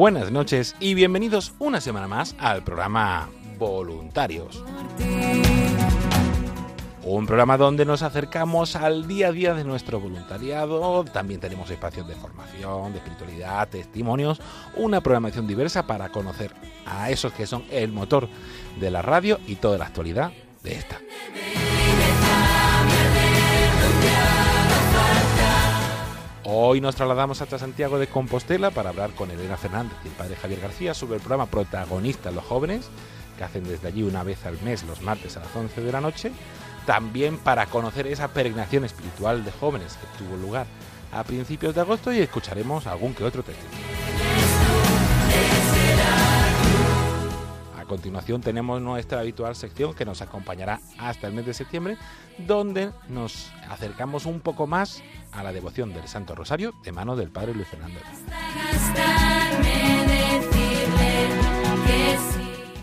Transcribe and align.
Buenas 0.00 0.30
noches 0.30 0.74
y 0.80 0.94
bienvenidos 0.94 1.52
una 1.58 1.78
semana 1.78 2.08
más 2.08 2.34
al 2.38 2.64
programa 2.64 3.28
Voluntarios. 3.58 4.64
Un 7.02 7.26
programa 7.26 7.58
donde 7.58 7.84
nos 7.84 8.00
acercamos 8.00 8.76
al 8.76 9.06
día 9.06 9.28
a 9.28 9.32
día 9.32 9.52
de 9.52 9.62
nuestro 9.62 10.00
voluntariado. 10.00 11.04
También 11.04 11.38
tenemos 11.38 11.70
espacios 11.70 12.08
de 12.08 12.14
formación, 12.14 12.92
de 12.92 12.98
espiritualidad, 13.00 13.68
testimonios, 13.68 14.40
una 14.74 15.02
programación 15.02 15.46
diversa 15.46 15.86
para 15.86 16.08
conocer 16.08 16.54
a 16.86 17.10
esos 17.10 17.34
que 17.34 17.46
son 17.46 17.64
el 17.70 17.92
motor 17.92 18.26
de 18.80 18.90
la 18.90 19.02
radio 19.02 19.38
y 19.46 19.56
toda 19.56 19.76
la 19.76 19.84
actualidad 19.84 20.32
de 20.62 20.76
esta. 20.76 20.98
Hoy 26.72 26.80
nos 26.80 26.94
trasladamos 26.94 27.42
hasta 27.42 27.58
Santiago 27.58 27.98
de 27.98 28.06
Compostela 28.06 28.70
para 28.70 28.90
hablar 28.90 29.10
con 29.16 29.28
Elena 29.28 29.56
Fernández 29.56 29.98
y 30.04 30.06
el 30.06 30.14
padre 30.14 30.36
Javier 30.36 30.60
García 30.60 30.94
sobre 30.94 31.16
el 31.16 31.20
programa 31.20 31.46
Protagonistas 31.46 32.32
los 32.32 32.44
Jóvenes, 32.44 32.88
que 33.36 33.42
hacen 33.42 33.64
desde 33.64 33.88
allí 33.88 34.04
una 34.04 34.22
vez 34.22 34.46
al 34.46 34.56
mes 34.62 34.84
los 34.84 35.02
martes 35.02 35.36
a 35.36 35.40
las 35.40 35.56
11 35.56 35.80
de 35.80 35.90
la 35.90 36.00
noche. 36.00 36.30
También 36.86 37.38
para 37.38 37.66
conocer 37.66 38.06
esa 38.06 38.28
peregrinación 38.28 38.84
espiritual 38.84 39.44
de 39.44 39.50
jóvenes 39.50 39.98
que 40.00 40.24
tuvo 40.24 40.36
lugar 40.36 40.66
a 41.10 41.24
principios 41.24 41.74
de 41.74 41.80
agosto 41.80 42.12
y 42.12 42.20
escucharemos 42.20 42.86
algún 42.86 43.14
que 43.14 43.24
otro 43.24 43.42
testimonio. 43.42 44.19
Continuación 47.90 48.40
tenemos 48.40 48.80
nuestra 48.80 49.18
habitual 49.18 49.56
sección 49.56 49.94
que 49.94 50.04
nos 50.04 50.22
acompañará 50.22 50.80
hasta 50.96 51.26
el 51.26 51.32
mes 51.32 51.44
de 51.44 51.54
septiembre, 51.54 51.96
donde 52.38 52.92
nos 53.08 53.50
acercamos 53.68 54.26
un 54.26 54.38
poco 54.38 54.68
más 54.68 55.02
a 55.32 55.42
la 55.42 55.52
devoción 55.52 55.92
del 55.92 56.06
Santo 56.06 56.36
Rosario 56.36 56.72
de 56.84 56.92
mano 56.92 57.16
del 57.16 57.30
Padre 57.30 57.52
Luis 57.52 57.66
Fernando. 57.66 57.98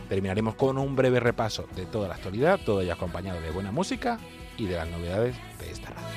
Terminaremos 0.10 0.56
con 0.56 0.78
un 0.78 0.94
breve 0.98 1.22
repaso 1.22 1.70
de 1.74 1.86
toda 1.86 2.10
la 2.10 2.16
actualidad, 2.16 2.60
todo 2.66 2.82
ello 2.82 2.92
acompañado 2.92 3.40
de 3.40 3.50
buena 3.52 3.72
música 3.72 4.20
y 4.58 4.66
de 4.66 4.76
las 4.76 4.90
novedades 4.90 5.38
de 5.58 5.72
esta 5.72 5.90
radio. 5.92 6.08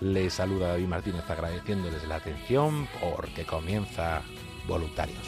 Les 0.00 0.32
saluda 0.32 0.68
David 0.68 0.86
Martínez 0.86 1.28
agradeciéndoles 1.28 2.06
la 2.06 2.16
atención 2.16 2.86
porque 3.00 3.44
comienza 3.44 4.22
Voluntarios. 4.70 5.18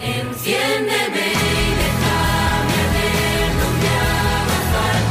Enciéndeme 0.00 1.26
y 1.32 1.68
déjame 1.82 2.82
ver 2.94 3.50
haga 4.78 5.07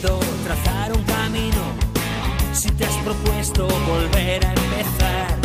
trazar 0.00 0.92
un 0.96 1.02
camino, 1.04 1.62
si 2.52 2.70
te 2.70 2.84
has 2.84 2.96
propuesto 3.04 3.66
volver 3.66 4.46
a 4.46 4.50
empezar, 4.50 5.38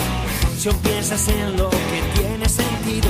si 0.57 0.69
aún 0.69 0.77
piensas 0.79 1.27
en 1.27 1.57
lo 1.57 1.69
que 1.69 2.19
tiene 2.19 2.47
sentido, 2.47 3.09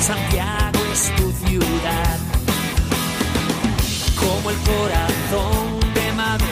Santiago 0.00 0.78
es 0.92 1.14
tu 1.16 1.30
ciudad. 1.46 2.18
Como 4.18 4.50
el 4.50 4.56
corazón 4.56 5.94
de 5.94 6.12
madre, 6.12 6.46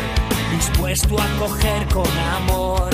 dispuesto 0.55 1.17
a 1.19 1.39
coger 1.39 1.89
con 1.89 2.19
amor. 2.19 2.91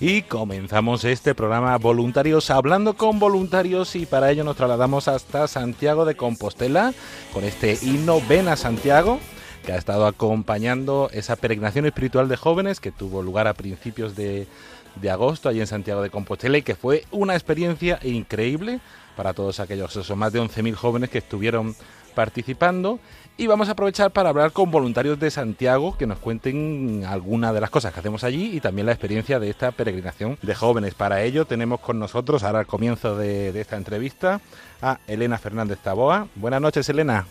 Y 0.00 0.22
comenzamos 0.22 1.04
este 1.04 1.34
programa 1.34 1.78
Voluntarios 1.78 2.50
hablando 2.50 2.94
con 2.96 3.18
voluntarios 3.18 3.96
y 3.96 4.04
para 4.04 4.30
ello 4.30 4.44
nos 4.44 4.56
trasladamos 4.56 5.08
hasta 5.08 5.48
Santiago 5.48 6.04
de 6.04 6.16
Compostela 6.16 6.92
con 7.32 7.44
este 7.44 7.78
himno 7.80 8.20
Ven 8.28 8.48
a 8.48 8.56
Santiago 8.56 9.20
que 9.66 9.72
ha 9.72 9.76
estado 9.76 10.06
acompañando 10.06 11.10
esa 11.12 11.34
peregrinación 11.34 11.86
espiritual 11.86 12.28
de 12.28 12.36
jóvenes 12.36 12.78
que 12.78 12.92
tuvo 12.92 13.20
lugar 13.20 13.48
a 13.48 13.54
principios 13.54 14.14
de, 14.14 14.46
de 14.94 15.10
agosto 15.10 15.48
allí 15.48 15.60
en 15.60 15.66
Santiago 15.66 16.02
de 16.02 16.08
Compostela 16.08 16.56
y 16.56 16.62
que 16.62 16.76
fue 16.76 17.04
una 17.10 17.34
experiencia 17.34 17.98
increíble 18.04 18.78
para 19.16 19.34
todos 19.34 19.58
aquellos, 19.58 19.90
esos 19.96 20.16
más 20.16 20.32
de 20.32 20.40
11.000 20.40 20.74
jóvenes 20.74 21.10
que 21.10 21.18
estuvieron 21.18 21.74
participando 22.14 23.00
y 23.36 23.48
vamos 23.48 23.68
a 23.68 23.72
aprovechar 23.72 24.12
para 24.12 24.28
hablar 24.28 24.52
con 24.52 24.70
voluntarios 24.70 25.18
de 25.18 25.32
Santiago 25.32 25.98
que 25.98 26.06
nos 26.06 26.18
cuenten 26.18 27.04
alguna 27.04 27.52
de 27.52 27.60
las 27.60 27.68
cosas 27.68 27.92
que 27.92 27.98
hacemos 27.98 28.22
allí 28.22 28.56
y 28.56 28.60
también 28.60 28.86
la 28.86 28.92
experiencia 28.92 29.40
de 29.40 29.50
esta 29.50 29.72
peregrinación 29.72 30.38
de 30.42 30.54
jóvenes. 30.54 30.94
Para 30.94 31.22
ello 31.22 31.44
tenemos 31.44 31.80
con 31.80 31.98
nosotros, 31.98 32.44
ahora 32.44 32.60
al 32.60 32.66
comienzo 32.66 33.16
de, 33.16 33.52
de 33.52 33.60
esta 33.60 33.76
entrevista, 33.76 34.40
a 34.80 34.98
Elena 35.08 35.38
Fernández 35.38 35.80
Taboa. 35.80 36.28
Buenas 36.36 36.60
noches, 36.60 36.88
Elena. 36.88 37.26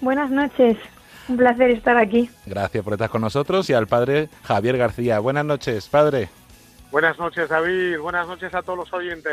Buenas 0.00 0.30
noches, 0.30 0.76
un 1.30 1.36
placer 1.36 1.70
estar 1.70 1.96
aquí. 1.96 2.28
Gracias 2.44 2.82
por 2.84 2.92
estar 2.94 3.08
con 3.08 3.22
nosotros 3.22 3.70
y 3.70 3.72
al 3.72 3.86
padre 3.86 4.28
Javier 4.42 4.76
García. 4.76 5.18
Buenas 5.20 5.44
noches, 5.44 5.88
padre. 5.88 6.28
Buenas 6.90 7.18
noches, 7.18 7.48
David. 7.48 7.98
Buenas 8.00 8.26
noches 8.26 8.52
a 8.52 8.62
todos 8.62 8.80
los 8.80 8.92
oyentes. 8.92 9.32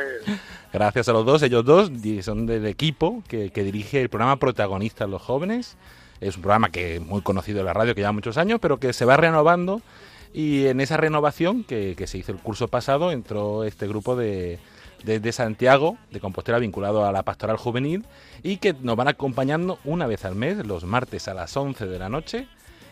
Gracias 0.73 1.09
a 1.09 1.13
los 1.13 1.25
dos, 1.25 1.41
ellos 1.41 1.65
dos 1.65 1.91
son 2.21 2.45
del 2.45 2.67
equipo 2.67 3.23
que, 3.27 3.49
que 3.49 3.63
dirige 3.63 3.99
el 3.99 4.09
programa 4.09 4.37
Protagonistas 4.37 5.09
los 5.09 5.21
Jóvenes. 5.23 5.75
Es 6.21 6.35
un 6.35 6.43
programa 6.43 6.69
que 6.69 6.97
es 6.97 7.01
muy 7.01 7.21
conocido 7.21 7.59
en 7.59 7.65
la 7.65 7.73
radio, 7.73 7.95
que 7.95 8.01
lleva 8.01 8.11
muchos 8.11 8.37
años, 8.37 8.59
pero 8.61 8.79
que 8.79 8.93
se 8.93 9.05
va 9.05 9.17
renovando 9.17 9.81
y 10.33 10.67
en 10.67 10.81
esa 10.81 10.97
renovación 10.97 11.63
que, 11.63 11.95
que 11.97 12.05
se 12.05 12.19
hizo 12.19 12.31
el 12.31 12.37
curso 12.37 12.67
pasado 12.67 13.11
entró 13.11 13.63
este 13.63 13.87
grupo 13.87 14.15
de, 14.15 14.59
de, 15.03 15.19
de 15.19 15.31
Santiago, 15.31 15.97
de 16.11 16.19
Compostela, 16.19 16.59
vinculado 16.59 17.05
a 17.05 17.11
la 17.11 17.23
pastoral 17.23 17.57
juvenil 17.57 18.05
y 18.43 18.57
que 18.57 18.73
nos 18.81 18.95
van 18.95 19.07
acompañando 19.07 19.79
una 19.85 20.07
vez 20.07 20.25
al 20.25 20.35
mes, 20.35 20.65
los 20.65 20.85
martes 20.85 21.27
a 21.27 21.33
las 21.33 21.55
11 21.55 21.87
de 21.87 21.99
la 21.99 22.09
noche, 22.09 22.47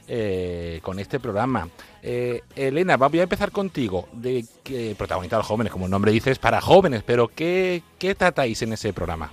eh, 0.08 0.80
con 0.84 1.00
este 1.00 1.20
programa. 1.20 1.68
Eh, 2.04 2.42
Elena, 2.56 2.96
voy 2.98 3.20
a 3.20 3.24
empezar 3.24 3.52
contigo. 3.52 4.08
De 4.14 4.46
que 4.64 4.94
protagonista 4.96 5.38
los 5.38 5.48
jóvenes, 5.48 5.74
como 5.74 5.86
el 5.86 5.92
nombre 5.92 6.12
dice, 6.12 6.32
es 6.32 6.40
para 6.40 6.62
jóvenes, 6.62 7.02
pero 7.04 7.28
¿qué, 7.28 7.82
qué 7.98 8.14
tratáis 8.14 8.62
en 8.62 8.74
ese 8.74 8.94
programa? 8.94 9.32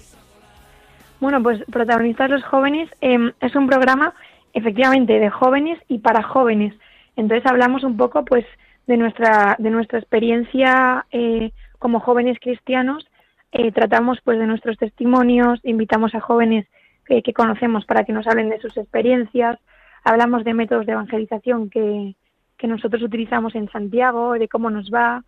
Bueno, 1.21 1.43
pues 1.43 1.63
Protagonistas 1.71 2.31
los 2.31 2.43
Jóvenes 2.43 2.89
eh, 3.01 3.33
es 3.41 3.55
un 3.55 3.69
programa 3.69 4.15
efectivamente 4.55 5.19
de 5.19 5.31
jóvenes 5.31 5.79
y 5.89 5.99
para 5.99 6.23
jóvenes. 6.23 6.75
Entonces 7.17 7.49
hablamos 7.49 7.85
un 7.85 7.97
poco 7.97 8.25
pues 8.25 8.45
de 8.87 8.97
nuestra, 8.97 9.57
de 9.59 9.71
nuestra 9.71 9.99
experiencia 9.99 11.07
eh, 11.13 11.53
como 11.83 11.99
jóvenes 11.99 12.39
cristianos, 12.41 13.05
eh, 13.51 13.73
tratamos 13.73 14.21
pues 14.23 14.39
de 14.39 14.47
nuestros 14.47 14.79
testimonios, 14.79 15.59
invitamos 15.65 16.15
a 16.15 16.21
jóvenes 16.21 16.65
que, 17.05 17.23
que 17.23 17.33
conocemos 17.33 17.85
para 17.87 18.05
que 18.05 18.13
nos 18.13 18.29
hablen 18.29 18.51
de 18.51 18.61
sus 18.61 18.77
experiencias, 18.77 19.59
hablamos 20.05 20.45
de 20.45 20.55
métodos 20.55 20.87
de 20.87 20.93
evangelización 20.93 21.71
que, 21.71 22.15
que 22.57 22.69
nosotros 22.69 23.03
utilizamos 23.03 23.57
en 23.57 23.69
Santiago, 23.69 24.35
de 24.35 24.47
cómo 24.47 24.71
nos 24.71 24.93
va. 24.93 25.25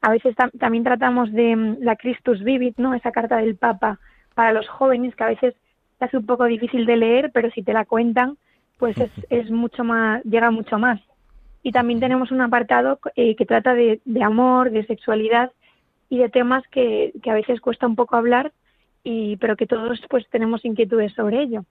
A 0.00 0.10
veces 0.10 0.34
tam- 0.34 0.50
también 0.58 0.82
tratamos 0.82 1.30
de 1.32 1.54
mm, 1.54 1.76
la 1.82 1.94
Christus 1.94 2.42
Vivit, 2.42 2.78
¿no? 2.78 2.94
Esa 2.94 3.12
carta 3.12 3.36
del 3.36 3.54
Papa 3.54 4.00
para 4.34 4.52
los 4.52 4.68
jóvenes 4.68 5.14
que 5.14 5.22
a 5.22 5.28
veces 5.28 5.54
es 6.00 6.14
un 6.14 6.26
poco 6.26 6.46
difícil 6.46 6.84
de 6.84 6.96
leer, 6.96 7.30
pero 7.32 7.48
si 7.52 7.62
te 7.62 7.72
la 7.72 7.84
cuentan, 7.84 8.36
pues 8.76 8.98
es, 8.98 9.12
es 9.30 9.52
mucho 9.52 9.84
más, 9.84 10.20
llega 10.24 10.50
mucho 10.50 10.80
más. 10.80 11.00
Y 11.62 11.70
también 11.70 12.00
tenemos 12.00 12.32
un 12.32 12.40
apartado 12.40 12.98
eh, 13.14 13.36
que 13.36 13.46
trata 13.46 13.72
de, 13.72 14.00
de 14.04 14.22
amor, 14.24 14.72
de 14.72 14.84
sexualidad 14.84 15.52
y 16.12 16.18
de 16.18 16.28
temas 16.28 16.62
que, 16.68 17.14
que 17.22 17.30
a 17.30 17.34
veces 17.34 17.62
cuesta 17.62 17.86
un 17.86 17.96
poco 17.96 18.16
hablar, 18.16 18.52
y, 19.02 19.38
pero 19.38 19.56
que 19.56 19.66
todos 19.66 19.98
pues 20.10 20.28
tenemos 20.28 20.62
inquietudes 20.62 21.14
sobre 21.14 21.40
ello. 21.40 21.64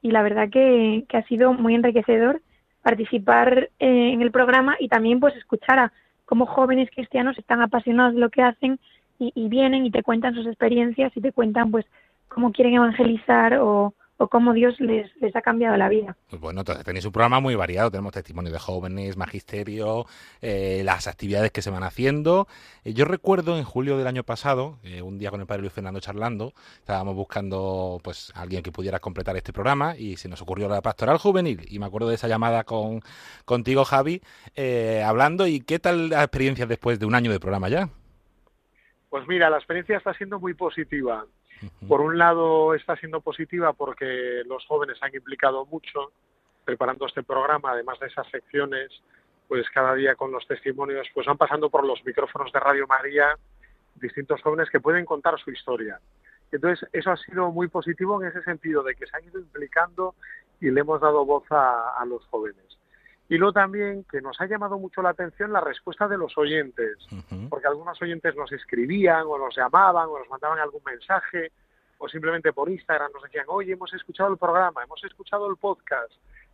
Y 0.00 0.12
la 0.12 0.22
verdad 0.22 0.48
que, 0.48 1.04
que 1.10 1.18
ha 1.18 1.26
sido 1.26 1.52
muy 1.52 1.74
enriquecedor 1.74 2.40
participar 2.80 3.68
eh, 3.78 4.12
en 4.14 4.22
el 4.22 4.30
programa 4.30 4.76
y 4.80 4.88
también 4.88 5.20
pues 5.20 5.36
escuchar 5.36 5.78
a 5.78 5.92
cómo 6.24 6.46
jóvenes 6.46 6.88
cristianos 6.88 7.36
están 7.36 7.60
apasionados 7.60 8.14
de 8.14 8.20
lo 8.20 8.30
que 8.30 8.40
hacen 8.40 8.80
y, 9.18 9.30
y 9.34 9.50
vienen 9.50 9.84
y 9.84 9.90
te 9.90 10.02
cuentan 10.02 10.34
sus 10.34 10.46
experiencias 10.46 11.14
y 11.14 11.20
te 11.20 11.32
cuentan 11.32 11.70
pues 11.70 11.84
cómo 12.28 12.50
quieren 12.50 12.72
evangelizar 12.72 13.58
o, 13.58 13.92
o 14.22 14.28
cómo 14.28 14.52
Dios 14.52 14.78
les, 14.78 15.10
les 15.16 15.34
ha 15.34 15.42
cambiado 15.42 15.76
la 15.76 15.88
vida. 15.88 16.16
Pues 16.30 16.40
bueno, 16.40 16.60
entonces 16.60 16.84
tenéis 16.84 17.04
un 17.04 17.10
programa 17.10 17.40
muy 17.40 17.56
variado. 17.56 17.90
Tenemos 17.90 18.12
testimonio 18.12 18.52
de 18.52 18.58
jóvenes, 18.60 19.16
magisterio, 19.16 20.06
eh, 20.40 20.82
las 20.84 21.08
actividades 21.08 21.50
que 21.50 21.60
se 21.60 21.70
van 21.70 21.82
haciendo. 21.82 22.46
Eh, 22.84 22.92
yo 22.94 23.04
recuerdo 23.04 23.58
en 23.58 23.64
julio 23.64 23.98
del 23.98 24.06
año 24.06 24.22
pasado, 24.22 24.78
eh, 24.84 25.02
un 25.02 25.18
día 25.18 25.30
con 25.30 25.40
el 25.40 25.46
padre 25.48 25.62
Luis 25.62 25.72
Fernando 25.72 25.98
charlando, 25.98 26.52
estábamos 26.76 27.16
buscando 27.16 27.98
pues 28.04 28.32
alguien 28.36 28.62
que 28.62 28.70
pudiera 28.70 29.00
completar 29.00 29.36
este 29.36 29.52
programa 29.52 29.96
y 29.96 30.16
se 30.16 30.28
nos 30.28 30.40
ocurrió 30.40 30.68
la 30.68 30.82
pastoral 30.82 31.18
juvenil. 31.18 31.66
Y 31.68 31.80
me 31.80 31.86
acuerdo 31.86 32.08
de 32.08 32.14
esa 32.14 32.28
llamada 32.28 32.62
con 32.62 33.00
contigo, 33.44 33.84
Javi, 33.84 34.22
eh, 34.54 35.02
hablando. 35.04 35.48
¿Y 35.48 35.62
qué 35.62 35.80
tal 35.80 36.10
la 36.10 36.22
experiencia 36.22 36.66
después 36.66 37.00
de 37.00 37.06
un 37.06 37.16
año 37.16 37.32
de 37.32 37.40
programa 37.40 37.68
ya? 37.68 37.88
Pues 39.10 39.26
mira, 39.26 39.50
la 39.50 39.56
experiencia 39.56 39.96
está 39.96 40.14
siendo 40.14 40.38
muy 40.38 40.54
positiva. 40.54 41.26
Por 41.86 42.00
un 42.00 42.18
lado 42.18 42.74
está 42.74 42.96
siendo 42.96 43.20
positiva 43.20 43.72
porque 43.72 44.42
los 44.46 44.64
jóvenes 44.66 44.98
han 45.00 45.14
implicado 45.14 45.66
mucho 45.66 46.12
preparando 46.64 47.06
este 47.06 47.22
programa, 47.22 47.72
además 47.72 47.98
de 48.00 48.06
esas 48.06 48.28
secciones, 48.28 48.90
pues 49.48 49.68
cada 49.70 49.94
día 49.94 50.14
con 50.14 50.32
los 50.32 50.46
testimonios, 50.46 51.08
pues 51.14 51.26
van 51.26 51.36
pasando 51.36 51.70
por 51.70 51.84
los 51.84 52.04
micrófonos 52.04 52.52
de 52.52 52.60
Radio 52.60 52.86
María 52.86 53.36
distintos 53.96 54.40
jóvenes 54.42 54.70
que 54.70 54.80
pueden 54.80 55.04
contar 55.04 55.38
su 55.38 55.50
historia. 55.50 56.00
Entonces, 56.50 56.88
eso 56.92 57.10
ha 57.10 57.16
sido 57.16 57.50
muy 57.50 57.68
positivo 57.68 58.22
en 58.22 58.28
ese 58.28 58.42
sentido, 58.42 58.82
de 58.82 58.94
que 58.94 59.06
se 59.06 59.16
han 59.16 59.24
ido 59.24 59.40
implicando 59.40 60.14
y 60.60 60.70
le 60.70 60.80
hemos 60.80 61.00
dado 61.00 61.24
voz 61.24 61.44
a, 61.50 61.98
a 61.98 62.04
los 62.04 62.24
jóvenes. 62.26 62.78
Y 63.32 63.38
luego 63.38 63.54
también 63.54 64.04
que 64.10 64.20
nos 64.20 64.38
ha 64.42 64.46
llamado 64.46 64.78
mucho 64.78 65.00
la 65.00 65.08
atención 65.08 65.54
la 65.54 65.62
respuesta 65.62 66.06
de 66.06 66.18
los 66.18 66.36
oyentes, 66.36 66.98
porque 67.48 67.66
algunos 67.66 68.00
oyentes 68.02 68.36
nos 68.36 68.52
escribían 68.52 69.24
o 69.26 69.38
nos 69.38 69.56
llamaban 69.56 70.10
o 70.10 70.18
nos 70.18 70.28
mandaban 70.28 70.58
algún 70.58 70.82
mensaje 70.84 71.50
o 71.96 72.06
simplemente 72.10 72.52
por 72.52 72.68
Instagram 72.68 73.10
nos 73.10 73.22
decían, 73.22 73.46
oye, 73.48 73.72
hemos 73.72 73.90
escuchado 73.94 74.30
el 74.30 74.36
programa, 74.36 74.84
hemos 74.84 75.02
escuchado 75.04 75.48
el 75.48 75.56
podcast, 75.56 76.12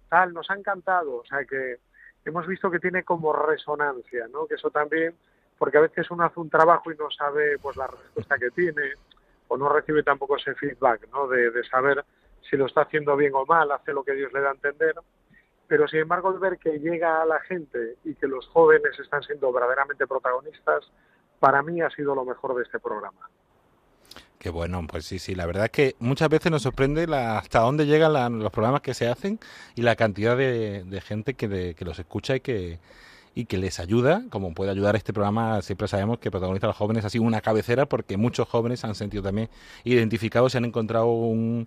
tal, 0.08 0.32
nos 0.32 0.48
ha 0.52 0.54
encantado. 0.54 1.16
O 1.16 1.24
sea 1.24 1.44
que 1.44 1.78
hemos 2.24 2.46
visto 2.46 2.70
que 2.70 2.78
tiene 2.78 3.02
como 3.02 3.32
resonancia, 3.32 4.28
¿no? 4.28 4.46
Que 4.46 4.54
eso 4.54 4.70
también, 4.70 5.16
porque 5.58 5.78
a 5.78 5.80
veces 5.80 6.08
uno 6.12 6.26
hace 6.26 6.38
un 6.38 6.48
trabajo 6.48 6.92
y 6.92 6.96
no 6.96 7.10
sabe 7.10 7.58
pues 7.58 7.76
la 7.76 7.88
respuesta 7.88 8.38
que 8.38 8.50
tiene 8.50 8.92
o 9.48 9.56
no 9.56 9.68
recibe 9.68 10.04
tampoco 10.04 10.36
ese 10.36 10.54
feedback, 10.54 11.08
¿no? 11.10 11.26
De, 11.26 11.50
de 11.50 11.64
saber 11.64 12.04
si 12.48 12.56
lo 12.56 12.66
está 12.66 12.82
haciendo 12.82 13.16
bien 13.16 13.32
o 13.34 13.44
mal, 13.46 13.68
hace 13.72 13.92
lo 13.92 14.04
que 14.04 14.12
Dios 14.12 14.32
le 14.32 14.42
da 14.42 14.50
a 14.50 14.54
entender 14.54 14.94
pero 15.68 15.86
sin 15.86 16.00
embargo 16.00 16.32
el 16.32 16.38
ver 16.40 16.58
que 16.58 16.78
llega 16.80 17.22
a 17.22 17.26
la 17.26 17.40
gente 17.40 17.96
y 18.04 18.14
que 18.14 18.26
los 18.26 18.46
jóvenes 18.48 18.98
están 18.98 19.22
siendo 19.22 19.52
verdaderamente 19.52 20.06
protagonistas, 20.06 20.90
para 21.38 21.62
mí 21.62 21.80
ha 21.82 21.90
sido 21.90 22.14
lo 22.14 22.24
mejor 22.24 22.56
de 22.56 22.62
este 22.64 22.80
programa. 22.80 23.28
Qué 24.38 24.50
bueno, 24.50 24.86
pues 24.88 25.04
sí, 25.04 25.18
sí, 25.18 25.34
la 25.34 25.46
verdad 25.46 25.64
es 25.64 25.70
que 25.72 25.96
muchas 25.98 26.28
veces 26.28 26.50
nos 26.52 26.62
sorprende 26.62 27.06
la, 27.08 27.38
hasta 27.38 27.58
dónde 27.60 27.86
llegan 27.86 28.12
la- 28.12 28.28
los 28.28 28.52
programas 28.52 28.82
que 28.82 28.94
se 28.94 29.08
hacen 29.08 29.38
y 29.74 29.82
la 29.82 29.96
cantidad 29.96 30.36
de, 30.36 30.84
de 30.84 31.00
gente 31.00 31.34
que, 31.34 31.48
de- 31.48 31.74
que 31.74 31.84
los 31.84 31.98
escucha 31.98 32.36
y 32.36 32.40
que, 32.40 32.78
y 33.34 33.46
que 33.46 33.58
les 33.58 33.80
ayuda, 33.80 34.22
como 34.30 34.54
puede 34.54 34.70
ayudar 34.70 34.94
este 34.94 35.12
programa, 35.12 35.60
siempre 35.62 35.88
sabemos 35.88 36.18
que 36.20 36.30
Protagonista 36.30 36.68
a 36.68 36.70
los 36.70 36.76
Jóvenes 36.76 37.04
ha 37.04 37.10
sido 37.10 37.24
una 37.24 37.40
cabecera 37.40 37.86
porque 37.86 38.16
muchos 38.16 38.48
jóvenes 38.48 38.78
se 38.80 38.86
han 38.86 38.94
sentido 38.94 39.24
también 39.24 39.48
identificados 39.82 40.54
y 40.54 40.58
han 40.58 40.64
encontrado 40.66 41.06
un, 41.06 41.66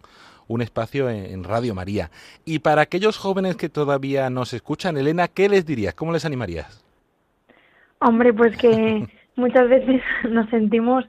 un 0.51 0.61
espacio 0.61 1.09
en, 1.09 1.25
en 1.25 1.43
Radio 1.43 1.73
María. 1.73 2.09
Y 2.45 2.59
para 2.59 2.81
aquellos 2.81 3.17
jóvenes 3.17 3.55
que 3.55 3.69
todavía 3.69 4.29
nos 4.29 4.53
escuchan, 4.53 4.97
Elena, 4.97 5.27
¿qué 5.27 5.49
les 5.49 5.65
dirías? 5.65 5.93
¿Cómo 5.93 6.11
les 6.11 6.25
animarías? 6.25 6.83
Hombre, 7.99 8.33
pues 8.33 8.57
que 8.57 9.07
muchas 9.35 9.69
veces 9.69 10.01
nos 10.29 10.49
sentimos 10.49 11.05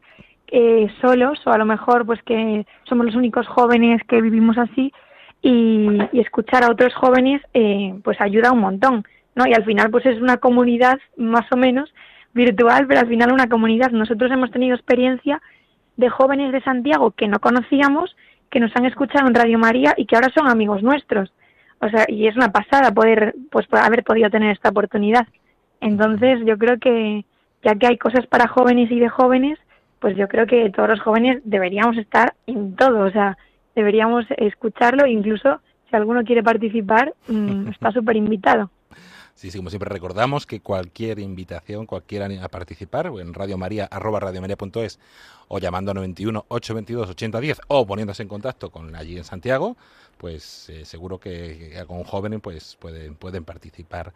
eh, 0.48 0.86
solos 1.00 1.40
o 1.46 1.50
a 1.50 1.58
lo 1.58 1.64
mejor 1.64 2.04
pues 2.04 2.22
que 2.22 2.66
somos 2.84 3.06
los 3.06 3.14
únicos 3.14 3.46
jóvenes 3.46 4.02
que 4.06 4.20
vivimos 4.20 4.58
así 4.58 4.92
y, 5.40 5.88
y 6.12 6.20
escuchar 6.20 6.62
a 6.62 6.70
otros 6.70 6.94
jóvenes 6.94 7.40
eh, 7.54 7.94
pues 8.04 8.20
ayuda 8.20 8.52
un 8.52 8.60
montón, 8.60 9.04
¿no? 9.34 9.46
Y 9.46 9.54
al 9.54 9.64
final 9.64 9.90
pues 9.90 10.04
es 10.06 10.20
una 10.20 10.36
comunidad 10.36 10.98
más 11.16 11.50
o 11.50 11.56
menos 11.56 11.92
virtual, 12.34 12.86
pero 12.86 13.00
al 13.00 13.08
final 13.08 13.32
una 13.32 13.48
comunidad. 13.48 13.90
Nosotros 13.90 14.30
hemos 14.30 14.50
tenido 14.50 14.74
experiencia 14.76 15.40
de 15.96 16.08
jóvenes 16.08 16.52
de 16.52 16.62
Santiago 16.62 17.10
que 17.12 17.28
no 17.28 17.38
conocíamos, 17.38 18.14
que 18.52 18.60
nos 18.60 18.70
han 18.76 18.84
escuchado 18.84 19.26
en 19.26 19.34
Radio 19.34 19.58
María 19.58 19.94
y 19.96 20.04
que 20.04 20.14
ahora 20.14 20.30
son 20.32 20.46
amigos 20.46 20.82
nuestros. 20.82 21.32
O 21.80 21.88
sea, 21.88 22.04
y 22.06 22.28
es 22.28 22.36
una 22.36 22.52
pasada 22.52 22.92
poder 22.92 23.34
pues 23.50 23.66
haber 23.72 24.04
podido 24.04 24.30
tener 24.30 24.52
esta 24.52 24.68
oportunidad. 24.68 25.26
Entonces, 25.80 26.38
yo 26.44 26.56
creo 26.58 26.78
que 26.78 27.24
ya 27.64 27.74
que 27.74 27.86
hay 27.86 27.98
cosas 27.98 28.26
para 28.26 28.46
jóvenes 28.46 28.90
y 28.90 29.00
de 29.00 29.08
jóvenes, 29.08 29.58
pues 30.00 30.16
yo 30.16 30.28
creo 30.28 30.46
que 30.46 30.68
todos 30.70 30.90
los 30.90 31.00
jóvenes 31.00 31.40
deberíamos 31.44 31.96
estar 31.96 32.34
en 32.46 32.76
todo, 32.76 33.06
o 33.06 33.10
sea, 33.10 33.38
deberíamos 33.74 34.26
escucharlo, 34.36 35.06
incluso 35.06 35.60
si 35.88 35.96
alguno 35.96 36.22
quiere 36.22 36.42
participar, 36.42 37.14
mm, 37.28 37.68
está 37.68 37.90
súper 37.92 38.16
invitado. 38.16 38.70
Sí, 39.34 39.50
sí, 39.50 39.58
como 39.58 39.70
siempre 39.70 39.88
recordamos 39.88 40.46
que 40.46 40.60
cualquier 40.60 41.18
invitación, 41.18 41.86
cualquiera 41.86 42.28
a 42.44 42.48
participar, 42.48 43.06
en 43.06 43.34
Radio 43.34 43.58
María, 43.58 43.86
arroba 43.86 44.20
radiomaria.es, 44.20 45.00
o 45.48 45.58
llamando 45.58 45.90
a 45.90 45.94
91 45.94 46.44
822 46.48 47.10
8010, 47.10 47.60
o 47.68 47.86
poniéndose 47.86 48.22
en 48.22 48.28
contacto 48.28 48.70
con 48.70 48.94
allí 48.94 49.16
en 49.16 49.24
Santiago, 49.24 49.76
pues 50.18 50.68
eh, 50.68 50.84
seguro 50.84 51.18
que, 51.18 51.72
que 51.74 51.86
con 51.86 52.04
jóvenes 52.04 52.40
pues 52.42 52.76
pueden, 52.76 53.14
pueden 53.16 53.44
participar. 53.44 54.12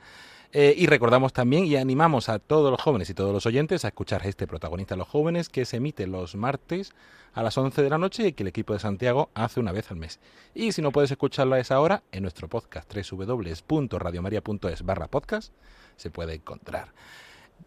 Eh, 0.52 0.74
y 0.76 0.86
recordamos 0.86 1.32
también 1.32 1.64
y 1.64 1.76
animamos 1.76 2.28
a 2.28 2.38
todos 2.38 2.70
los 2.70 2.80
jóvenes 2.80 3.10
y 3.10 3.14
todos 3.14 3.32
los 3.32 3.46
oyentes 3.46 3.84
a 3.84 3.88
escuchar 3.88 4.26
este 4.26 4.46
protagonista 4.46 4.94
de 4.94 4.98
los 5.00 5.08
jóvenes 5.08 5.48
que 5.48 5.64
se 5.64 5.78
emite 5.78 6.06
los 6.06 6.34
martes 6.34 6.92
a 7.34 7.42
las 7.42 7.58
11 7.58 7.82
de 7.82 7.90
la 7.90 7.98
noche 7.98 8.28
y 8.28 8.32
que 8.32 8.42
el 8.42 8.48
equipo 8.48 8.72
de 8.72 8.78
Santiago 8.78 9.30
hace 9.34 9.60
una 9.60 9.72
vez 9.72 9.90
al 9.90 9.98
mes. 9.98 10.20
Y 10.54 10.72
si 10.72 10.80
no 10.80 10.92
puedes 10.92 11.10
escucharlo 11.10 11.54
a 11.54 11.60
esa 11.60 11.80
hora, 11.80 12.02
en 12.12 12.22
nuestro 12.22 12.48
podcast 12.48 12.90
www.radiomaria.es 12.90 14.82
barra 14.82 15.08
podcast 15.08 15.52
se 15.96 16.10
puede 16.10 16.34
encontrar. 16.34 16.92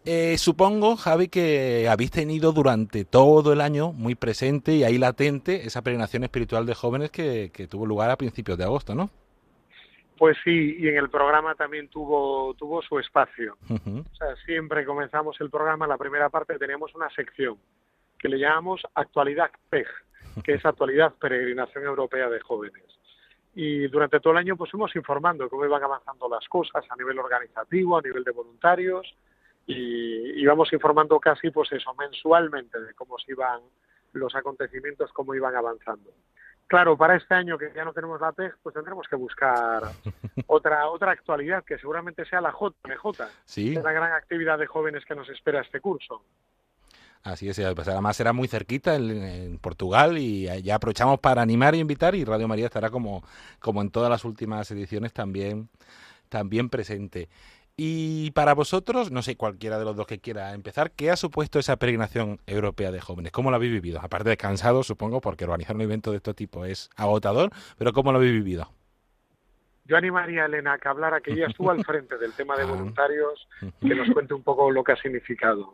Eh, 0.04 0.38
supongo, 0.38 0.96
Javi, 0.96 1.28
que 1.28 1.88
habéis 1.88 2.10
tenido 2.10 2.52
durante 2.52 3.04
todo 3.04 3.52
el 3.52 3.60
año 3.60 3.92
muy 3.92 4.14
presente 4.14 4.74
y 4.74 4.84
ahí 4.84 4.98
latente 4.98 5.66
esa 5.66 5.82
peregrinación 5.82 6.24
espiritual 6.24 6.64
de 6.64 6.74
jóvenes 6.74 7.10
que, 7.10 7.50
que 7.52 7.66
tuvo 7.66 7.86
lugar 7.86 8.10
a 8.10 8.16
principios 8.16 8.56
de 8.56 8.64
agosto, 8.64 8.94
¿no? 8.94 9.10
Pues 10.20 10.36
sí, 10.44 10.76
y 10.78 10.86
en 10.86 10.98
el 10.98 11.08
programa 11.08 11.54
también 11.54 11.88
tuvo, 11.88 12.52
tuvo 12.52 12.82
su 12.82 12.98
espacio. 12.98 13.56
O 13.70 14.14
sea, 14.16 14.36
siempre 14.44 14.84
comenzamos 14.84 15.40
el 15.40 15.48
programa, 15.48 15.86
la 15.86 15.96
primera 15.96 16.28
parte 16.28 16.58
teníamos 16.58 16.94
una 16.94 17.08
sección 17.08 17.56
que 18.18 18.28
le 18.28 18.38
llamamos 18.38 18.82
Actualidad 18.96 19.50
PEG, 19.70 19.86
que 20.44 20.52
es 20.52 20.66
Actualidad 20.66 21.14
Peregrinación 21.18 21.84
Europea 21.84 22.28
de 22.28 22.38
Jóvenes. 22.38 22.84
Y 23.54 23.88
durante 23.88 24.20
todo 24.20 24.34
el 24.34 24.40
año 24.40 24.58
pues 24.58 24.70
fuimos 24.70 24.94
informando 24.94 25.48
cómo 25.48 25.64
iban 25.64 25.82
avanzando 25.82 26.28
las 26.28 26.46
cosas 26.48 26.84
a 26.90 26.96
nivel 26.96 27.18
organizativo, 27.18 27.96
a 27.96 28.02
nivel 28.02 28.22
de 28.22 28.32
voluntarios, 28.32 29.16
y 29.66 30.38
íbamos 30.38 30.70
informando 30.74 31.18
casi 31.18 31.50
pues 31.50 31.72
eso, 31.72 31.94
mensualmente 31.94 32.78
de 32.78 32.92
cómo 32.92 33.18
se 33.18 33.32
iban 33.32 33.62
los 34.12 34.34
acontecimientos, 34.34 35.14
cómo 35.14 35.34
iban 35.34 35.56
avanzando. 35.56 36.10
Claro, 36.70 36.96
para 36.96 37.16
este 37.16 37.34
año 37.34 37.58
que 37.58 37.72
ya 37.74 37.84
no 37.84 37.92
tenemos 37.92 38.20
la 38.20 38.30
PEG, 38.30 38.54
pues 38.62 38.72
tendremos 38.72 39.04
que 39.08 39.16
buscar 39.16 39.82
otra 40.46 40.86
otra 40.86 41.10
actualidad 41.10 41.64
que 41.64 41.76
seguramente 41.78 42.24
sea 42.26 42.40
la 42.40 42.52
JMJ, 42.52 43.24
Sí. 43.44 43.74
la 43.74 43.90
gran 43.90 44.12
actividad 44.12 44.56
de 44.56 44.68
jóvenes 44.68 45.04
que 45.04 45.16
nos 45.16 45.28
espera 45.30 45.62
este 45.62 45.80
curso. 45.80 46.22
Así 47.24 47.48
es, 47.48 47.60
pues 47.74 47.88
además 47.88 48.16
será 48.16 48.32
muy 48.32 48.46
cerquita 48.46 48.94
en, 48.94 49.10
en 49.10 49.58
Portugal 49.58 50.16
y 50.16 50.44
ya 50.62 50.76
aprovechamos 50.76 51.18
para 51.18 51.42
animar 51.42 51.74
e 51.74 51.78
invitar 51.78 52.14
y 52.14 52.24
Radio 52.24 52.46
María 52.46 52.66
estará 52.66 52.88
como, 52.88 53.24
como 53.58 53.82
en 53.82 53.90
todas 53.90 54.08
las 54.08 54.24
últimas 54.24 54.70
ediciones 54.70 55.12
también, 55.12 55.68
también 56.28 56.70
presente. 56.70 57.28
Y 57.82 58.32
para 58.32 58.52
vosotros, 58.52 59.10
no 59.10 59.22
sé, 59.22 59.36
cualquiera 59.36 59.78
de 59.78 59.86
los 59.86 59.96
dos 59.96 60.06
que 60.06 60.18
quiera 60.18 60.52
empezar, 60.52 60.90
¿qué 60.90 61.10
ha 61.10 61.16
supuesto 61.16 61.58
esa 61.58 61.78
peregrinación 61.78 62.38
europea 62.46 62.92
de 62.92 63.00
jóvenes? 63.00 63.32
¿Cómo 63.32 63.48
lo 63.48 63.56
habéis 63.56 63.72
vivido? 63.72 64.00
Aparte 64.02 64.28
de 64.28 64.36
cansado, 64.36 64.82
supongo, 64.82 65.22
porque 65.22 65.44
organizar 65.44 65.76
un 65.76 65.80
evento 65.80 66.10
de 66.10 66.18
este 66.18 66.34
tipo 66.34 66.66
es 66.66 66.90
agotador, 66.94 67.48
pero 67.78 67.94
¿cómo 67.94 68.12
lo 68.12 68.18
habéis 68.18 68.34
vivido? 68.34 68.68
Yo 69.86 69.96
animaría 69.96 70.42
a 70.42 70.44
Elena 70.44 70.74
a 70.74 70.78
que 70.78 70.88
hablara, 70.88 71.22
que 71.22 71.32
ella 71.32 71.46
estuvo 71.46 71.70
al 71.70 71.82
frente 71.82 72.18
del 72.18 72.34
tema 72.34 72.54
de 72.58 72.64
voluntarios, 72.66 73.48
que 73.80 73.94
nos 73.94 74.10
cuente 74.10 74.34
un 74.34 74.42
poco 74.42 74.70
lo 74.70 74.84
que 74.84 74.92
ha 74.92 74.96
significado. 74.96 75.72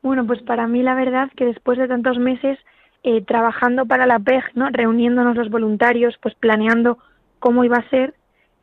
Bueno, 0.00 0.24
pues 0.28 0.40
para 0.42 0.68
mí 0.68 0.84
la 0.84 0.94
verdad 0.94 1.28
que 1.36 1.46
después 1.46 1.76
de 1.76 1.88
tantos 1.88 2.20
meses 2.20 2.56
eh, 3.02 3.24
trabajando 3.24 3.84
para 3.84 4.06
la 4.06 4.20
PEG, 4.20 4.44
¿no? 4.54 4.68
reuniéndonos 4.70 5.34
los 5.34 5.50
voluntarios, 5.50 6.16
pues 6.22 6.36
planeando 6.36 6.98
cómo 7.40 7.64
iba 7.64 7.78
a 7.78 7.90
ser, 7.90 8.14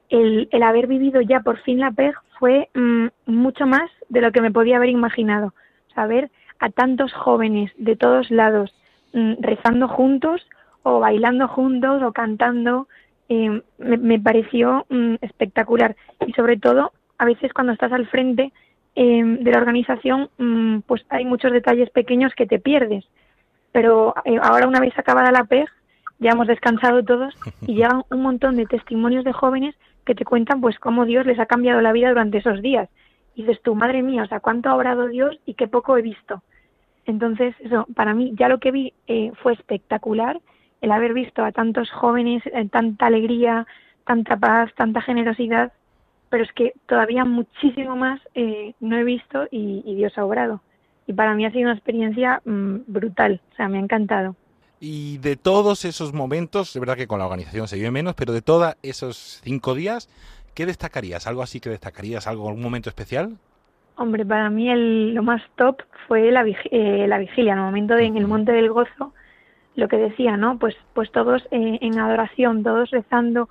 el, 0.10 0.48
el 0.52 0.64
haber 0.64 0.88
vivido 0.88 1.22
ya 1.22 1.42
por 1.42 1.60
fin 1.62 1.80
la 1.80 1.92
PEG 1.92 2.16
fue 2.40 2.70
mm, 2.74 3.08
mucho 3.26 3.66
más 3.66 3.90
de 4.10 4.22
lo 4.22 4.32
que 4.32 4.42
me 4.42 4.52
podía 4.52 4.78
haber 4.78 4.90
imaginado. 4.90 5.54
Saber 5.94 6.30
a 6.60 6.70
tantos 6.70 7.14
jóvenes 7.14 7.72
de 7.78 7.96
todos 7.96 8.30
lados 8.32 8.74
mm, 9.14 9.34
rezando 9.40 9.88
juntos 9.88 10.48
o 10.84 11.00
bailando 11.00 11.48
juntos 11.48 12.02
o 12.04 12.12
cantando, 12.14 12.88
eh, 13.30 13.62
me, 13.78 13.98
me, 13.98 14.20
pareció 14.20 14.86
mm, 14.90 15.16
espectacular. 15.22 15.96
Y 16.26 16.34
sobre 16.34 16.58
todo, 16.58 16.92
a 17.18 17.26
veces 17.26 17.52
cuando 17.54 17.74
estás 17.74 17.92
al 17.92 18.08
frente 18.08 18.54
eh, 18.96 19.24
de 19.24 19.52
la 19.52 19.60
organización, 19.60 20.30
pues 20.88 21.06
hay 21.10 21.26
muchos 21.26 21.52
detalles 21.52 21.90
pequeños 21.92 22.34
que 22.36 22.48
te 22.48 22.60
pierdes. 22.60 23.06
Pero 23.72 24.16
eh, 24.26 24.40
ahora 24.42 24.68
una 24.68 24.80
vez 24.80 24.98
acabada 24.98 25.32
la 25.32 25.44
PEG, 25.44 25.68
ya 26.20 26.32
hemos 26.32 26.48
descansado 26.48 27.04
todos 27.04 27.36
y 27.62 27.76
llegan 27.76 28.04
un 28.10 28.22
montón 28.22 28.56
de 28.56 28.66
testimonios 28.66 29.24
de 29.24 29.34
jóvenes 29.34 29.76
que 30.08 30.16
te 30.16 30.26
cuentan 30.26 30.62
pues 30.62 30.80
cómo 30.80 31.06
Dios 31.06 31.26
les 31.26 31.38
ha 31.38 31.46
cambiado 31.46 31.82
la 31.82 31.92
vida 31.92 32.10
durante 32.10 32.38
esos 32.40 32.62
días. 32.62 32.90
Y 33.36 33.44
dices 33.44 33.62
tú, 33.62 33.76
madre 33.76 34.02
mía, 34.02 34.24
o 34.24 34.28
sea, 34.28 34.40
cuánto 34.40 34.70
ha 34.70 34.76
obrado 34.76 35.08
Dios 35.08 35.38
y 35.46 35.54
qué 35.54 35.68
poco 35.68 35.98
he 35.98 36.02
visto. 36.02 36.42
Entonces, 37.06 37.54
eso, 37.60 37.86
para 37.94 38.14
mí 38.14 38.34
ya 38.36 38.48
lo 38.48 38.60
que 38.60 38.72
vi 38.72 38.94
eh, 39.08 39.32
fue 39.44 39.54
espectacular, 39.54 40.40
el 40.82 40.92
haber 40.92 41.14
visto 41.14 41.44
a 41.44 41.52
tantos 41.52 41.92
jóvenes, 41.92 42.42
eh, 42.46 42.68
tanta 42.72 43.06
alegría, 43.06 43.68
tanta 44.06 44.38
paz, 44.38 44.74
tanta 44.76 45.02
generosidad, 45.02 45.74
pero 46.30 46.44
es 46.44 46.52
que 46.54 46.74
todavía 46.88 47.26
muchísimo 47.26 47.96
más 47.96 48.22
eh, 48.34 48.74
no 48.80 48.98
he 48.98 49.04
visto 49.04 49.48
y, 49.52 49.96
Dios 49.96 50.18
ha 50.18 50.26
obrado. 50.26 50.62
Y 51.06 51.14
para 51.14 51.34
mí 51.36 51.46
ha 51.46 51.52
sido 51.52 51.64
una 51.64 51.74
experiencia 51.74 52.42
mmm, 52.46 52.78
brutal, 52.88 53.42
o 53.52 53.56
sea, 53.56 53.68
me 53.68 53.78
ha 53.78 53.82
encantado. 53.82 54.36
Y 54.80 55.18
de 55.18 55.36
todos 55.36 55.86
esos 55.86 56.14
momentos, 56.14 56.76
es 56.76 56.80
verdad 56.80 56.96
que 56.96 57.08
con 57.08 57.20
la 57.20 57.26
organización 57.26 57.68
se 57.68 57.78
vive 57.78 57.92
menos, 57.92 58.14
pero 58.14 58.34
de 58.34 58.42
todos 58.42 58.76
esos 58.84 59.42
cinco 59.44 59.74
días, 59.74 60.10
¿qué 60.54 60.66
destacarías? 60.66 61.26
¿Algo 61.26 61.42
así 61.42 61.60
que 61.60 61.70
destacarías? 61.70 62.28
¿Algo, 62.28 62.48
algún 62.48 62.62
momento 62.62 62.90
especial? 62.90 63.38
Hombre, 63.96 64.24
para 64.24 64.52
mí 64.52 64.70
el, 64.70 65.16
lo 65.16 65.24
más 65.24 65.42
top 65.56 65.82
fue 66.08 66.32
la, 66.32 66.46
eh, 66.48 67.06
la 67.08 67.18
vigilia, 67.18 67.54
en 67.54 67.60
el 67.60 67.66
momento 67.66 67.96
de, 67.96 68.06
en 68.06 68.18
el 68.18 68.28
Monte 68.28 68.52
del 68.52 68.70
Gozo, 68.70 69.14
lo 69.76 69.88
que 69.88 69.98
decía, 69.98 70.38
¿no? 70.38 70.60
Pues, 70.60 70.76
pues 70.94 71.12
todos 71.12 71.42
eh, 71.50 71.80
en 71.82 71.98
adoración, 71.98 72.64
todos 72.64 72.92
rezando 72.92 73.50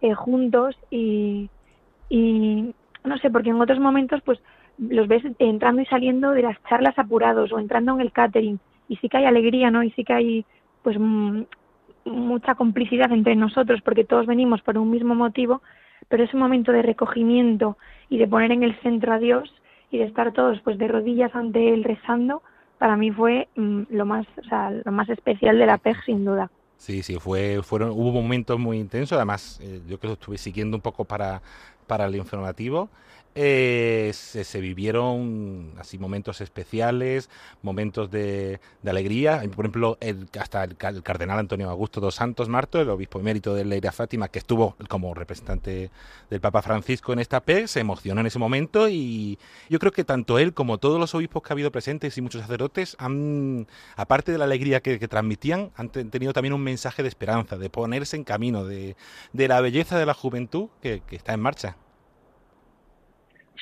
eh, 0.00 0.14
juntos 0.14 0.76
y, 0.90 1.48
y 2.08 2.74
no 3.04 3.18
sé, 3.18 3.30
porque 3.30 3.50
en 3.50 3.60
otros 3.60 3.78
momentos 3.78 4.20
pues 4.24 4.40
los 4.78 5.06
ves 5.06 5.22
entrando 5.38 5.82
y 5.82 5.86
saliendo 5.86 6.32
de 6.32 6.42
las 6.42 6.60
charlas 6.68 6.98
apurados 6.98 7.52
o 7.52 7.60
entrando 7.60 7.94
en 7.94 8.00
el 8.00 8.12
catering 8.12 8.58
y 8.88 8.96
sí 8.96 9.08
que 9.08 9.18
hay 9.18 9.24
alegría, 9.26 9.70
¿no? 9.70 9.82
Y 9.82 9.90
sí 9.92 10.04
que 10.04 10.12
hay 10.12 10.46
pues 10.84 10.98
mucha 12.04 12.54
complicidad 12.54 13.10
entre 13.10 13.34
nosotros 13.34 13.80
porque 13.82 14.04
todos 14.04 14.26
venimos 14.26 14.60
por 14.60 14.76
un 14.78 14.90
mismo 14.90 15.14
motivo, 15.14 15.62
pero 16.08 16.22
ese 16.22 16.36
momento 16.36 16.70
de 16.70 16.82
recogimiento 16.82 17.78
y 18.10 18.18
de 18.18 18.28
poner 18.28 18.52
en 18.52 18.62
el 18.62 18.78
centro 18.82 19.14
a 19.14 19.18
Dios 19.18 19.52
y 19.90 19.98
de 19.98 20.04
estar 20.04 20.32
todos 20.32 20.60
pues 20.60 20.78
de 20.78 20.86
rodillas 20.86 21.34
ante 21.34 21.72
él 21.72 21.82
rezando, 21.82 22.42
para 22.78 22.96
mí 22.96 23.10
fue 23.10 23.48
mm, 23.56 23.82
lo 23.90 24.04
más, 24.04 24.26
o 24.36 24.44
sea, 24.46 24.70
lo 24.70 24.92
más 24.92 25.08
especial 25.08 25.58
de 25.58 25.66
la 25.66 25.78
PEG 25.78 26.04
sin 26.04 26.24
duda. 26.24 26.50
Sí, 26.76 27.02
sí, 27.02 27.16
fue, 27.18 27.62
fueron, 27.62 27.90
hubo 27.90 28.12
momentos 28.12 28.58
muy 28.58 28.78
intensos, 28.78 29.16
además 29.16 29.58
eh, 29.62 29.80
yo 29.88 29.98
que 29.98 30.12
estuve 30.12 30.36
siguiendo 30.36 30.76
un 30.76 30.82
poco 30.82 31.06
para, 31.06 31.40
para 31.86 32.06
el 32.06 32.16
informativo 32.16 32.88
eh, 33.36 34.12
se, 34.14 34.44
se, 34.44 34.60
vivieron 34.60 35.72
así 35.78 35.98
momentos 35.98 36.40
especiales, 36.40 37.28
momentos 37.62 38.08
de, 38.10 38.60
de 38.82 38.90
alegría. 38.90 39.42
Por 39.54 39.64
ejemplo, 39.64 39.98
el, 40.00 40.28
hasta 40.38 40.62
el, 40.62 40.76
el, 40.78 41.02
cardenal 41.02 41.40
Antonio 41.40 41.68
Augusto 41.68 42.00
dos 42.00 42.14
Santos 42.14 42.48
Marto, 42.48 42.80
el 42.80 42.88
obispo 42.90 43.18
emérito 43.18 43.54
de 43.54 43.64
Leira 43.64 43.90
Fátima, 43.90 44.28
que 44.28 44.38
estuvo 44.38 44.76
como 44.88 45.14
representante 45.14 45.90
del 46.30 46.40
Papa 46.40 46.62
Francisco 46.62 47.12
en 47.12 47.18
esta 47.18 47.40
P, 47.40 47.66
se 47.66 47.80
emocionó 47.80 48.20
en 48.20 48.28
ese 48.28 48.38
momento 48.38 48.88
y 48.88 49.38
yo 49.68 49.80
creo 49.80 49.90
que 49.90 50.04
tanto 50.04 50.38
él 50.38 50.54
como 50.54 50.78
todos 50.78 51.00
los 51.00 51.12
obispos 51.16 51.42
que 51.42 51.52
ha 51.52 51.54
habido 51.54 51.72
presentes 51.72 52.16
y 52.16 52.22
muchos 52.22 52.40
sacerdotes 52.40 52.94
han, 53.00 53.66
aparte 53.96 54.30
de 54.30 54.38
la 54.38 54.44
alegría 54.44 54.80
que, 54.80 55.00
que 55.00 55.08
transmitían, 55.08 55.72
han 55.74 55.88
tenido 55.88 56.32
también 56.32 56.52
un 56.52 56.62
mensaje 56.62 57.02
de 57.02 57.08
esperanza, 57.08 57.58
de 57.58 57.68
ponerse 57.68 58.16
en 58.16 58.22
camino, 58.22 58.64
de, 58.64 58.94
de 59.32 59.48
la 59.48 59.60
belleza 59.60 59.98
de 59.98 60.06
la 60.06 60.14
juventud 60.14 60.68
que, 60.80 61.02
que 61.04 61.16
está 61.16 61.34
en 61.34 61.40
marcha. 61.40 61.73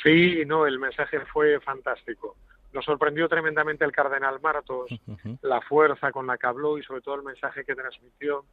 Sí, 0.02 0.44
no, 0.46 0.66
el 0.66 0.78
mensaje 0.78 1.20
fue 1.32 1.60
fantástico. 1.60 2.36
Nos 2.72 2.84
sorprendió 2.84 3.28
tremendamente 3.28 3.84
el 3.84 3.92
cardenal 3.92 4.40
Martos, 4.40 4.90
uh 5.06 5.12
-huh. 5.12 5.38
la 5.42 5.60
fuerza 5.60 6.10
con 6.10 6.26
la 6.26 6.38
que 6.38 6.46
habló 6.46 6.78
y 6.78 6.82
sobre 6.82 7.02
todo 7.02 7.16
el 7.16 7.22
mensaje 7.22 7.64
que 7.64 7.74
transmitió, 7.74 8.44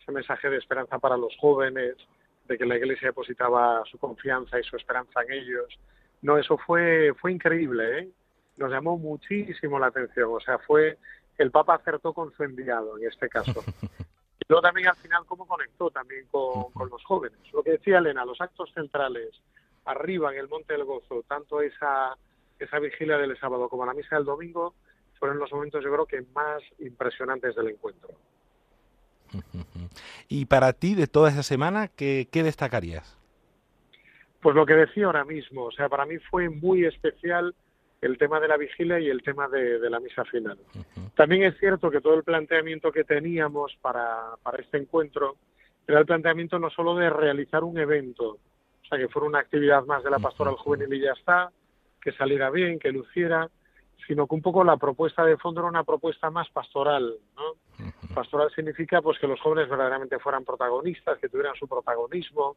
ese 0.00 0.12
mensaje 0.12 0.48
de 0.48 0.56
esperanza 0.56 0.98
para 0.98 1.16
los 1.16 1.36
jóvenes, 1.38 1.96
de 2.46 2.56
que 2.56 2.64
la 2.64 2.76
Iglesia 2.76 3.08
depositaba 3.08 3.82
su 3.90 3.98
confianza 3.98 4.58
y 4.58 4.62
su 4.62 4.76
esperanza 4.76 5.22
en 5.22 5.32
ellos. 5.32 5.66
No, 6.22 6.38
eso 6.38 6.56
fue 6.58 7.12
fue 7.20 7.32
increíble, 7.32 7.98
¿eh? 7.98 8.08
Nos 8.56 8.70
llamó 8.70 8.96
muchísimo 8.96 9.78
la 9.78 9.88
atención, 9.88 10.30
o 10.32 10.40
sea, 10.40 10.58
fue 10.58 10.98
el 11.36 11.50
Papa 11.50 11.74
acertó 11.74 12.14
con 12.14 12.32
su 12.32 12.42
enviado 12.44 12.96
en 12.98 13.08
este 13.08 13.28
caso. 13.28 13.62
Y 14.38 14.52
luego 14.52 14.62
también 14.62 14.86
al 14.86 14.96
final 14.96 15.24
cómo 15.26 15.44
conectó 15.44 15.90
también 15.90 16.24
con, 16.30 16.70
con 16.72 16.88
los 16.88 17.02
jóvenes. 17.04 17.40
Lo 17.52 17.64
que 17.64 17.72
decía 17.72 17.98
Elena, 17.98 18.24
los 18.24 18.40
actos 18.40 18.70
centrales 18.74 19.30
arriba 19.86 20.32
en 20.32 20.38
el 20.38 20.48
Monte 20.48 20.74
del 20.74 20.84
Gozo, 20.84 21.24
tanto 21.28 21.60
esa, 21.60 22.16
esa 22.58 22.78
vigilia 22.78 23.16
del 23.18 23.38
sábado 23.38 23.68
como 23.68 23.86
la 23.86 23.94
misa 23.94 24.16
del 24.16 24.24
domingo, 24.24 24.74
fueron 25.18 25.38
los 25.38 25.50
momentos 25.52 25.82
yo 25.82 25.92
creo 25.92 26.06
que 26.06 26.22
más 26.34 26.62
impresionantes 26.78 27.54
del 27.54 27.68
encuentro. 27.68 28.10
Y 30.28 30.46
para 30.46 30.72
ti, 30.72 30.96
de 30.96 31.06
toda 31.06 31.30
esa 31.30 31.44
semana, 31.44 31.86
¿qué, 31.86 32.28
qué 32.32 32.42
destacarías? 32.42 33.16
Pues 34.40 34.56
lo 34.56 34.66
que 34.66 34.74
decía 34.74 35.06
ahora 35.06 35.24
mismo, 35.24 35.66
o 35.66 35.70
sea, 35.70 35.88
para 35.88 36.04
mí 36.04 36.18
fue 36.18 36.48
muy 36.48 36.84
especial 36.84 37.54
el 38.00 38.18
tema 38.18 38.40
de 38.40 38.48
la 38.48 38.56
vigilia 38.56 38.98
y 38.98 39.08
el 39.08 39.22
tema 39.22 39.48
de, 39.48 39.78
de 39.78 39.88
la 39.90 40.00
misa 40.00 40.24
final. 40.24 40.58
Uh 40.74 40.78
-huh. 40.78 41.14
También 41.14 41.44
es 41.44 41.56
cierto 41.58 41.90
que 41.90 42.00
todo 42.00 42.14
el 42.14 42.24
planteamiento 42.24 42.90
que 42.90 43.04
teníamos 43.04 43.76
para, 43.80 44.34
para 44.42 44.60
este 44.62 44.78
encuentro 44.78 45.36
era 45.86 46.00
el 46.00 46.06
planteamiento 46.06 46.58
no 46.58 46.70
solo 46.70 46.96
de 46.96 47.08
realizar 47.08 47.62
un 47.62 47.78
evento, 47.78 48.38
o 48.86 48.88
sea, 48.88 48.98
que 48.98 49.08
fuera 49.08 49.26
una 49.26 49.40
actividad 49.40 49.84
más 49.84 50.04
de 50.04 50.10
la 50.10 50.20
pastoral 50.20 50.54
juvenil 50.54 50.94
y 50.94 51.00
ya 51.00 51.12
está, 51.12 51.50
que 52.00 52.12
saliera 52.12 52.50
bien, 52.50 52.78
que 52.78 52.92
luciera, 52.92 53.50
sino 54.06 54.28
que 54.28 54.34
un 54.36 54.42
poco 54.42 54.62
la 54.62 54.76
propuesta 54.76 55.24
de 55.24 55.36
fondo 55.36 55.60
era 55.60 55.68
una 55.68 55.82
propuesta 55.82 56.30
más 56.30 56.48
pastoral, 56.50 57.16
¿no? 57.34 57.54
Pastoral 58.14 58.48
significa 58.54 59.02
pues 59.02 59.18
que 59.18 59.26
los 59.26 59.40
jóvenes 59.40 59.68
verdaderamente 59.68 60.20
fueran 60.20 60.44
protagonistas, 60.44 61.18
que 61.18 61.28
tuvieran 61.28 61.56
su 61.56 61.66
protagonismo, 61.66 62.56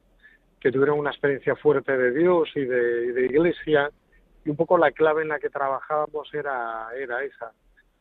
que 0.59 0.71
tuvieran 0.71 0.99
una 0.99 1.09
experiencia 1.09 1.55
fuerte 1.55 1.97
de 1.97 2.11
Dios 2.11 2.47
y 2.55 2.61
de, 2.61 3.05
y 3.07 3.11
de 3.11 3.25
iglesia, 3.25 3.89
y 4.45 4.51
un 4.51 4.55
poco 4.55 4.77
la 4.77 4.91
clave 4.91 5.23
en 5.23 5.29
la 5.29 5.39
que 5.39 5.49
trabajábamos 5.49 6.31
era, 6.33 6.89
era 6.95 7.23
esa, 7.23 7.51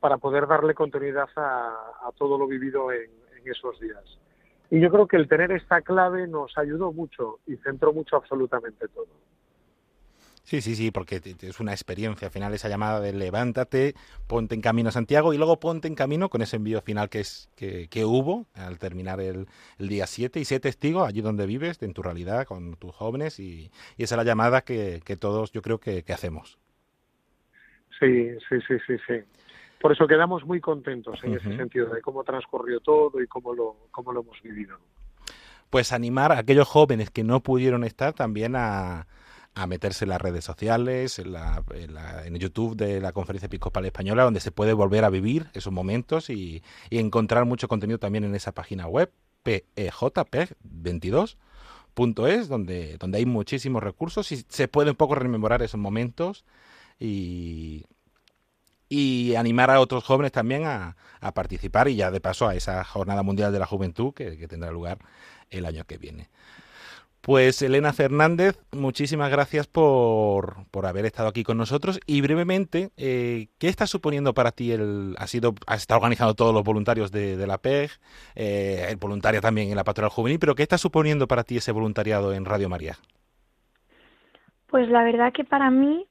para 0.01 0.19
poder 0.19 0.47
darle 0.47 0.75
continuidad 0.75 1.29
a, 1.37 1.69
a 2.07 2.13
todo 2.15 2.37
lo 2.37 2.47
vivido 2.47 2.93
en, 2.93 3.11
en 3.39 3.51
esos 3.51 3.81
días. 3.81 4.05
Y 4.71 4.81
yo 4.81 4.91
creo 4.91 5.07
que 5.07 5.17
el 5.17 5.29
tener 5.29 5.53
esta 5.53 5.81
clave 5.81 6.27
nos 6.27 6.57
ayudó 6.59 6.93
mucho 6.93 7.39
y 7.47 7.57
centró 7.57 7.93
mucho 7.93 8.17
absolutamente 8.17 8.87
todo. 8.89 9.07
Sí, 10.49 10.63
sí, 10.63 10.77
sí, 10.77 10.91
porque 10.91 11.21
es 11.43 11.61
una 11.61 11.73
experiencia 11.73 12.27
al 12.27 12.33
final 12.33 12.55
esa 12.55 12.71
llamada 12.71 13.01
de 13.01 13.13
levántate, 13.13 13.95
ponte 14.27 14.55
en 14.55 14.63
camino 14.63 14.89
a 14.89 14.93
Santiago 14.93 15.35
y 15.35 15.37
luego 15.37 15.61
ponte 15.61 15.89
en 15.89 15.95
camino 15.95 16.31
con 16.31 16.41
ese 16.41 16.57
envío 16.57 16.81
final 16.81 17.11
que 17.11 17.21
es 17.21 17.51
que, 17.55 17.89
que 17.89 18.07
hubo 18.07 18.47
al 18.55 18.79
terminar 18.79 19.21
el, 19.21 19.47
el 19.79 19.89
día 19.89 20.07
7 20.07 20.41
y 20.41 20.47
sé 20.47 20.59
testigo 20.59 21.05
allí 21.05 21.21
donde 21.21 21.45
vives, 21.45 21.83
en 21.83 21.93
tu 21.93 22.03
realidad, 22.03 22.47
con 22.47 22.77
tus 22.77 22.95
jóvenes 22.95 23.39
y, 23.41 23.71
y 23.99 24.05
esa 24.05 24.15
es 24.15 24.17
la 24.17 24.25
llamada 24.25 24.63
que, 24.63 25.03
que 25.05 25.19
todos 25.19 25.53
yo 25.53 25.61
creo 25.61 25.81
que, 25.81 26.03
que 26.03 26.15
hacemos. 26.15 26.59
Sí, 28.01 28.31
sí, 28.49 28.57
sí, 28.67 28.79
sí, 28.87 28.97
sí 29.07 29.25
por 29.81 29.93
eso 29.93 30.07
quedamos 30.07 30.45
muy 30.45 30.61
contentos 30.61 31.19
en 31.23 31.33
uh 31.33 31.35
-huh. 31.35 31.41
ese 31.41 31.57
sentido 31.57 31.89
de 31.89 32.01
cómo 32.03 32.25
transcurrió 32.25 32.81
todo 32.81 33.21
y 33.23 33.27
cómo 33.27 33.55
lo, 33.55 33.77
cómo 33.91 34.13
lo 34.13 34.21
hemos 34.21 34.41
vivido. 34.43 34.79
Pues 35.71 35.93
animar 35.93 36.33
a 36.33 36.39
aquellos 36.39 36.67
jóvenes 36.67 37.11
que 37.11 37.25
no 37.25 37.41
pudieron 37.41 37.85
estar 37.85 38.15
también 38.15 38.57
a, 38.57 39.07
a 39.55 39.67
meterse 39.67 40.05
en 40.05 40.11
las 40.11 40.21
redes 40.21 40.45
sociales, 40.45 41.19
en, 41.19 41.33
la, 41.33 41.63
en, 41.75 41.95
la, 41.95 42.27
en, 42.27 42.37
YouTube 42.37 42.75
de 42.77 43.01
la 43.01 43.13
Conferencia 43.13 43.47
Episcopal 43.47 43.85
Española, 43.85 44.25
donde 44.25 44.41
se 44.41 44.51
puede 44.51 44.73
volver 44.73 45.05
a 45.05 45.11
vivir 45.11 45.49
esos 45.53 45.73
momentos 45.73 46.31
y, 46.31 46.63
y 46.89 46.99
encontrar 46.99 47.45
mucho 47.45 47.69
contenido 47.69 47.99
también 47.99 48.25
en 48.25 48.35
esa 48.35 48.53
página 48.53 48.87
web, 48.87 49.13
PEJP22 49.45 51.37
radiomaria.es, 51.99 52.49
donde, 52.49 52.97
donde 52.99 53.19
hay 53.19 53.27
muchísimos 53.27 53.83
recursos 53.83 54.31
y 54.33 54.45
se 54.49 54.69
puede 54.69 54.91
un 54.91 54.97
poco 54.97 55.15
rememorar 55.15 55.63
esos 55.63 55.81
momentos 55.81 56.45
y, 56.99 57.85
y 58.89 59.35
animar 59.35 59.71
a 59.71 59.81
otros 59.81 60.05
jóvenes 60.05 60.33
también 60.33 60.65
a, 60.65 60.97
participar 61.35 61.89
y 61.89 61.97
ya 61.97 62.11
de 62.11 62.21
paso 62.21 62.47
a 62.49 62.55
esa 62.55 62.85
Jornada 62.85 63.23
Mundial 63.23 63.53
de 63.53 63.59
la 63.59 63.67
Juventud 63.67 64.15
que, 64.15 64.47
tendrá 64.49 64.71
lugar 64.71 64.99
el 65.51 65.67
año 65.67 65.85
que 65.85 65.99
viene. 65.99 66.29
Pues 67.21 67.61
Elena 67.61 67.93
Fernández, 67.93 68.59
muchísimas 68.71 69.31
gracias 69.31 69.67
por, 69.67 70.65
por, 70.71 70.87
haber 70.87 71.05
estado 71.05 71.29
aquí 71.29 71.43
con 71.43 71.59
nosotros 71.59 71.99
y 72.07 72.21
brevemente, 72.21 72.91
eh, 72.97 73.49
¿qué 73.59 73.69
está 73.69 73.87
suponiendo 73.87 74.33
para 74.33 74.53
ti 74.53 74.71
el, 74.71 75.17
ha 75.19 75.27
sido, 75.27 75.55
has 75.67 75.81
estado 75.81 75.99
organizando 75.99 76.35
todos 76.35 76.55
los 76.55 76.63
voluntarios 76.63 77.11
de, 77.11 77.37
de 77.37 77.47
la 77.47 77.59
PEG, 77.59 77.91
eh, 78.37 78.87
el 78.89 78.97
voluntario 78.97 79.41
también 79.41 79.69
en 79.69 79.77
la 79.77 79.85
Pastoral 79.85 80.11
Juvenil, 80.11 80.39
pero 80.39 80.55
¿qué 80.55 80.63
está 80.63 80.79
suponiendo 80.79 81.27
para 81.27 81.43
ti 81.43 81.57
ese 81.57 81.73
voluntariado 81.73 82.33
en 82.33 82.45
Radio 82.45 82.69
María? 82.69 82.97
Pues 84.69 84.89
la 84.89 85.03
verdad 85.03 85.33
que 85.33 85.45
para 85.45 85.71
mí 85.71 86.07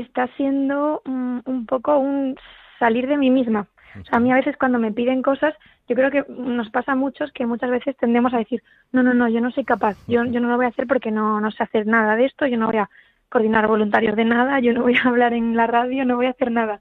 está 0.00 0.28
siendo 0.36 1.02
un, 1.04 1.42
un 1.44 1.66
poco 1.66 1.98
un 1.98 2.36
salir 2.78 3.06
de 3.06 3.16
mí 3.16 3.30
misma. 3.30 3.66
O 4.00 4.04
sea, 4.04 4.18
a 4.18 4.20
mí 4.20 4.30
a 4.30 4.36
veces 4.36 4.56
cuando 4.56 4.78
me 4.78 4.92
piden 4.92 5.22
cosas, 5.22 5.54
yo 5.88 5.94
creo 5.94 6.10
que 6.10 6.24
nos 6.28 6.70
pasa 6.70 6.92
a 6.92 6.96
muchos 6.96 7.32
que 7.32 7.46
muchas 7.46 7.70
veces 7.70 7.96
tendemos 7.96 8.34
a 8.34 8.38
decir, 8.38 8.62
no, 8.92 9.02
no, 9.02 9.14
no, 9.14 9.28
yo 9.28 9.40
no 9.40 9.50
soy 9.50 9.64
capaz, 9.64 9.96
yo, 10.06 10.24
yo 10.24 10.40
no 10.40 10.48
lo 10.48 10.56
voy 10.56 10.66
a 10.66 10.70
hacer 10.70 10.86
porque 10.86 11.10
no, 11.10 11.40
no 11.40 11.50
sé 11.50 11.62
hacer 11.62 11.86
nada 11.86 12.16
de 12.16 12.26
esto, 12.26 12.46
yo 12.46 12.58
no 12.58 12.66
voy 12.66 12.76
a 12.76 12.90
coordinar 13.28 13.66
voluntarios 13.66 14.16
de 14.16 14.24
nada, 14.24 14.60
yo 14.60 14.72
no 14.72 14.82
voy 14.82 14.96
a 14.96 15.08
hablar 15.08 15.32
en 15.32 15.56
la 15.56 15.66
radio, 15.66 16.04
no 16.04 16.16
voy 16.16 16.26
a 16.26 16.30
hacer 16.30 16.50
nada. 16.50 16.80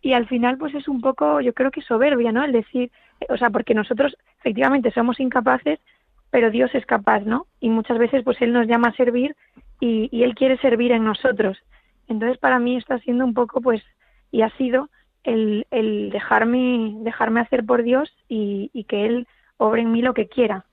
Y 0.00 0.12
al 0.12 0.26
final, 0.26 0.58
pues 0.58 0.74
es 0.74 0.86
un 0.86 1.00
poco, 1.00 1.40
yo 1.40 1.54
creo 1.54 1.70
que 1.70 1.80
soberbia, 1.80 2.30
¿no? 2.30 2.44
El 2.44 2.52
decir, 2.52 2.90
o 3.28 3.36
sea, 3.36 3.50
porque 3.50 3.74
nosotros 3.74 4.16
efectivamente 4.38 4.90
somos 4.90 5.18
incapaces, 5.18 5.80
pero 6.30 6.50
Dios 6.50 6.70
es 6.74 6.84
capaz, 6.84 7.20
¿no? 7.20 7.46
Y 7.60 7.70
muchas 7.70 7.98
veces, 7.98 8.22
pues 8.22 8.40
Él 8.42 8.52
nos 8.52 8.66
llama 8.66 8.88
a 8.88 8.96
servir 8.96 9.34
y, 9.80 10.08
y 10.12 10.24
Él 10.24 10.34
quiere 10.34 10.58
servir 10.58 10.92
en 10.92 11.04
nosotros. 11.04 11.56
Entonces, 12.08 12.38
para 12.38 12.58
mí 12.58 12.76
está 12.76 12.98
siendo 13.00 13.24
un 13.24 13.34
poco, 13.34 13.60
pues, 13.60 13.82
y 14.30 14.42
ha 14.42 14.50
sido 14.56 14.88
el, 15.22 15.66
el 15.70 16.10
dejarme, 16.10 16.94
dejarme 16.98 17.40
hacer 17.40 17.64
por 17.64 17.82
Dios 17.82 18.10
y, 18.28 18.84
que 18.88 19.06
Él 19.06 19.26
obre 19.56 19.82
en 19.82 19.92
mí 19.92 20.02
lo 20.02 20.14
que 20.14 20.28
quiera. 20.28 20.64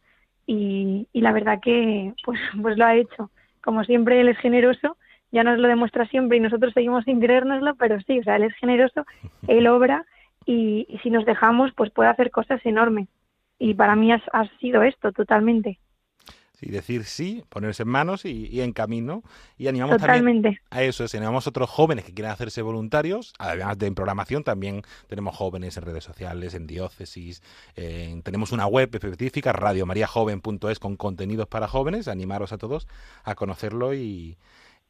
Y, 0.45 1.07
la 1.13 1.31
verdad 1.31 1.59
que 1.61 2.13
pues, 2.25 2.39
pues 2.61 2.77
lo 2.77 2.85
ha 2.85 2.95
hecho. 2.95 3.31
Como 3.63 3.83
siempre, 3.83 4.19
Él 4.19 4.27
es 4.27 4.37
generoso, 4.37 4.97
ya 5.31 5.43
nos 5.43 5.59
lo 5.59 5.67
demuestra 5.67 6.05
siempre 6.07 6.37
y 6.37 6.41
nosotros 6.41 6.73
seguimos 6.73 7.05
sin 7.05 7.19
creérnoslo, 7.19 7.75
pero 7.75 7.99
sí, 8.01 8.19
o 8.19 8.23
sea, 8.23 8.35
Él 8.35 8.43
es 8.43 8.55
generoso, 8.55 9.05
Él 9.47 9.67
obra 9.67 10.05
y, 10.45 10.85
y 10.89 10.97
si 10.99 11.09
nos 11.09 11.25
dejamos, 11.25 11.71
pues 11.73 11.91
puede 11.91 12.09
hacer 12.09 12.31
cosas 12.31 12.59
enormes. 12.65 13.07
Y 13.59 13.75
para 13.75 13.95
mí 13.95 14.11
ha 14.11 14.49
sido 14.59 14.81
esto 14.81 15.11
totalmente 15.11 15.77
y 16.61 16.69
decir 16.69 17.05
sí, 17.05 17.43
ponerse 17.49 17.83
en 17.83 17.89
manos 17.89 18.23
y, 18.25 18.47
y 18.47 18.61
en 18.61 18.71
camino. 18.71 19.23
Y 19.57 19.67
animamos 19.67 19.97
Totalmente. 19.97 20.49
también 20.49 20.61
a 20.69 20.83
eso, 20.83 21.07
si 21.07 21.17
animamos 21.17 21.47
a 21.47 21.49
otros 21.49 21.69
jóvenes 21.69 22.05
que 22.05 22.13
quieran 22.13 22.31
hacerse 22.31 22.61
voluntarios, 22.61 23.33
además 23.39 23.77
de 23.77 23.87
en 23.87 23.95
programación, 23.95 24.43
también 24.43 24.83
tenemos 25.07 25.35
jóvenes 25.35 25.75
en 25.77 25.83
redes 25.83 26.03
sociales, 26.03 26.53
en 26.53 26.67
diócesis, 26.67 27.41
eh, 27.75 28.21
tenemos 28.23 28.51
una 28.51 28.67
web 28.67 28.89
específica, 28.93 29.51
radiomariajoven.es, 29.51 30.79
con 30.79 30.95
contenidos 30.95 31.47
para 31.47 31.67
jóvenes, 31.67 32.07
animaros 32.07 32.53
a 32.53 32.57
todos 32.57 32.87
a 33.23 33.35
conocerlo 33.35 33.93
y, 33.93 34.37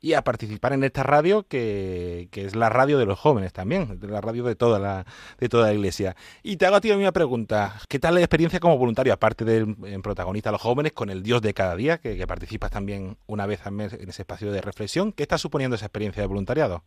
y 0.01 0.13
a 0.13 0.23
participar 0.23 0.73
en 0.73 0.83
esta 0.83 1.03
radio 1.03 1.43
que, 1.43 2.27
que, 2.31 2.45
es 2.45 2.55
la 2.55 2.69
radio 2.69 2.97
de 2.97 3.05
los 3.05 3.19
jóvenes 3.19 3.53
también, 3.53 3.99
la 4.01 4.19
radio 4.19 4.43
de 4.43 4.55
toda 4.55 4.79
la, 4.79 5.05
de 5.39 5.47
toda 5.47 5.67
la 5.67 5.73
iglesia. 5.73 6.15
Y 6.41 6.57
te 6.57 6.65
hago 6.65 6.77
a 6.77 6.81
ti 6.81 6.91
una 6.91 7.11
pregunta, 7.11 7.75
¿qué 7.87 7.99
tal 7.99 8.15
la 8.15 8.21
experiencia 8.21 8.59
como 8.59 8.77
voluntario, 8.77 9.13
aparte 9.13 9.45
del 9.45 9.75
protagonista 10.01 10.49
de 10.49 10.53
los 10.53 10.61
jóvenes, 10.61 10.93
con 10.93 11.11
el 11.11 11.21
Dios 11.21 11.41
de 11.43 11.53
cada 11.53 11.75
día, 11.75 11.99
que, 11.99 12.17
que, 12.17 12.25
participas 12.25 12.71
también 12.71 13.17
una 13.27 13.45
vez 13.45 13.65
al 13.67 13.73
mes 13.73 13.93
en 13.93 14.09
ese 14.09 14.23
espacio 14.23 14.51
de 14.51 14.61
reflexión? 14.61 15.11
¿Qué 15.11 15.23
está 15.23 15.37
suponiendo 15.37 15.75
esa 15.75 15.85
experiencia 15.85 16.21
de 16.21 16.27
voluntariado? 16.27 16.81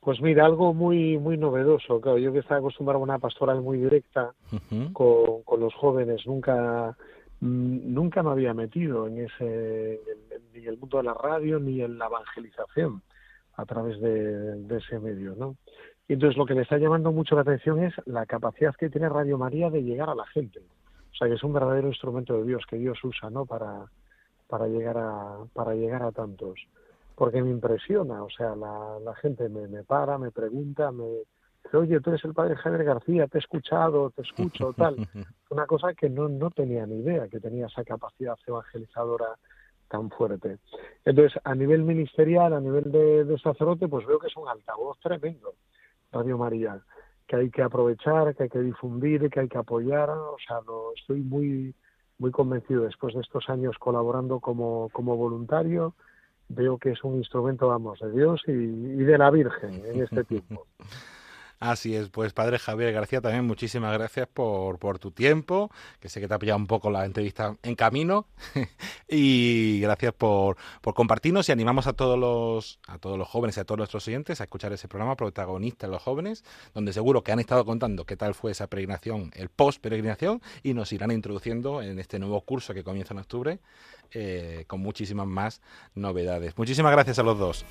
Pues 0.00 0.20
mira, 0.20 0.46
algo 0.46 0.74
muy 0.74 1.18
muy 1.18 1.36
novedoso. 1.36 2.00
Claro, 2.00 2.18
yo 2.18 2.32
que 2.32 2.38
estaba 2.38 2.58
acostumbrado 2.58 2.98
a 2.98 3.02
una 3.02 3.18
pastoral 3.18 3.60
muy 3.60 3.78
directa 3.78 4.32
uh 4.52 4.56
-huh. 4.56 4.92
con, 4.92 5.42
con 5.42 5.60
los 5.60 5.74
jóvenes, 5.74 6.26
nunca 6.26 6.96
nunca 7.40 8.22
me 8.22 8.30
había 8.30 8.52
metido 8.52 9.06
en 9.06 9.24
ese 9.26 10.00
ni 10.60 10.66
el 10.66 10.78
mundo 10.78 10.98
de 10.98 11.04
la 11.04 11.14
radio 11.14 11.58
ni 11.58 11.80
en 11.82 11.98
la 11.98 12.06
evangelización 12.06 13.02
a 13.54 13.64
través 13.64 14.00
de, 14.00 14.54
de, 14.62 14.76
ese 14.76 14.98
medio, 14.98 15.34
¿no? 15.36 15.56
Y 16.06 16.14
entonces 16.14 16.36
lo 16.36 16.46
que 16.46 16.54
me 16.54 16.62
está 16.62 16.78
llamando 16.78 17.12
mucho 17.12 17.34
la 17.34 17.42
atención 17.42 17.82
es 17.82 17.94
la 18.06 18.24
capacidad 18.24 18.74
que 18.74 18.88
tiene 18.88 19.08
Radio 19.08 19.36
María 19.36 19.68
de 19.68 19.82
llegar 19.82 20.08
a 20.08 20.14
la 20.14 20.26
gente. 20.26 20.60
O 20.60 21.14
sea, 21.14 21.28
que 21.28 21.34
es 21.34 21.42
un 21.42 21.52
verdadero 21.52 21.88
instrumento 21.88 22.38
de 22.38 22.44
Dios 22.44 22.64
que 22.68 22.76
Dios 22.76 22.98
usa, 23.02 23.30
¿no? 23.30 23.46
Para 23.46 23.86
para 24.46 24.66
llegar 24.66 24.96
a 24.96 25.38
para 25.52 25.74
llegar 25.74 26.02
a 26.02 26.12
tantos. 26.12 26.60
Porque 27.14 27.42
me 27.42 27.50
impresiona, 27.50 28.22
o 28.22 28.30
sea, 28.30 28.54
la, 28.54 28.98
la 29.04 29.14
gente 29.16 29.48
me, 29.48 29.66
me 29.66 29.82
para, 29.82 30.18
me 30.18 30.30
pregunta, 30.30 30.92
me, 30.92 31.24
oye, 31.72 32.00
tú 32.00 32.10
eres 32.10 32.24
el 32.24 32.32
padre 32.32 32.56
Javier 32.56 32.84
García, 32.84 33.26
te 33.26 33.38
he 33.38 33.40
escuchado, 33.40 34.10
te 34.10 34.22
escucho, 34.22 34.72
tal. 34.72 34.96
Una 35.50 35.66
cosa 35.66 35.94
que 35.94 36.08
no, 36.08 36.28
no 36.28 36.50
tenía 36.50 36.86
ni 36.86 37.00
idea, 37.00 37.28
que 37.28 37.40
tenía 37.40 37.66
esa 37.66 37.84
capacidad 37.84 38.38
evangelizadora 38.46 39.36
tan 39.88 40.10
fuerte. 40.10 40.58
Entonces, 41.04 41.40
a 41.44 41.54
nivel 41.54 41.82
ministerial, 41.82 42.52
a 42.52 42.60
nivel 42.60 42.90
de, 42.90 43.24
de 43.24 43.38
sacerdote, 43.38 43.88
pues 43.88 44.06
veo 44.06 44.18
que 44.18 44.28
es 44.28 44.36
un 44.36 44.48
altavoz 44.48 44.98
tremendo, 45.00 45.54
Radio 46.12 46.38
María, 46.38 46.80
que 47.26 47.36
hay 47.36 47.50
que 47.50 47.62
aprovechar, 47.62 48.34
que 48.34 48.44
hay 48.44 48.48
que 48.48 48.60
difundir, 48.60 49.28
que 49.30 49.40
hay 49.40 49.48
que 49.48 49.58
apoyar. 49.58 50.10
O 50.10 50.36
sea, 50.46 50.60
no, 50.66 50.92
estoy 50.96 51.20
muy, 51.20 51.74
muy 52.18 52.30
convencido 52.30 52.84
después 52.84 53.14
de 53.14 53.20
estos 53.20 53.48
años 53.48 53.76
colaborando 53.78 54.40
como, 54.40 54.88
como 54.92 55.16
voluntario. 55.16 55.94
Veo 56.48 56.78
que 56.78 56.92
es 56.92 57.04
un 57.04 57.16
instrumento, 57.16 57.68
vamos, 57.68 58.00
de 58.00 58.10
Dios 58.10 58.42
y, 58.46 58.52
y 58.52 59.04
de 59.04 59.18
la 59.18 59.30
Virgen 59.30 59.82
en 59.84 60.02
este 60.02 60.24
tiempo. 60.24 60.66
Así 61.60 61.96
es, 61.96 62.08
pues 62.08 62.32
padre 62.32 62.60
Javier 62.60 62.92
García, 62.92 63.20
también 63.20 63.44
muchísimas 63.44 63.92
gracias 63.92 64.28
por, 64.28 64.78
por 64.78 65.00
tu 65.00 65.10
tiempo, 65.10 65.72
que 65.98 66.08
sé 66.08 66.20
que 66.20 66.28
te 66.28 66.34
ha 66.34 66.38
pillado 66.38 66.58
un 66.58 66.68
poco 66.68 66.88
la 66.88 67.04
entrevista 67.04 67.56
en 67.64 67.74
camino, 67.74 68.26
y 69.08 69.80
gracias 69.80 70.12
por, 70.12 70.56
por 70.80 70.94
compartirnos 70.94 71.48
y 71.48 71.52
animamos 71.52 71.88
a 71.88 71.94
todos 71.94 72.16
los 72.16 72.78
a 72.86 72.98
todos 72.98 73.18
los 73.18 73.26
jóvenes 73.26 73.56
y 73.56 73.60
a 73.60 73.64
todos 73.64 73.78
nuestros 73.78 74.06
oyentes 74.06 74.40
a 74.40 74.44
escuchar 74.44 74.72
ese 74.72 74.86
programa 74.86 75.16
protagonista 75.16 75.88
de 75.88 75.92
los 75.92 76.02
jóvenes, 76.02 76.44
donde 76.74 76.92
seguro 76.92 77.24
que 77.24 77.32
han 77.32 77.40
estado 77.40 77.64
contando 77.64 78.06
qué 78.06 78.16
tal 78.16 78.34
fue 78.34 78.52
esa 78.52 78.68
peregrinación, 78.68 79.32
el 79.34 79.48
post 79.48 79.80
peregrinación, 79.80 80.40
y 80.62 80.74
nos 80.74 80.92
irán 80.92 81.10
introduciendo 81.10 81.82
en 81.82 81.98
este 81.98 82.20
nuevo 82.20 82.40
curso 82.42 82.72
que 82.72 82.84
comienza 82.84 83.14
en 83.14 83.18
octubre, 83.18 83.58
eh, 84.12 84.64
con 84.68 84.78
muchísimas 84.78 85.26
más 85.26 85.60
novedades. 85.96 86.56
Muchísimas 86.56 86.92
gracias 86.92 87.18
a 87.18 87.24
los 87.24 87.36
dos. 87.36 87.64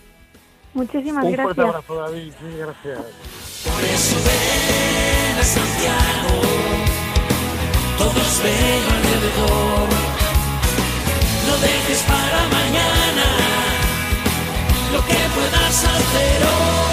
Muchísimas 0.74 1.26
Un 1.26 1.32
gracias. 1.32 1.56
fuerte 1.56 1.62
abrazo, 1.62 1.96
David. 1.96 2.34
Sí, 2.40 2.58
gracias. 2.58 3.00
Por 3.64 3.84
eso 3.84 4.16
ven 4.28 5.40
a 5.40 5.44
Santiago, 5.44 6.42
todos 7.98 8.42
ven 8.44 8.84
alrededor. 8.96 9.90
No 11.48 11.58
dejes 11.58 12.02
para 12.04 12.48
mañana 12.50 13.26
lo 14.94 15.00
que 15.06 15.18
puedas 15.36 15.84
hacer 15.84 16.44
hoy. 16.44 16.87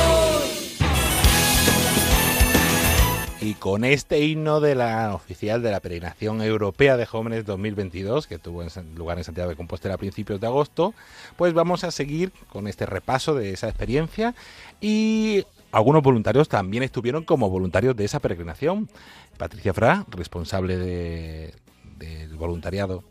Y 3.54 3.56
con 3.56 3.84
este 3.84 4.24
himno 4.24 4.60
de 4.60 4.74
la 4.74 5.14
oficial 5.14 5.62
de 5.62 5.70
la 5.70 5.80
peregrinación 5.80 6.42
europea 6.42 6.96
de 6.96 7.06
jóvenes 7.06 7.44
2022, 7.44 8.26
que 8.26 8.38
tuvo 8.38 8.64
lugar 8.96 9.18
en 9.18 9.24
Santiago 9.24 9.50
de 9.50 9.56
Compostela 9.56 9.94
a 9.94 9.98
principios 9.98 10.40
de 10.40 10.46
agosto, 10.46 10.94
pues 11.36 11.52
vamos 11.52 11.84
a 11.84 11.90
seguir 11.90 12.32
con 12.48 12.66
este 12.66 12.86
repaso 12.86 13.34
de 13.34 13.52
esa 13.52 13.68
experiencia 13.68 14.34
y 14.80 15.44
algunos 15.72 16.02
voluntarios 16.02 16.48
también 16.48 16.82
estuvieron 16.82 17.24
como 17.24 17.50
voluntarios 17.50 17.94
de 17.94 18.04
esa 18.04 18.18
peregrinación. 18.18 18.88
Patricia 19.36 19.72
Fra, 19.72 20.04
responsable 20.08 20.76
de, 20.76 21.54
del 21.98 22.36
voluntariado. 22.36 23.04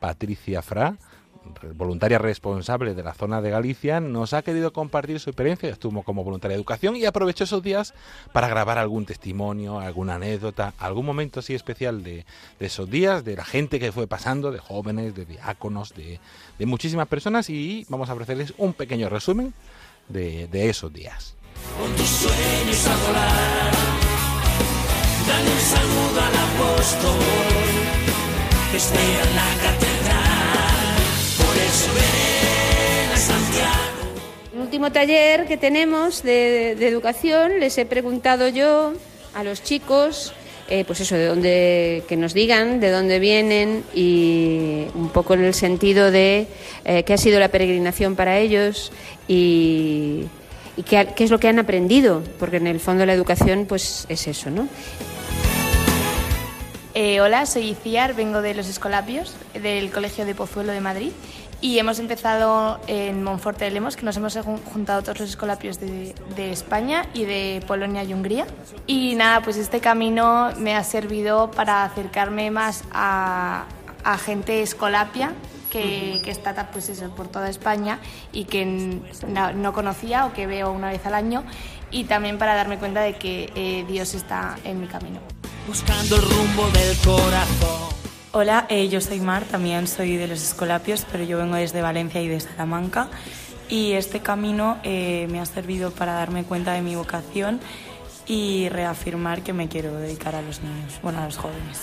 Patricia 0.00 0.62
Fra, 0.62 0.96
voluntaria 1.74 2.18
responsable 2.18 2.94
de 2.94 3.02
la 3.02 3.14
zona 3.14 3.40
de 3.40 3.50
Galicia, 3.50 4.00
nos 4.00 4.32
ha 4.32 4.42
querido 4.42 4.72
compartir 4.72 5.20
su 5.20 5.30
experiencia. 5.30 5.68
Estuvo 5.68 6.02
como 6.02 6.24
voluntaria 6.24 6.56
de 6.56 6.60
educación 6.60 6.96
y 6.96 7.04
aprovechó 7.04 7.44
esos 7.44 7.62
días 7.62 7.94
para 8.32 8.48
grabar 8.48 8.78
algún 8.78 9.06
testimonio, 9.06 9.80
alguna 9.80 10.16
anécdota, 10.16 10.74
algún 10.78 11.06
momento 11.06 11.40
así 11.40 11.54
especial 11.54 12.02
de, 12.02 12.24
esos 12.60 12.90
días, 12.90 13.24
de 13.24 13.36
la 13.36 13.44
gente 13.44 13.78
que 13.78 13.92
fue 13.92 14.06
pasando, 14.06 14.50
de 14.50 14.58
jóvenes, 14.58 15.14
de 15.14 15.24
diáconos, 15.24 15.94
de, 15.94 16.20
muchísimas 16.66 17.08
personas 17.08 17.50
y 17.50 17.84
vamos 17.88 18.08
a 18.08 18.14
ofrecerles 18.14 18.54
un 18.56 18.72
pequeño 18.72 19.08
resumen 19.08 19.52
de, 20.08 20.46
de 20.48 20.70
esos 20.70 20.92
días. 20.92 21.36
Con 21.78 21.94
tus 21.94 22.08
sueños 22.08 22.86
a 22.86 22.96
volar, 23.06 23.72
dale 25.28 25.50
un 25.50 25.60
saludo 25.60 26.20
al 26.20 26.36
apóstol 26.36 27.18
que 28.70 28.76
espera 28.76 29.22
en 29.22 29.36
la 29.36 29.62
catedral. 29.62 29.93
El 34.52 34.60
último 34.60 34.92
taller 34.92 35.46
que 35.46 35.56
tenemos 35.56 36.22
de, 36.22 36.72
educación 36.72 37.60
les 37.60 37.78
he 37.78 37.86
preguntado 37.86 38.48
yo 38.48 38.92
a 39.34 39.44
los 39.44 39.62
chicos 39.62 40.32
eh, 40.68 40.84
pues 40.86 41.00
eso, 41.00 41.14
de 41.14 41.26
dónde, 41.26 42.04
que 42.08 42.16
nos 42.16 42.32
digan 42.32 42.80
de 42.80 42.90
dónde 42.90 43.18
vienen 43.18 43.84
y 43.94 44.86
un 44.94 45.10
poco 45.10 45.34
en 45.34 45.44
el 45.44 45.52
sentido 45.52 46.10
de 46.10 46.46
eh, 46.84 47.02
qué 47.02 47.12
ha 47.12 47.18
sido 47.18 47.38
la 47.38 47.48
peregrinación 47.48 48.16
para 48.16 48.38
ellos 48.38 48.90
y, 49.28 50.24
qué, 50.88 51.06
es 51.18 51.30
lo 51.30 51.38
que 51.38 51.48
han 51.48 51.58
aprendido, 51.58 52.22
porque 52.38 52.56
en 52.56 52.66
el 52.66 52.80
fondo 52.80 53.04
la 53.04 53.12
educación 53.12 53.66
pues 53.68 54.06
es 54.08 54.26
eso, 54.26 54.50
¿no? 54.50 54.66
Eh, 56.94 57.20
hola, 57.20 57.44
soy 57.44 57.70
Iciar, 57.70 58.14
vengo 58.14 58.40
de 58.40 58.54
los 58.54 58.68
Escolapios, 58.68 59.34
del 59.60 59.90
Colegio 59.90 60.24
de 60.24 60.34
Pozuelo 60.34 60.72
de 60.72 60.80
Madrid 60.80 61.10
y 61.64 61.78
hemos 61.78 61.98
empezado 61.98 62.78
en 62.88 63.22
Monforte 63.22 63.64
de 63.64 63.70
Lemos, 63.70 63.96
que 63.96 64.04
nos 64.04 64.14
hemos 64.18 64.36
juntado 64.70 65.00
todos 65.00 65.18
los 65.18 65.30
escolapios 65.30 65.80
de, 65.80 66.14
de, 66.36 66.52
España 66.52 67.06
y 67.14 67.24
de 67.24 67.64
Polonia 67.66 68.04
y 68.04 68.12
Hungría. 68.12 68.46
Y 68.86 69.14
nada, 69.14 69.40
pues 69.40 69.56
este 69.56 69.80
camino 69.80 70.50
me 70.58 70.76
ha 70.76 70.84
servido 70.84 71.50
para 71.50 71.84
acercarme 71.84 72.50
más 72.50 72.84
a, 72.92 73.64
a 74.04 74.18
gente 74.18 74.60
escolapia 74.60 75.32
que, 75.70 76.20
que, 76.22 76.30
está 76.30 76.70
pues 76.70 76.90
eso, 76.90 77.08
por 77.14 77.28
toda 77.28 77.48
España 77.48 77.98
y 78.30 78.44
que 78.44 78.66
no, 79.26 79.54
no, 79.54 79.72
conocía 79.72 80.26
o 80.26 80.34
que 80.34 80.46
veo 80.46 80.70
una 80.70 80.90
vez 80.90 81.06
al 81.06 81.14
año 81.14 81.44
y 81.90 82.04
también 82.04 82.36
para 82.36 82.56
darme 82.56 82.76
cuenta 82.76 83.00
de 83.00 83.14
que 83.14 83.50
eh, 83.54 83.86
Dios 83.88 84.12
está 84.12 84.56
en 84.64 84.82
mi 84.82 84.86
camino. 84.86 85.18
Buscando 85.66 86.16
el 86.16 86.22
rumbo 86.22 86.68
del 86.72 86.94
corazón. 86.98 87.93
Hola, 88.36 88.66
eh, 88.68 88.88
yo 88.88 89.00
soy 89.00 89.20
Mar, 89.20 89.44
también 89.44 89.86
soy 89.86 90.16
de 90.16 90.26
los 90.26 90.42
Escolapios, 90.42 91.06
pero 91.12 91.22
yo 91.22 91.38
vengo 91.38 91.54
desde 91.54 91.82
Valencia 91.82 92.20
y 92.20 92.26
de 92.26 92.40
Salamanca. 92.40 93.06
Y 93.68 93.92
este 93.92 94.18
camino 94.18 94.76
eh, 94.82 95.28
me 95.30 95.38
ha 95.38 95.46
servido 95.46 95.92
para 95.92 96.14
darme 96.14 96.42
cuenta 96.42 96.72
de 96.72 96.82
mi 96.82 96.96
vocación 96.96 97.60
y 98.26 98.68
reafirmar 98.70 99.42
que 99.42 99.52
me 99.52 99.68
quiero 99.68 99.94
dedicar 99.94 100.34
a 100.34 100.42
los 100.42 100.60
niños, 100.62 100.94
bueno, 101.00 101.20
a 101.20 101.26
los 101.26 101.36
jóvenes. 101.36 101.82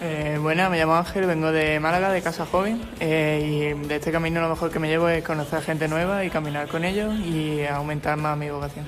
Eh, 0.00 0.38
bueno, 0.40 0.70
me 0.70 0.78
llamo 0.78 0.94
Ángel, 0.94 1.26
vengo 1.26 1.50
de 1.50 1.80
Málaga, 1.80 2.12
de 2.12 2.22
Casa 2.22 2.46
Joven, 2.46 2.80
eh, 3.00 3.74
y 3.74 3.88
de 3.88 3.96
este 3.96 4.12
camino 4.12 4.40
lo 4.40 4.50
mejor 4.50 4.70
que 4.70 4.78
me 4.78 4.86
llevo 4.86 5.08
es 5.08 5.24
conocer 5.24 5.62
gente 5.62 5.88
nueva 5.88 6.24
y 6.24 6.30
caminar 6.30 6.68
con 6.68 6.84
ellos 6.84 7.12
y 7.18 7.64
aumentar 7.64 8.16
más 8.18 8.38
mi 8.38 8.50
vocación. 8.50 8.86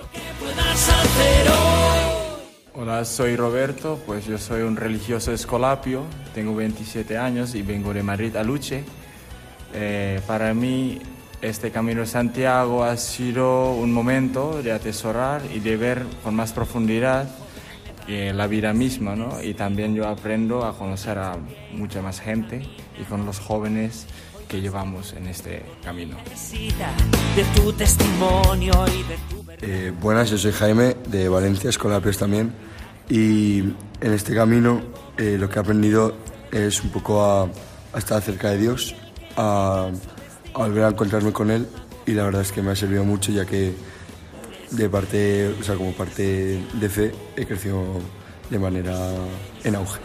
Hola, 2.80 3.04
soy 3.04 3.34
Roberto, 3.34 4.00
pues 4.06 4.24
yo 4.26 4.38
soy 4.38 4.62
un 4.62 4.76
religioso 4.76 5.32
escolapio, 5.32 6.04
tengo 6.32 6.54
27 6.54 7.18
años 7.18 7.56
y 7.56 7.62
vengo 7.62 7.92
de 7.92 8.04
Madrid 8.04 8.36
a 8.36 8.44
Luche. 8.44 8.84
Eh, 9.74 10.20
para 10.28 10.54
mí 10.54 11.00
este 11.42 11.72
Camino 11.72 12.02
de 12.02 12.06
Santiago 12.06 12.84
ha 12.84 12.96
sido 12.96 13.72
un 13.72 13.92
momento 13.92 14.62
de 14.62 14.70
atesorar 14.70 15.42
y 15.52 15.58
de 15.58 15.76
ver 15.76 16.06
con 16.22 16.36
más 16.36 16.52
profundidad 16.52 17.28
eh, 18.06 18.32
la 18.32 18.46
vida 18.46 18.72
misma, 18.72 19.16
¿no? 19.16 19.42
Y 19.42 19.54
también 19.54 19.96
yo 19.96 20.06
aprendo 20.06 20.64
a 20.64 20.78
conocer 20.78 21.18
a 21.18 21.36
mucha 21.72 22.00
más 22.00 22.20
gente 22.20 22.62
y 22.96 23.02
con 23.02 23.26
los 23.26 23.40
jóvenes 23.40 24.06
que 24.46 24.60
llevamos 24.60 25.14
en 25.14 25.26
este 25.26 25.64
camino. 25.82 26.16
Eh, 29.60 29.92
buenas, 30.00 30.30
yo 30.30 30.38
soy 30.38 30.52
Jaime 30.52 30.96
de 31.08 31.28
Valencia, 31.28 31.68
Escolapios 31.70 32.16
también, 32.16 32.52
y 33.08 33.60
en 34.00 34.12
este 34.12 34.34
camino 34.34 34.82
eh, 35.16 35.36
lo 35.38 35.48
que 35.48 35.58
he 35.58 35.60
aprendido 35.60 36.14
es 36.52 36.82
un 36.82 36.90
poco 36.90 37.24
a, 37.24 37.48
estar 37.96 38.22
cerca 38.22 38.50
de 38.50 38.58
Dios, 38.58 38.94
a, 39.36 39.88
a, 40.54 40.58
volver 40.58 40.84
a 40.84 40.88
encontrarme 40.88 41.32
con 41.32 41.50
Él, 41.50 41.66
y 42.06 42.12
la 42.12 42.24
verdad 42.24 42.42
es 42.42 42.52
que 42.52 42.62
me 42.62 42.70
ha 42.70 42.76
servido 42.76 43.04
mucho 43.04 43.32
ya 43.32 43.44
que 43.44 43.74
de 44.70 44.88
parte, 44.88 45.48
o 45.60 45.62
sea, 45.62 45.74
como 45.74 45.92
parte 45.92 46.62
de 46.72 46.88
fe 46.88 47.12
he 47.36 47.46
crecido 47.46 47.84
de 48.50 48.58
manera 48.58 48.94
en 49.64 49.74
auge. 49.74 50.00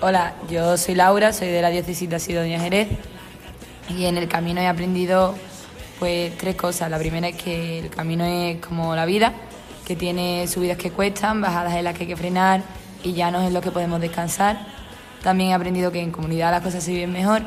Hola, 0.00 0.34
yo 0.50 0.76
soy 0.78 0.94
Laura, 0.94 1.32
soy 1.32 1.48
de 1.48 1.60
la 1.60 1.68
diócesis 1.68 2.08
de 2.08 2.16
Asidonia 2.16 2.58
Jerez 2.58 2.88
y 3.88 4.06
en 4.06 4.16
el 4.16 4.28
camino 4.28 4.60
he 4.60 4.66
aprendido 4.66 5.34
pues 5.98 6.36
tres 6.38 6.56
cosas. 6.56 6.90
La 6.90 6.98
primera 6.98 7.28
es 7.28 7.36
que 7.36 7.80
el 7.80 7.90
camino 7.90 8.24
es 8.24 8.60
como 8.60 8.96
la 8.96 9.04
vida, 9.04 9.34
que 9.90 9.96
tiene 9.96 10.46
subidas 10.46 10.78
que 10.78 10.92
cuestan, 10.92 11.40
bajadas 11.40 11.74
en 11.74 11.82
las 11.82 11.96
que 11.96 12.04
hay 12.04 12.06
que 12.06 12.16
frenar 12.16 12.62
y 13.02 13.12
llanos 13.12 13.42
en 13.42 13.52
los 13.52 13.60
que 13.60 13.72
podemos 13.72 14.00
descansar. 14.00 14.64
También 15.20 15.50
he 15.50 15.54
aprendido 15.54 15.90
que 15.90 16.00
en 16.00 16.12
comunidad 16.12 16.52
las 16.52 16.62
cosas 16.62 16.84
se 16.84 16.92
viven 16.92 17.10
mejor 17.10 17.42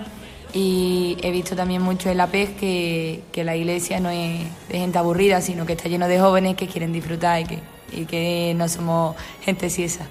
y 0.53 1.15
he 1.21 1.31
visto 1.31 1.55
también 1.55 1.81
mucho 1.81 2.09
en 2.09 2.17
la 2.17 2.27
PES 2.27 2.49
que, 2.59 3.23
que 3.31 3.45
la 3.45 3.55
iglesia 3.55 4.01
no 4.01 4.09
es 4.09 4.41
de 4.67 4.77
gente 4.77 4.97
aburrida, 4.97 5.39
sino 5.39 5.65
que 5.65 5.71
está 5.71 5.87
lleno 5.87 6.05
de 6.09 6.19
jóvenes 6.19 6.57
que 6.57 6.67
quieren 6.67 6.91
disfrutar 6.91 7.39
y 7.39 7.45
que, 7.45 7.59
y 7.93 8.03
que 8.03 8.53
no 8.57 8.67
somos 8.67 9.15
gente 9.41 9.69
ciesa. 9.69 10.05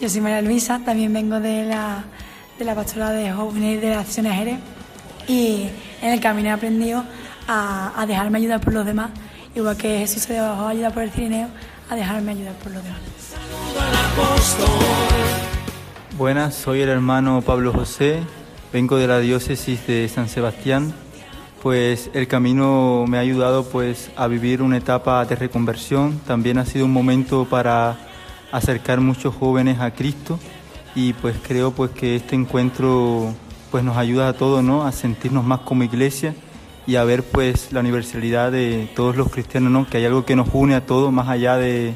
Yo 0.00 0.08
soy 0.08 0.20
María 0.20 0.40
Luisa, 0.40 0.80
también 0.84 1.12
vengo 1.12 1.40
de 1.40 1.64
la, 1.64 2.04
de 2.60 2.64
la 2.64 2.76
pastora 2.76 3.10
de 3.10 3.32
jóvenes 3.32 3.80
de 3.80 3.90
la 3.90 3.98
Acción 3.98 4.26
Jerez 4.26 4.60
y 5.26 5.66
en 6.00 6.12
el 6.12 6.20
camino 6.20 6.50
he 6.50 6.52
aprendido 6.52 7.02
a, 7.48 8.00
a, 8.00 8.06
dejarme 8.06 8.38
ayudar 8.38 8.60
por 8.60 8.72
los 8.72 8.86
demás, 8.86 9.10
igual 9.54 9.76
que 9.76 9.98
Jesús 9.98 10.22
se 10.22 10.34
dejó 10.34 10.66
ayudar 10.66 10.92
por 10.94 11.02
el 11.02 11.10
Cirineo, 11.10 11.48
a 11.90 11.96
dejarme 11.96 12.32
ayudar 12.32 12.54
por 12.54 12.72
los 12.72 12.82
demás. 12.82 13.00
Buenas, 16.16 16.54
soy 16.54 16.80
el 16.80 16.88
hermano 16.88 17.42
Pablo 17.42 17.72
José, 17.72 18.20
vengo 18.72 18.96
de 18.96 19.06
la 19.06 19.18
diócesis 19.18 19.86
de 19.86 20.08
San 20.08 20.28
Sebastián. 20.28 20.94
Pues 21.62 22.10
el 22.12 22.26
camino 22.26 23.04
me 23.06 23.18
ha 23.18 23.20
ayudado 23.20 23.64
pues 23.64 24.10
a 24.16 24.26
vivir 24.26 24.62
una 24.62 24.78
etapa 24.78 25.24
de 25.24 25.36
reconversión, 25.36 26.18
también 26.26 26.58
ha 26.58 26.66
sido 26.66 26.86
un 26.86 26.92
momento 26.92 27.46
para 27.48 27.98
acercar 28.50 29.00
muchos 29.00 29.34
jóvenes 29.34 29.78
a 29.78 29.92
Cristo 29.92 30.40
y 30.94 31.12
pues 31.12 31.36
creo 31.46 31.70
pues 31.70 31.92
que 31.92 32.16
este 32.16 32.34
encuentro 32.34 33.32
pues 33.70 33.84
nos 33.84 33.96
ayuda 33.96 34.28
a 34.28 34.32
todos, 34.32 34.62
¿no? 34.64 34.84
A 34.84 34.92
sentirnos 34.92 35.44
más 35.44 35.60
como 35.60 35.84
iglesia 35.84 36.34
y 36.86 36.96
a 36.96 37.04
ver 37.04 37.22
pues 37.22 37.72
la 37.72 37.80
universalidad 37.80 38.52
de 38.52 38.88
todos 38.94 39.16
los 39.16 39.30
cristianos, 39.30 39.70
¿no? 39.70 39.88
Que 39.88 39.98
hay 39.98 40.04
algo 40.04 40.24
que 40.24 40.36
nos 40.36 40.48
une 40.52 40.74
a 40.74 40.84
todos 40.84 41.12
más 41.12 41.28
allá 41.28 41.56
de 41.56 41.94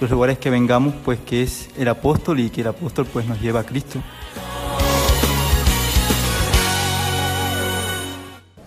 los 0.00 0.10
lugares 0.10 0.38
que 0.38 0.50
vengamos, 0.50 0.94
pues 1.04 1.18
que 1.20 1.42
es 1.42 1.68
el 1.76 1.88
apóstol 1.88 2.40
y 2.40 2.50
que 2.50 2.60
el 2.62 2.68
apóstol 2.68 3.06
pues 3.06 3.26
nos 3.26 3.40
lleva 3.40 3.60
a 3.60 3.64
Cristo. 3.64 4.00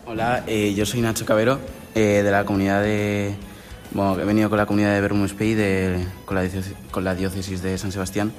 Hola, 0.06 0.44
eh, 0.48 0.74
yo 0.76 0.86
soy 0.86 1.02
Nacho 1.02 1.26
Cabero, 1.26 1.60
eh, 1.96 2.22
de 2.24 2.32
la 2.32 2.46
comunidad 2.46 2.84
de... 2.84 3.36
Bueno, 3.92 4.20
he 4.20 4.26
venido 4.26 4.50
con 4.50 4.58
la 4.58 4.66
comunidad 4.66 5.00
de 5.00 5.28
Spei, 5.28 5.54
de, 5.54 6.06
con, 6.26 6.36
la 6.36 6.50
con 6.90 7.04
la 7.04 7.14
diócesis 7.14 7.62
de 7.62 7.78
San 7.78 7.92
Sebastián, 7.92 8.32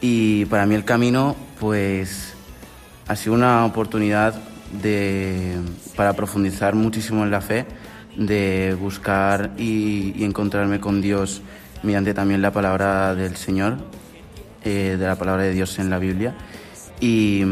y 0.00 0.46
para 0.46 0.64
mí 0.64 0.74
el 0.74 0.84
camino, 0.84 1.36
pues, 1.60 2.34
ha 3.06 3.16
sido 3.16 3.34
una 3.34 3.66
oportunidad 3.66 4.34
de, 4.72 5.56
para 5.96 6.12
profundizar 6.12 6.74
muchísimo 6.74 7.24
en 7.24 7.30
la 7.30 7.40
fe, 7.40 7.66
de 8.16 8.76
buscar 8.78 9.52
y, 9.58 10.24
encontrarme 10.24 10.80
con 10.80 11.00
Dios 11.00 11.42
mediante 11.82 12.14
también 12.14 12.42
la 12.42 12.52
palabra 12.52 13.14
del 13.14 13.36
Señor, 13.36 13.78
eh, 14.64 14.96
de 14.98 15.06
la 15.06 15.16
palabra 15.16 15.44
de 15.44 15.52
Dios 15.52 15.78
en 15.78 15.90
la 15.90 15.98
Biblia. 15.98 16.34
Y, 17.00 17.44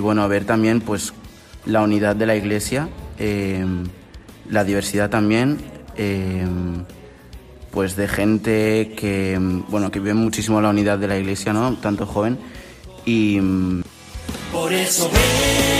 bueno, 0.00 0.22
a 0.22 0.26
ver 0.26 0.44
también 0.44 0.80
pues 0.80 1.12
la 1.66 1.82
unidad 1.82 2.16
de 2.16 2.26
la 2.26 2.34
iglesia, 2.34 2.88
eh, 3.18 3.64
la 4.48 4.64
diversidad 4.64 5.10
también, 5.10 5.58
eh, 5.96 6.44
pues 7.70 7.96
de 7.96 8.08
gente 8.08 8.94
que, 8.96 9.38
bueno, 9.68 9.90
que 9.90 9.98
vive 9.98 10.14
muchísimo 10.14 10.60
la 10.60 10.70
unidad 10.70 10.98
de 10.98 11.08
la 11.08 11.18
iglesia, 11.18 11.52
¿no? 11.52 11.76
Tanto 11.76 12.06
joven. 12.06 12.38
Y... 13.04 13.38
Por 14.52 14.72
eso 14.72 15.10
ven 15.12 15.73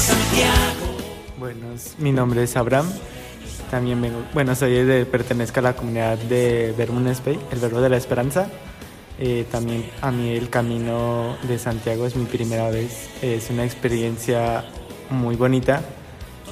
Santiago. 0.00 0.96
Bueno, 1.38 1.66
mi 1.98 2.12
nombre 2.12 2.42
es 2.42 2.56
Abraham. 2.56 2.90
También 3.70 4.00
vengo, 4.00 4.22
bueno, 4.32 4.54
soy 4.54 4.72
de, 4.84 5.04
pertenezco 5.04 5.60
a 5.60 5.62
la 5.62 5.76
comunidad 5.76 6.18
de 6.18 6.74
Vermont 6.76 7.14
Spey, 7.14 7.38
el 7.52 7.58
verbo 7.60 7.80
de 7.80 7.90
la 7.90 7.98
esperanza. 7.98 8.48
Eh, 9.18 9.46
también 9.52 9.84
a 10.00 10.10
mí 10.10 10.30
el 10.30 10.48
camino 10.48 11.36
de 11.42 11.58
Santiago 11.58 12.06
es 12.06 12.16
mi 12.16 12.24
primera 12.24 12.70
vez. 12.70 13.10
Es 13.20 13.50
una 13.50 13.64
experiencia 13.64 14.64
muy 15.10 15.36
bonita 15.36 15.82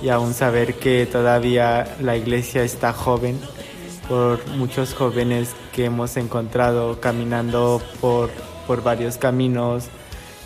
y 0.03 0.11
aún 0.11 0.35
saber 0.35 0.75
que 0.75 1.07
todavía 1.07 1.97
la 2.01 2.17
iglesia 2.17 2.63
está 2.63 2.93
joven 2.93 3.41
por 4.09 4.47
muchos 4.49 4.95
jóvenes 4.95 5.55
que 5.73 5.87
hemos 5.87 6.17
encontrado 6.19 7.01
caminando 7.01 7.83
por, 8.01 8.31
por 8.67 8.83
varios 8.83 9.17
caminos 9.17 9.89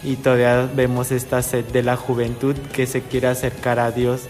y 0.03 0.17
todavía 0.17 0.69
vemos 0.75 1.13
esta 1.13 1.43
sed 1.43 1.65
de 1.67 1.83
la 1.83 1.97
juventud 1.97 2.57
que 2.73 2.87
se 2.87 3.03
quiere 3.03 3.29
acercar 3.29 3.79
a 3.79 3.91
Dios 3.91 4.29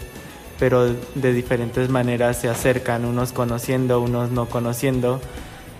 pero 0.63 0.93
de 1.15 1.33
diferentes 1.33 1.89
maneras 1.89 2.37
se 2.37 2.47
acercan, 2.47 3.05
unos 3.05 3.33
conociendo, 3.33 3.99
unos 3.99 4.31
no 4.31 4.45
conociendo, 4.45 5.19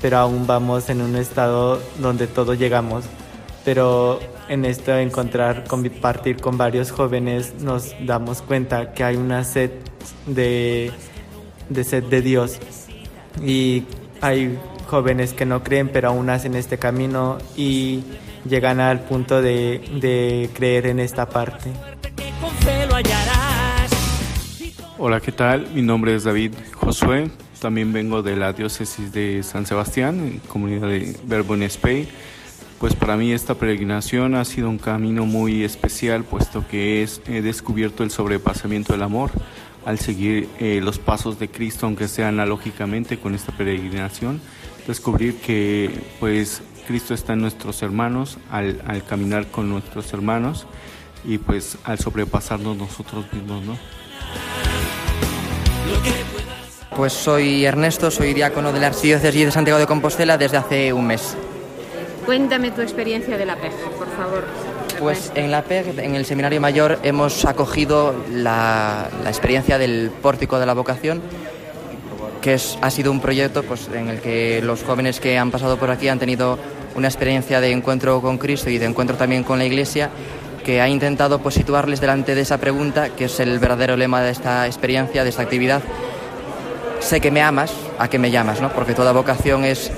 pero 0.01 0.17
aún 0.17 0.47
vamos 0.47 0.89
en 0.89 1.01
un 1.01 1.15
estado 1.15 1.81
donde 1.99 2.27
todos 2.27 2.59
llegamos. 2.59 3.05
Pero 3.63 4.19
en 4.49 4.65
esto 4.65 4.93
encontrar, 4.97 5.63
compartir 5.65 6.41
con 6.41 6.57
varios 6.57 6.91
jóvenes, 6.91 7.53
nos 7.61 7.95
damos 8.05 8.41
cuenta 8.41 8.91
que 8.91 9.05
hay 9.05 9.15
una 9.15 9.45
sed 9.45 9.71
de, 10.25 10.91
de 11.69 11.83
sed 11.85 12.03
de 12.03 12.21
Dios. 12.21 12.59
Y 13.41 13.85
hay 14.19 14.59
jóvenes 14.87 15.31
que 15.31 15.45
no 15.45 15.63
creen, 15.63 15.87
pero 15.87 16.09
aún 16.09 16.29
hacen 16.29 16.55
este 16.55 16.77
camino 16.77 17.37
y 17.55 18.03
llegan 18.45 18.79
al 18.79 19.01
punto 19.01 19.41
de, 19.41 19.81
de 19.99 20.49
creer 20.53 20.87
en 20.87 20.99
esta 20.99 21.27
parte. 21.27 21.71
Hola, 24.97 25.19
¿qué 25.19 25.31
tal? 25.31 25.67
Mi 25.73 25.81
nombre 25.81 26.15
es 26.15 26.23
David 26.23 26.53
Josué. 26.75 27.29
También 27.59 27.93
vengo 27.93 28.21
de 28.21 28.35
la 28.35 28.53
diócesis 28.53 29.11
de 29.13 29.41
San 29.43 29.65
Sebastián, 29.65 30.41
comunidad 30.47 30.87
de 30.87 31.17
Verbo 31.25 31.55
en 31.55 31.63
Spain. 31.63 32.07
Pues 32.79 32.95
para 32.95 33.15
mí 33.15 33.31
esta 33.31 33.55
peregrinación 33.55 34.35
ha 34.35 34.43
sido 34.43 34.69
un 34.69 34.77
camino 34.77 35.25
muy 35.25 35.63
especial, 35.63 36.25
puesto 36.25 36.67
que 36.67 37.01
es, 37.01 37.21
he 37.27 37.41
descubierto 37.41 38.03
el 38.03 38.11
sobrepasamiento 38.11 38.91
del 38.91 39.03
amor 39.03 39.31
al 39.85 39.99
seguir 39.99 40.49
eh, 40.59 40.81
los 40.83 40.99
pasos 40.99 41.39
de 41.39 41.49
Cristo, 41.49 41.85
aunque 41.85 42.07
sea 42.07 42.29
analógicamente 42.29 43.17
con 43.17 43.35
esta 43.35 43.51
peregrinación, 43.55 44.41
descubrir 44.87 45.35
que 45.37 45.89
pues 46.19 46.61
Cristo 46.87 47.13
está 47.13 47.33
en 47.33 47.41
nuestros 47.41 47.81
hermanos 47.81 48.37
al, 48.51 48.81
al 48.87 49.03
caminar 49.03 49.47
con 49.47 49.69
nuestros 49.69 50.13
hermanos 50.13 50.67
y 51.25 51.37
pues 51.37 51.77
al 51.83 51.99
sobrepasarnos 51.99 52.77
nosotros 52.77 53.25
mismos, 53.31 53.63
¿no? 53.63 53.77
Pues 56.95 57.13
soy 57.13 57.65
Ernesto, 57.65 58.11
soy 58.11 58.33
diácono 58.33 58.71
de 58.71 58.79
la 58.79 58.87
Archidiócesis 58.87 59.45
de 59.45 59.51
Santiago 59.51 59.79
de 59.79 59.87
Compostela 59.87 60.37
desde 60.37 60.57
hace 60.57 60.93
un 60.93 61.07
mes. 61.07 61.35
Cuéntame 62.25 62.71
tu 62.71 62.81
experiencia 62.81 63.37
de 63.37 63.45
la 63.45 63.55
PEG, 63.55 63.73
por 63.97 64.07
favor. 64.15 64.45
Pues 64.99 65.31
en 65.35 65.51
la 65.51 65.63
PEG, 65.63 65.99
en 65.99 66.15
el 66.15 66.25
Seminario 66.25 66.61
Mayor, 66.61 66.99
hemos 67.03 67.45
acogido 67.45 68.13
la, 68.31 69.09
la 69.23 69.29
experiencia 69.29 69.77
del 69.77 70.11
Pórtico 70.21 70.59
de 70.59 70.65
la 70.65 70.73
Vocación, 70.73 71.21
que 72.43 72.55
es, 72.55 72.77
ha 72.81 72.91
sido 72.91 73.09
un 73.11 73.21
proyecto 73.21 73.63
pues, 73.63 73.87
en 73.93 74.09
el 74.09 74.19
que 74.19 74.61
los 74.61 74.83
jóvenes 74.83 75.19
que 75.21 75.37
han 75.39 75.49
pasado 75.49 75.77
por 75.77 75.89
aquí 75.89 76.09
han 76.09 76.19
tenido 76.19 76.59
una 76.95 77.07
experiencia 77.07 77.61
de 77.61 77.71
encuentro 77.71 78.21
con 78.21 78.37
Cristo 78.37 78.69
y 78.69 78.77
de 78.77 78.85
encuentro 78.85 79.15
también 79.15 79.43
con 79.43 79.57
la 79.57 79.65
Iglesia, 79.65 80.09
que 80.65 80.81
ha 80.81 80.87
intentado 80.89 81.39
pues, 81.39 81.55
situarles 81.55 82.01
delante 82.01 82.35
de 82.35 82.41
esa 82.41 82.57
pregunta, 82.57 83.09
que 83.09 83.25
es 83.25 83.39
el 83.39 83.59
verdadero 83.59 83.95
lema 83.95 84.21
de 84.21 84.31
esta 84.31 84.67
experiencia, 84.67 85.23
de 85.23 85.29
esta 85.29 85.41
actividad. 85.41 85.81
Sé 86.99 87.19
que 87.21 87.31
me 87.31 87.41
amas, 87.41 87.71
¿a 87.97 88.09
qué 88.09 88.19
me 88.19 88.29
llamas? 88.29 88.61
¿no? 88.61 88.69
Porque 88.73 88.93
toda 88.93 89.11
vocación 89.13 89.63
es 89.65 89.89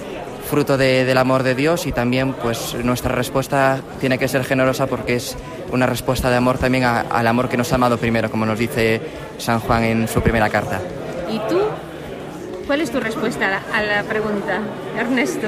fruto 0.50 0.78
de- 0.78 1.06
del 1.06 1.18
amor 1.18 1.42
de 1.42 1.56
Dios 1.56 1.88
y 1.88 1.92
también 1.92 2.34
pues 2.34 2.76
nuestra 2.84 3.12
respuesta 3.16 3.80
tiene 4.00 4.20
que 4.20 4.28
ser 4.28 4.44
generosa 4.46 4.86
porque 4.86 5.16
es 5.16 5.36
una 5.72 5.88
respuesta 5.88 6.30
de 6.30 6.36
amor 6.36 6.60
también 6.60 6.84
a- 6.84 7.02
al 7.02 7.26
amor 7.26 7.50
que 7.50 7.58
nos 7.58 7.72
ha 7.72 7.76
amado 7.76 7.98
primero, 7.98 8.30
como 8.30 8.46
nos 8.46 8.60
dice 8.60 9.02
San 9.40 9.60
Juan 9.60 9.84
en 9.84 10.08
su 10.08 10.22
primera 10.22 10.48
carta. 10.50 10.80
¿Y 11.32 11.40
tú? 11.50 11.60
¿Cuál 12.68 12.82
es 12.82 12.90
tu 12.90 13.00
respuesta 13.00 13.62
a 13.74 13.84
la, 13.84 14.04
pregunta, 14.04 14.60
Ernesto? 14.98 15.48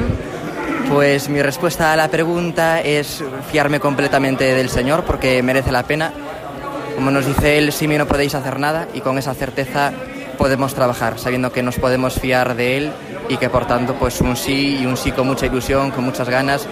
Pues 0.88 1.30
mi 1.30 1.42
respuesta 1.42 1.92
a 1.92 1.96
la 1.96 2.10
pregunta 2.10 2.80
es 2.82 3.24
fiarme 3.52 3.80
completamente 3.80 4.54
del 4.54 4.70
Señor 4.70 5.04
porque 5.04 5.42
merece 5.42 5.72
la 5.72 5.82
pena. 5.84 6.14
Como 6.96 7.10
nos 7.10 7.26
dice 7.26 7.58
Él, 7.58 7.74
mí 7.88 7.98
no 7.98 8.06
podéis 8.06 8.36
hacer 8.36 8.60
nada 8.60 8.88
y 8.94 9.02
con 9.02 9.18
esa 9.18 9.34
certeza 9.34 9.94
podemos 10.38 10.76
trabajar, 10.76 11.18
sabiendo 11.18 11.52
que 11.52 11.64
nos 11.64 11.78
podemos 11.78 12.20
fiar 12.20 12.56
de 12.56 12.78
Él 12.78 12.92
y 13.30 13.38
que 13.38 13.50
por 13.50 13.66
tanto 13.66 13.96
pues 13.96 14.22
un 14.22 14.36
sí 14.36 14.78
y 14.82 14.86
un 14.86 14.96
sí 14.96 15.12
con 15.12 15.26
mucha 15.26 15.48
ilusión, 15.48 15.90
con 15.90 16.04
muchas 16.04 16.30
ganas. 16.30 16.68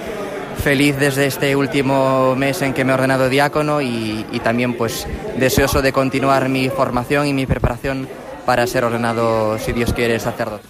Feliz 0.63 0.97
desde 0.97 1.25
este 1.25 1.55
último 1.55 2.35
mes 2.35 2.61
en 2.61 2.73
que 2.73 2.85
me 2.85 2.91
he 2.91 2.93
ordenado 2.93 3.29
diácono 3.29 3.81
y, 3.81 4.25
y 4.31 4.39
también 4.41 4.75
pues 4.75 5.07
deseoso 5.37 5.81
de 5.81 5.91
continuar 5.91 6.49
mi 6.49 6.69
formación 6.69 7.25
y 7.25 7.33
mi 7.33 7.47
preparación 7.47 8.07
para 8.45 8.67
ser 8.67 8.83
ordenado, 8.83 9.57
si 9.59 9.73
Dios 9.73 9.93
quiere, 9.93 10.19
sacerdote. 10.19 10.67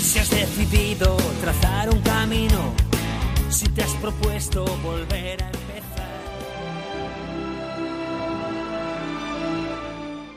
Si 0.00 0.18
has 0.18 0.30
decidido 0.30 1.16
trazar 1.40 1.90
un 1.90 2.00
camino, 2.00 2.72
si 3.50 3.66
te 3.68 3.82
has 3.82 3.94
propuesto 3.96 4.64
volver 4.82 5.42
a 5.42 5.46
empezar. 5.46 5.62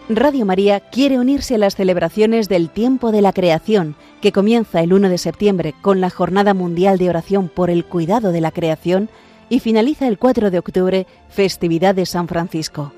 Radio 0.09 0.45
María 0.45 0.79
quiere 0.81 1.17
unirse 1.17 1.55
a 1.55 1.57
las 1.57 1.75
celebraciones 1.75 2.47
del 2.47 2.69
tiempo 2.69 3.11
de 3.11 3.21
la 3.21 3.33
creación, 3.33 3.95
que 4.21 4.31
comienza 4.31 4.81
el 4.81 4.93
1 4.93 5.09
de 5.09 5.17
septiembre 5.17 5.73
con 5.81 6.01
la 6.01 6.09
Jornada 6.09 6.53
Mundial 6.53 6.97
de 6.97 7.09
Oración 7.09 7.49
por 7.49 7.69
el 7.69 7.85
Cuidado 7.85 8.31
de 8.31 8.41
la 8.41 8.51
Creación 8.51 9.09
y 9.49 9.59
finaliza 9.59 10.07
el 10.07 10.17
4 10.17 10.51
de 10.51 10.59
octubre, 10.59 11.07
festividad 11.29 11.95
de 11.95 12.05
San 12.05 12.27
Francisco. 12.27 12.91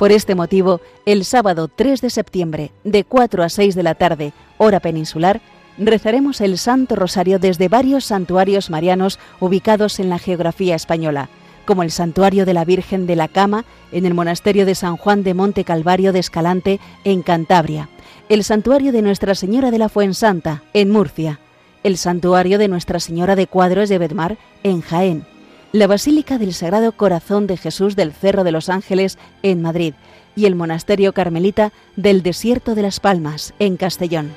Por 0.00 0.12
este 0.12 0.34
motivo, 0.34 0.80
el 1.04 1.26
sábado 1.26 1.68
3 1.68 2.00
de 2.00 2.08
septiembre, 2.08 2.72
de 2.84 3.04
4 3.04 3.42
a 3.42 3.50
6 3.50 3.74
de 3.74 3.82
la 3.82 3.94
tarde, 3.94 4.32
hora 4.56 4.80
peninsular, 4.80 5.42
rezaremos 5.76 6.40
el 6.40 6.56
Santo 6.56 6.96
Rosario 6.96 7.38
desde 7.38 7.68
varios 7.68 8.06
santuarios 8.06 8.70
marianos 8.70 9.18
ubicados 9.40 10.00
en 10.00 10.08
la 10.08 10.18
geografía 10.18 10.74
española, 10.74 11.28
como 11.66 11.82
el 11.82 11.90
Santuario 11.90 12.46
de 12.46 12.54
la 12.54 12.64
Virgen 12.64 13.06
de 13.06 13.14
la 13.14 13.28
Cama 13.28 13.66
en 13.92 14.06
el 14.06 14.14
Monasterio 14.14 14.64
de 14.64 14.74
San 14.74 14.96
Juan 14.96 15.22
de 15.22 15.34
Monte 15.34 15.64
Calvario 15.64 16.14
de 16.14 16.20
Escalante, 16.20 16.80
en 17.04 17.20
Cantabria, 17.20 17.90
el 18.30 18.42
Santuario 18.42 18.92
de 18.92 19.02
Nuestra 19.02 19.34
Señora 19.34 19.70
de 19.70 19.76
la 19.76 19.90
Fuensanta, 19.90 20.62
en 20.72 20.88
Murcia, 20.90 21.40
el 21.82 21.98
Santuario 21.98 22.56
de 22.56 22.68
Nuestra 22.68 23.00
Señora 23.00 23.36
de 23.36 23.46
Cuadros 23.46 23.90
de 23.90 23.98
Bedmar, 23.98 24.38
en 24.62 24.80
Jaén, 24.80 25.26
la 25.72 25.86
Basílica 25.86 26.38
del 26.38 26.52
Sagrado 26.52 26.92
Corazón 26.92 27.46
de 27.46 27.56
Jesús 27.56 27.94
del 27.94 28.12
Cerro 28.12 28.42
de 28.42 28.52
los 28.52 28.68
Ángeles, 28.68 29.18
en 29.42 29.62
Madrid, 29.62 29.94
y 30.34 30.46
el 30.46 30.56
Monasterio 30.56 31.12
Carmelita 31.12 31.72
del 31.96 32.22
Desierto 32.22 32.74
de 32.74 32.82
las 32.82 32.98
Palmas, 32.98 33.54
en 33.58 33.76
Castellón. 33.76 34.32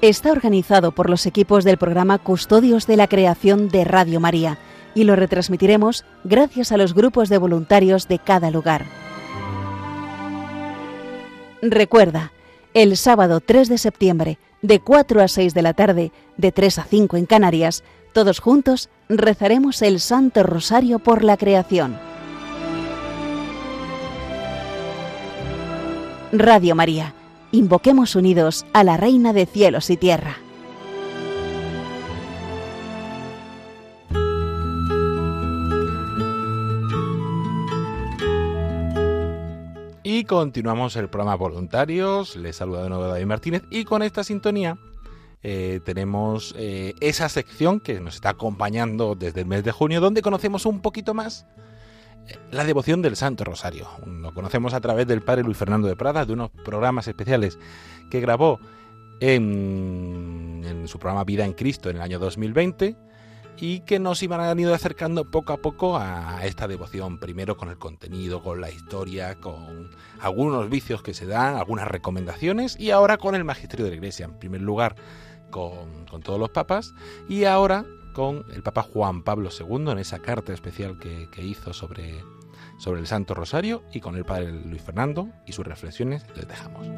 Está 0.00 0.32
organizado 0.32 0.92
por 0.92 1.08
los 1.08 1.26
equipos 1.26 1.64
del 1.64 1.78
programa 1.78 2.18
Custodios 2.18 2.86
de 2.86 2.96
la 2.96 3.08
Creación 3.08 3.68
de 3.68 3.84
Radio 3.84 4.20
María 4.20 4.58
y 4.94 5.04
lo 5.04 5.16
retransmitiremos 5.16 6.04
gracias 6.24 6.72
a 6.72 6.76
los 6.76 6.92
grupos 6.92 7.28
de 7.28 7.38
voluntarios 7.38 8.08
de 8.08 8.18
cada 8.18 8.50
lugar. 8.50 8.84
Recuerda, 11.62 12.32
el 12.74 12.96
sábado 12.96 13.40
3 13.40 13.68
de 13.68 13.78
septiembre, 13.78 14.38
de 14.60 14.80
4 14.80 15.22
a 15.22 15.28
6 15.28 15.54
de 15.54 15.62
la 15.62 15.72
tarde, 15.72 16.12
de 16.36 16.52
3 16.52 16.80
a 16.80 16.84
5 16.84 17.16
en 17.16 17.26
Canarias, 17.26 17.82
todos 18.12 18.40
juntos 18.40 18.90
rezaremos 19.08 19.82
el 19.82 20.00
Santo 20.00 20.42
Rosario 20.42 20.98
por 20.98 21.24
la 21.24 21.36
creación. 21.36 21.96
Radio 26.32 26.74
María, 26.74 27.14
invoquemos 27.52 28.16
unidos 28.16 28.66
a 28.72 28.82
la 28.82 28.96
Reina 28.96 29.32
de 29.32 29.46
cielos 29.46 29.90
y 29.90 29.96
tierra. 29.96 30.36
Y 40.06 40.24
continuamos 40.24 40.96
el 40.96 41.08
programa 41.08 41.34
Voluntarios. 41.34 42.36
Les 42.36 42.56
saluda 42.56 42.82
de 42.84 42.88
nuevo 42.88 43.06
David 43.06 43.26
Martínez. 43.26 43.62
Y 43.70 43.84
con 43.84 44.02
esta 44.02 44.22
sintonía 44.22 44.76
eh, 45.46 45.80
tenemos 45.84 46.54
eh, 46.56 46.94
esa 47.00 47.28
sección 47.28 47.78
que 47.78 48.00
nos 48.00 48.14
está 48.14 48.30
acompañando 48.30 49.14
desde 49.14 49.42
el 49.42 49.46
mes 49.46 49.62
de 49.62 49.72
junio, 49.72 50.00
donde 50.00 50.22
conocemos 50.22 50.64
un 50.64 50.80
poquito 50.80 51.12
más 51.12 51.46
eh, 52.26 52.38
la 52.50 52.64
devoción 52.64 53.02
del 53.02 53.14
Santo 53.14 53.44
Rosario. 53.44 53.86
Lo 54.06 54.32
conocemos 54.32 54.72
a 54.72 54.80
través 54.80 55.06
del 55.06 55.20
Padre 55.20 55.44
Luis 55.44 55.58
Fernando 55.58 55.86
de 55.86 55.96
Prada, 55.96 56.24
de 56.24 56.32
unos 56.32 56.50
programas 56.50 57.08
especiales 57.08 57.58
que 58.10 58.20
grabó 58.20 58.58
en, 59.20 60.84
su 60.86 60.98
programa 60.98 61.24
Vida 61.24 61.44
en 61.44 61.52
Cristo 61.52 61.90
en 61.90 61.96
el 61.96 62.02
año 62.02 62.18
2020 62.18 62.96
y 63.58 63.80
que 63.80 63.98
nos 63.98 64.22
iban 64.22 64.40
han 64.40 64.58
ido 64.58 64.72
acercando 64.72 65.30
poco 65.30 65.52
a 65.52 65.58
poco 65.58 65.98
a 65.98 66.40
esta 66.44 66.66
devoción, 66.66 67.18
primero 67.18 67.58
con 67.58 67.68
el 67.68 67.76
contenido, 67.76 68.42
con 68.42 68.62
la 68.62 68.70
historia, 68.70 69.34
con 69.34 69.90
algunos 70.20 70.70
vicios 70.70 71.02
que 71.02 71.12
se 71.12 71.26
dan, 71.26 71.56
algunas 71.56 71.86
recomendaciones 71.86 72.80
y 72.80 72.92
ahora 72.92 73.18
con 73.18 73.34
el 73.34 73.44
magisterio 73.44 73.84
de 73.84 73.90
la 73.90 73.96
Iglesia, 73.96 74.24
en 74.24 74.38
primer 74.38 74.62
lugar 74.62 74.96
con, 75.54 76.22
todos 76.24 76.40
los 76.40 76.50
papas 76.50 76.94
y 77.28 77.44
ahora 77.44 77.86
con 78.12 78.44
el 78.52 78.64
Papa 78.64 78.82
Juan 78.82 79.22
Pablo 79.22 79.50
II 79.56 79.92
en 79.92 79.98
esa 79.98 80.18
carta 80.18 80.52
especial 80.52 80.98
que, 80.98 81.44
hizo 81.44 81.72
sobre, 81.72 82.24
sobre 82.76 83.00
el 83.00 83.06
Santo 83.06 83.34
Rosario 83.34 83.84
y 83.92 84.00
con 84.00 84.16
el 84.16 84.24
Padre 84.24 84.50
Luis 84.50 84.82
Fernando 84.82 85.28
y 85.46 85.52
sus 85.52 85.64
reflexiones 85.64 86.24
les 86.34 86.48
dejamos. 86.48 86.88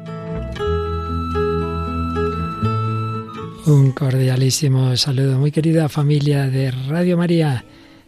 Un 3.67 3.91
cordialísimo 3.91 4.97
saludo, 4.97 5.37
muy 5.37 5.51
querida 5.51 5.87
familia 5.87 6.47
de 6.47 6.71
Radio 6.71 7.15
María. 7.15 7.63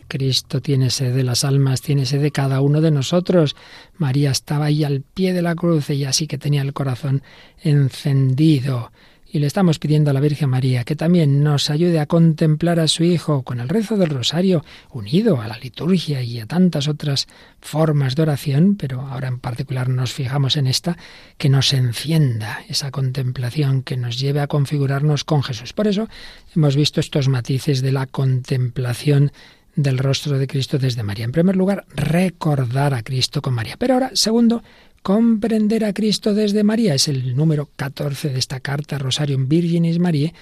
Cristo 0.07 0.61
tiene 0.61 0.89
sed 0.89 1.13
de 1.13 1.23
las 1.23 1.43
almas, 1.43 1.83
tiene 1.83 2.07
sed 2.07 2.21
de 2.21 2.31
cada 2.31 2.61
uno 2.61 2.81
de 2.81 2.89
nosotros. 2.89 3.55
María 3.97 4.31
estaba 4.31 4.65
ahí 4.65 4.83
al 4.83 5.01
pie 5.01 5.33
de 5.33 5.43
la 5.43 5.53
cruz 5.53 5.91
y 5.91 6.05
así 6.05 6.25
que 6.25 6.39
tenía 6.39 6.63
el 6.63 6.73
corazón 6.73 7.21
encendido. 7.61 8.91
Y 9.31 9.39
le 9.39 9.47
estamos 9.47 9.79
pidiendo 9.79 10.09
a 10.09 10.13
la 10.13 10.19
Virgen 10.19 10.49
María 10.49 10.83
que 10.83 10.95
también 10.95 11.43
nos 11.43 11.69
ayude 11.69 11.99
a 11.99 12.07
contemplar 12.07 12.79
a 12.79 12.87
su 12.87 13.03
Hijo 13.03 13.43
con 13.43 13.59
el 13.59 13.69
rezo 13.69 13.97
del 13.97 14.09
rosario 14.09 14.63
unido 14.91 15.41
a 15.41 15.47
la 15.47 15.57
liturgia 15.57 16.21
y 16.23 16.39
a 16.39 16.45
tantas 16.45 16.87
otras 16.87 17.27
formas 17.61 18.15
de 18.15 18.23
oración, 18.23 18.75
pero 18.75 19.01
ahora 19.01 19.27
en 19.27 19.39
particular 19.39 19.89
nos 19.89 20.13
fijamos 20.13 20.57
en 20.57 20.67
esta, 20.67 20.97
que 21.37 21.49
nos 21.49 21.73
encienda 21.73 22.63
esa 22.67 22.91
contemplación, 22.91 23.83
que 23.83 23.97
nos 23.97 24.19
lleve 24.19 24.41
a 24.41 24.47
configurarnos 24.47 25.23
con 25.23 25.43
Jesús. 25.43 25.73
Por 25.73 25.87
eso 25.87 26.09
hemos 26.55 26.75
visto 26.75 26.99
estos 26.99 27.27
matices 27.27 27.81
de 27.81 27.91
la 27.91 28.07
contemplación 28.07 29.31
del 29.75 29.97
rostro 29.97 30.37
de 30.37 30.47
Cristo 30.47 30.77
desde 30.77 31.03
María. 31.03 31.25
En 31.25 31.31
primer 31.31 31.55
lugar, 31.55 31.85
recordar 31.95 32.93
a 32.93 33.03
Cristo 33.03 33.41
con 33.41 33.53
María. 33.53 33.75
Pero 33.77 33.93
ahora, 33.93 34.11
segundo, 34.13 34.61
comprender 35.01 35.85
a 35.85 35.93
Cristo 35.93 36.33
desde 36.33 36.63
María. 36.63 36.93
Es 36.93 37.07
el 37.07 37.35
número 37.35 37.69
14 37.75 38.29
de 38.29 38.39
esta 38.39 38.59
carta 38.59 38.97
Rosarium 38.97 39.47
Virginis 39.47 39.99
Mariae 39.99 40.33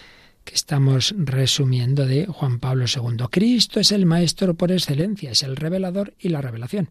que 0.48 0.56
estamos 0.56 1.14
resumiendo 1.18 2.06
de 2.06 2.26
Juan 2.26 2.60
Pablo 2.60 2.86
II. 2.86 3.26
Cristo 3.30 3.82
es 3.82 3.92
el 3.92 4.06
Maestro 4.06 4.54
por 4.54 4.72
excelencia, 4.72 5.32
es 5.32 5.44
el 5.44 5.58
revelador 5.58 6.14
y 6.18 6.30
la 6.30 6.42
revelación. 6.42 6.90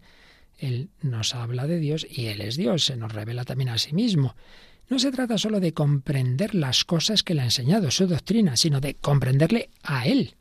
Él 0.58 0.90
nos 1.00 1.34
habla 1.34 1.66
de 1.66 1.78
Dios 1.78 2.06
y 2.08 2.26
Él 2.26 2.42
es 2.42 2.56
Dios, 2.56 2.84
se 2.84 2.96
nos 2.96 3.12
revela 3.12 3.44
también 3.44 3.70
a 3.70 3.78
sí 3.78 3.94
mismo. 3.94 4.36
No 4.88 4.98
se 4.98 5.10
trata 5.10 5.38
solo 5.38 5.58
de 5.58 5.72
comprender 5.72 6.54
las 6.54 6.84
cosas 6.84 7.22
que 7.22 7.34
le 7.34 7.40
ha 7.40 7.44
enseñado, 7.44 7.90
su 7.90 8.06
doctrina, 8.06 8.56
sino 8.56 8.80
de 8.80 8.94
comprenderle 8.94 9.70
a 9.82 10.06
Él, 10.06 10.34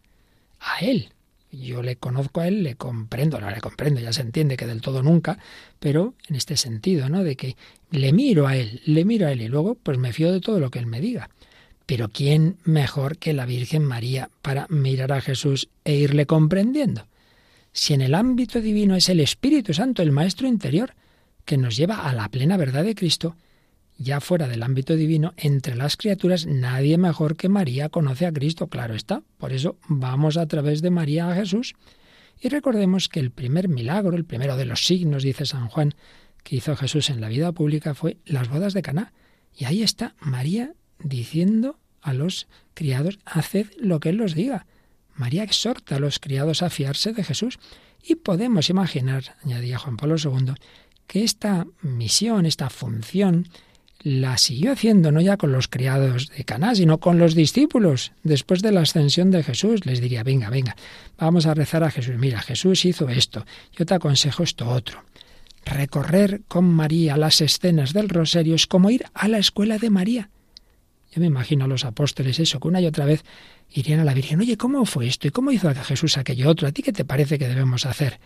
a 0.59 0.79
Él, 0.79 1.09
yo 1.57 1.81
le 1.81 1.95
conozco 1.95 2.41
a 2.41 2.47
él, 2.47 2.63
le 2.63 2.75
comprendo, 2.75 3.39
no 3.39 3.49
le 3.49 3.61
comprendo, 3.61 3.99
ya 3.99 4.13
se 4.13 4.21
entiende 4.21 4.57
que 4.57 4.65
del 4.65 4.81
todo 4.81 5.03
nunca, 5.03 5.37
pero 5.79 6.13
en 6.27 6.35
este 6.35 6.57
sentido, 6.57 7.09
¿no? 7.09 7.23
De 7.23 7.35
que 7.35 7.55
le 7.91 8.13
miro 8.13 8.47
a 8.47 8.55
él, 8.55 8.81
le 8.85 9.05
miro 9.05 9.27
a 9.27 9.31
él 9.31 9.41
y 9.41 9.47
luego 9.47 9.75
pues 9.75 9.97
me 9.97 10.13
fío 10.13 10.31
de 10.31 10.41
todo 10.41 10.59
lo 10.59 10.71
que 10.71 10.79
él 10.79 10.85
me 10.85 11.01
diga. 11.01 11.29
Pero 11.85 12.09
¿quién 12.09 12.57
mejor 12.63 13.17
que 13.17 13.33
la 13.33 13.45
Virgen 13.45 13.83
María 13.83 14.29
para 14.41 14.67
mirar 14.69 15.11
a 15.11 15.21
Jesús 15.21 15.69
e 15.83 15.95
irle 15.95 16.25
comprendiendo? 16.25 17.07
Si 17.71 17.93
en 17.93 18.01
el 18.01 18.15
ámbito 18.15 18.61
divino 18.61 18.95
es 18.95 19.09
el 19.09 19.19
Espíritu 19.19 19.73
Santo, 19.73 20.01
el 20.01 20.11
Maestro 20.11 20.47
interior, 20.47 20.93
que 21.43 21.57
nos 21.57 21.75
lleva 21.75 22.07
a 22.07 22.13
la 22.13 22.29
plena 22.29 22.57
verdad 22.57 22.83
de 22.83 22.95
Cristo, 22.95 23.35
ya 23.97 24.19
fuera 24.19 24.47
del 24.47 24.63
ámbito 24.63 24.95
divino, 24.95 25.33
entre 25.37 25.75
las 25.75 25.97
criaturas, 25.97 26.45
nadie 26.45 26.97
mejor 26.97 27.37
que 27.37 27.49
María 27.49 27.89
conoce 27.89 28.25
a 28.25 28.33
Cristo, 28.33 28.67
claro 28.67 28.93
está. 28.93 29.23
Por 29.37 29.53
eso 29.53 29.77
vamos 29.87 30.37
a 30.37 30.47
través 30.47 30.81
de 30.81 30.89
María 30.89 31.29
a 31.29 31.35
Jesús. 31.35 31.75
Y 32.41 32.49
recordemos 32.49 33.07
que 33.07 33.19
el 33.19 33.31
primer 33.31 33.69
milagro, 33.69 34.17
el 34.17 34.25
primero 34.25 34.57
de 34.57 34.65
los 34.65 34.85
signos, 34.85 35.23
dice 35.23 35.45
San 35.45 35.67
Juan, 35.67 35.95
que 36.43 36.57
hizo 36.57 36.75
Jesús 36.75 37.09
en 37.09 37.21
la 37.21 37.29
vida 37.29 37.51
pública 37.53 37.95
fue 37.95 38.17
las 38.25 38.49
bodas 38.49 38.73
de 38.73 38.81
Caná. 38.81 39.13
Y 39.57 39.65
ahí 39.65 39.81
está 39.81 40.15
María 40.19 40.73
diciendo 40.99 41.79
a 42.01 42.13
los 42.13 42.47
criados, 42.73 43.19
haced 43.25 43.67
lo 43.79 43.99
que 43.99 44.09
Él 44.09 44.17
los 44.17 44.35
diga. 44.35 44.67
María 45.15 45.43
exhorta 45.43 45.95
a 45.95 45.99
los 45.99 46.19
criados 46.19 46.61
a 46.61 46.69
fiarse 46.69 47.13
de 47.13 47.23
Jesús. 47.23 47.57
Y 48.03 48.15
podemos 48.15 48.69
imaginar, 48.69 49.35
añadía 49.43 49.79
Juan 49.79 49.97
Pablo 49.97 50.17
II, 50.23 50.53
que 51.07 51.23
esta 51.23 51.65
misión, 51.81 52.45
esta 52.45 52.69
función, 52.69 53.47
la 54.05 54.37
siguió 54.37 54.71
haciendo 54.71 55.11
no 55.11 55.19
ya 55.19 55.35
con 55.35 55.51
los 55.51 55.67
criados 55.67 56.29
de 56.29 56.43
Caná, 56.43 56.75
sino 56.75 56.99
con 56.99 57.17
los 57.17 57.33
discípulos. 57.33 58.11
Después 58.21 58.61
de 58.61 58.71
la 58.71 58.81
ascensión 58.81 59.31
de 59.31 59.41
Jesús, 59.41 59.87
les 59.87 59.99
diría, 59.99 60.21
venga, 60.21 60.51
venga, 60.51 60.75
vamos 61.17 61.47
a 61.47 61.55
rezar 61.55 61.83
a 61.83 61.89
Jesús. 61.89 62.15
Mira, 62.19 62.39
Jesús 62.39 62.85
hizo 62.85 63.09
esto, 63.09 63.47
yo 63.75 63.83
te 63.83 63.95
aconsejo 63.95 64.43
esto 64.43 64.69
otro. 64.69 65.03
Recorrer 65.65 66.43
con 66.47 66.65
María 66.65 67.17
las 67.17 67.41
escenas 67.41 67.93
del 67.93 68.09
rosario 68.09 68.53
es 68.53 68.67
como 68.67 68.91
ir 68.91 69.05
a 69.15 69.27
la 69.27 69.39
escuela 69.39 69.79
de 69.79 69.89
María. 69.89 70.29
Yo 71.11 71.19
me 71.19 71.25
imagino 71.25 71.65
a 71.65 71.67
los 71.67 71.83
apóstoles 71.83 72.37
eso, 72.39 72.59
que 72.59 72.67
una 72.67 72.81
y 72.81 72.85
otra 72.85 73.05
vez 73.05 73.23
irían 73.71 74.01
a 74.01 74.05
la 74.05 74.13
Virgen, 74.13 74.39
oye, 74.39 74.55
¿cómo 74.55 74.85
fue 74.85 75.07
esto? 75.07 75.27
¿Y 75.27 75.31
cómo 75.31 75.51
hizo 75.51 75.73
Jesús 75.73 76.19
aquello 76.19 76.47
otro? 76.47 76.67
¿A 76.67 76.71
ti 76.71 76.83
qué 76.83 76.93
te 76.93 77.05
parece 77.05 77.39
que 77.39 77.47
debemos 77.47 77.87
hacer? 77.87 78.19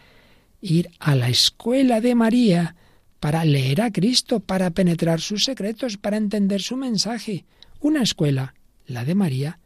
Ir 0.59 0.89
a 0.99 1.15
la 1.15 1.29
escuela 1.29 2.01
de 2.01 2.15
María, 2.15 2.75
para 3.19 3.45
leer 3.45 3.81
a 3.81 3.91
Cristo, 3.91 4.39
para 4.39 4.69
penetrar 4.71 5.19
sus 5.21 5.43
secretos, 5.43 5.97
para 5.97 6.17
entender 6.17 6.61
su 6.61 6.77
mensaje. 6.77 7.45
Una 7.79 8.01
escuela, 8.01 8.55
la 8.85 9.05
de 9.05 9.15
María, 9.15 9.59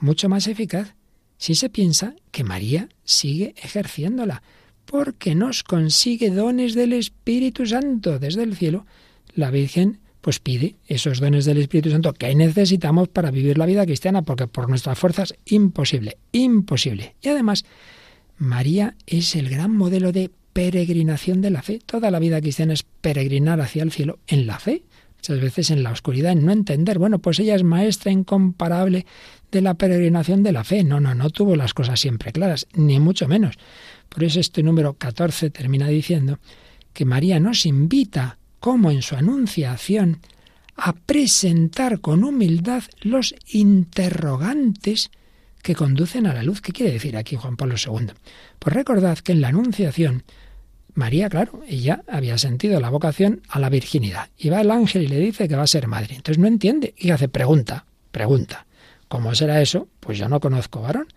mucho 0.00 0.28
más 0.28 0.46
eficaz 0.46 0.94
si 1.36 1.54
se 1.54 1.68
piensa 1.68 2.14
que 2.30 2.44
María 2.44 2.88
sigue 3.04 3.54
ejerciéndola, 3.56 4.42
porque 4.86 5.34
nos 5.34 5.62
consigue 5.62 6.30
dones 6.30 6.74
del 6.74 6.92
Espíritu 6.92 7.66
Santo 7.66 8.18
desde 8.18 8.42
el 8.42 8.56
cielo. 8.56 8.86
La 9.34 9.50
Virgen 9.50 10.00
pues 10.20 10.38
pide 10.38 10.76
esos 10.86 11.20
dones 11.20 11.44
del 11.44 11.58
Espíritu 11.58 11.90
Santo 11.90 12.14
que 12.14 12.34
necesitamos 12.34 13.08
para 13.08 13.30
vivir 13.30 13.58
la 13.58 13.66
vida 13.66 13.84
cristiana, 13.84 14.22
porque 14.22 14.46
por 14.46 14.70
nuestras 14.70 14.98
fuerzas 14.98 15.34
imposible, 15.44 16.16
imposible. 16.32 17.14
Y 17.20 17.28
además, 17.28 17.64
María 18.38 18.96
es 19.06 19.36
el 19.36 19.50
gran 19.50 19.76
modelo 19.76 20.12
de 20.12 20.30
peregrinación 20.54 21.42
de 21.42 21.50
la 21.50 21.60
fe. 21.60 21.80
Toda 21.84 22.10
la 22.10 22.18
vida 22.18 22.40
cristiana 22.40 22.72
es 22.72 22.84
peregrinar 22.84 23.60
hacia 23.60 23.82
el 23.82 23.92
cielo 23.92 24.20
en 24.26 24.46
la 24.46 24.58
fe. 24.58 24.84
Muchas 25.16 25.40
veces 25.40 25.70
en 25.70 25.82
la 25.82 25.90
oscuridad, 25.90 26.32
en 26.32 26.46
no 26.46 26.52
entender. 26.52 26.98
Bueno, 26.98 27.18
pues 27.18 27.38
ella 27.40 27.54
es 27.54 27.64
maestra 27.64 28.12
incomparable 28.12 29.04
de 29.50 29.60
la 29.60 29.74
peregrinación 29.74 30.42
de 30.42 30.52
la 30.52 30.64
fe. 30.64 30.84
No, 30.84 31.00
no, 31.00 31.14
no 31.14 31.28
tuvo 31.30 31.56
las 31.56 31.74
cosas 31.74 32.00
siempre 32.00 32.32
claras, 32.32 32.66
ni 32.72 33.00
mucho 33.00 33.28
menos. 33.28 33.56
Por 34.08 34.24
eso 34.24 34.40
este 34.40 34.62
número 34.62 34.94
14 34.94 35.50
termina 35.50 35.88
diciendo 35.88 36.38
que 36.92 37.04
María 37.04 37.40
nos 37.40 37.66
invita, 37.66 38.38
como 38.60 38.90
en 38.90 39.02
su 39.02 39.16
anunciación, 39.16 40.20
a 40.76 40.92
presentar 40.92 42.00
con 42.00 42.22
humildad 42.22 42.84
los 43.02 43.34
interrogantes 43.48 45.10
que 45.62 45.74
conducen 45.74 46.26
a 46.26 46.34
la 46.34 46.42
luz. 46.42 46.60
¿Qué 46.60 46.72
quiere 46.72 46.92
decir 46.92 47.16
aquí 47.16 47.36
Juan 47.36 47.56
Pablo 47.56 47.76
II? 47.76 48.08
Pues 48.58 48.74
recordad 48.74 49.18
que 49.18 49.32
en 49.32 49.40
la 49.40 49.48
Anunciación 49.48 50.22
María, 50.94 51.28
claro, 51.28 51.60
ella 51.66 52.02
había 52.06 52.38
sentido 52.38 52.80
la 52.80 52.88
vocación 52.88 53.42
a 53.48 53.58
la 53.58 53.68
virginidad. 53.68 54.30
Y 54.38 54.48
va 54.48 54.60
el 54.60 54.70
ángel 54.70 55.02
y 55.02 55.08
le 55.08 55.18
dice 55.18 55.48
que 55.48 55.56
va 55.56 55.64
a 55.64 55.66
ser 55.66 55.88
madre. 55.88 56.14
Entonces 56.14 56.38
no 56.38 56.46
entiende 56.46 56.94
y 56.96 57.10
hace 57.10 57.28
pregunta, 57.28 57.86
pregunta. 58.12 58.66
¿Cómo 59.08 59.34
será 59.34 59.60
eso? 59.60 59.88
Pues 60.00 60.18
yo 60.18 60.28
no 60.28 60.40
conozco 60.40 60.80
varón. 60.80 61.08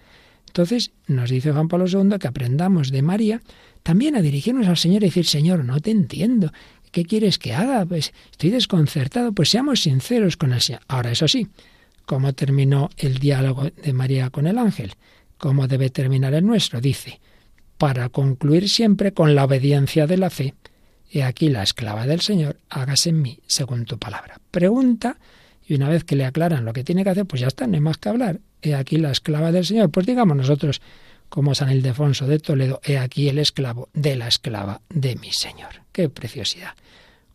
Entonces 0.47 0.91
nos 1.05 1.29
dice 1.29 1.51
Juan 1.51 1.67
Pablo 1.67 1.85
II 1.87 2.17
que 2.19 2.27
aprendamos 2.27 2.89
de 2.91 3.01
María 3.01 3.41
también 3.83 4.15
a 4.15 4.21
dirigirnos 4.21 4.67
al 4.67 4.77
Señor 4.77 5.03
y 5.03 5.07
decir, 5.07 5.25
Señor, 5.25 5.63
no 5.63 5.79
te 5.79 5.91
entiendo. 5.91 6.51
¿Qué 6.91 7.05
quieres 7.05 7.37
que 7.37 7.53
haga? 7.53 7.85
Pues 7.85 8.13
estoy 8.31 8.49
desconcertado. 8.49 9.33
Pues 9.33 9.49
seamos 9.49 9.81
sinceros 9.81 10.37
con 10.37 10.53
el 10.53 10.61
Señor. 10.61 10.81
Ahora, 10.87 11.11
eso 11.11 11.27
sí, 11.27 11.47
¿cómo 12.05 12.33
terminó 12.33 12.89
el 12.97 13.19
diálogo 13.19 13.69
de 13.69 13.93
María 13.93 14.29
con 14.29 14.47
el 14.47 14.57
ángel? 14.57 14.93
¿Cómo 15.37 15.67
debe 15.67 15.89
terminar 15.89 16.33
el 16.33 16.45
nuestro? 16.45 16.81
Dice, 16.81 17.19
para 17.77 18.09
concluir 18.09 18.69
siempre 18.69 19.13
con 19.13 19.35
la 19.35 19.45
obediencia 19.45 20.07
de 20.07 20.17
la 20.17 20.29
fe. 20.29 20.53
He 21.11 21.23
aquí 21.23 21.49
la 21.49 21.63
esclava 21.63 22.05
del 22.05 22.21
Señor, 22.21 22.57
hágase 22.69 23.09
en 23.09 23.21
mí 23.21 23.39
según 23.47 23.85
tu 23.85 23.97
palabra. 23.97 24.39
Pregunta, 24.51 25.17
y 25.65 25.75
una 25.75 25.89
vez 25.89 26.03
que 26.03 26.15
le 26.15 26.25
aclaran 26.25 26.65
lo 26.65 26.73
que 26.73 26.83
tiene 26.83 27.03
que 27.03 27.11
hacer, 27.11 27.25
pues 27.25 27.41
ya 27.41 27.47
está, 27.47 27.67
no 27.67 27.75
hay 27.75 27.81
más 27.81 27.97
que 27.97 28.09
hablar. 28.09 28.39
He 28.61 28.73
aquí 28.73 28.97
la 28.97 29.11
esclava 29.11 29.51
del 29.51 29.65
Señor. 29.65 29.89
Pues 29.89 30.05
digamos 30.05 30.35
nosotros, 30.35 30.81
como 31.29 31.55
San 31.55 31.71
Ildefonso 31.71 32.25
de 32.25 32.39
Toledo, 32.39 32.79
he 32.83 32.97
aquí 32.97 33.27
el 33.29 33.37
esclavo 33.37 33.89
de 33.93 34.15
la 34.15 34.27
esclava 34.27 34.81
de 34.89 35.15
mi 35.17 35.31
Señor. 35.31 35.81
¡Qué 35.91 36.09
preciosidad! 36.09 36.71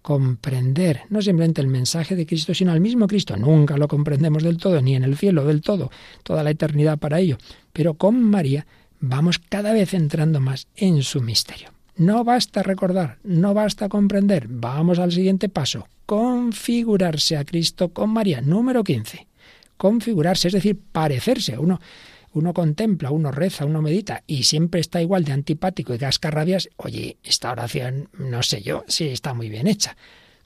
Comprender 0.00 1.02
no 1.10 1.22
simplemente 1.22 1.60
el 1.60 1.68
mensaje 1.68 2.16
de 2.16 2.26
Cristo, 2.26 2.54
sino 2.54 2.72
al 2.72 2.80
mismo 2.80 3.06
Cristo. 3.06 3.36
Nunca 3.36 3.76
lo 3.76 3.86
comprendemos 3.86 4.42
del 4.42 4.56
todo, 4.56 4.80
ni 4.80 4.96
en 4.96 5.04
el 5.04 5.16
cielo 5.16 5.44
del 5.44 5.60
todo, 5.60 5.90
toda 6.22 6.42
la 6.42 6.50
eternidad 6.50 6.98
para 6.98 7.20
ello. 7.20 7.38
Pero 7.72 7.94
con 7.94 8.20
María 8.20 8.66
vamos 9.02 9.38
cada 9.38 9.72
vez 9.72 9.92
entrando 9.92 10.40
más 10.40 10.68
en 10.76 11.02
su 11.02 11.20
misterio. 11.20 11.70
No 11.96 12.24
basta 12.24 12.62
recordar, 12.62 13.18
no 13.22 13.52
basta 13.52 13.90
comprender, 13.90 14.46
vamos 14.48 14.98
al 14.98 15.12
siguiente 15.12 15.50
paso, 15.50 15.88
configurarse 16.06 17.36
a 17.36 17.44
Cristo 17.44 17.92
con 17.92 18.10
María. 18.10 18.40
Número 18.40 18.82
15. 18.82 19.26
Configurarse, 19.76 20.48
es 20.48 20.54
decir, 20.54 20.80
parecerse. 20.92 21.58
Uno, 21.58 21.80
uno 22.32 22.54
contempla, 22.54 23.10
uno 23.10 23.30
reza, 23.32 23.66
uno 23.66 23.82
medita 23.82 24.22
y 24.26 24.44
siempre 24.44 24.80
está 24.80 25.02
igual 25.02 25.24
de 25.24 25.32
antipático 25.32 25.94
y 25.94 25.98
rabias. 25.98 26.70
Oye, 26.76 27.18
esta 27.24 27.50
oración, 27.50 28.08
no 28.16 28.42
sé 28.42 28.62
yo, 28.62 28.84
sí 28.86 29.08
está 29.08 29.34
muy 29.34 29.50
bien 29.50 29.66
hecha. 29.66 29.96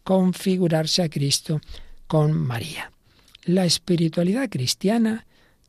Configurarse 0.02 1.02
a 1.02 1.10
Cristo 1.10 1.60
con 2.06 2.32
María. 2.32 2.90
La 3.44 3.66
espiritualidad 3.66 4.48
cristiana 4.48 5.25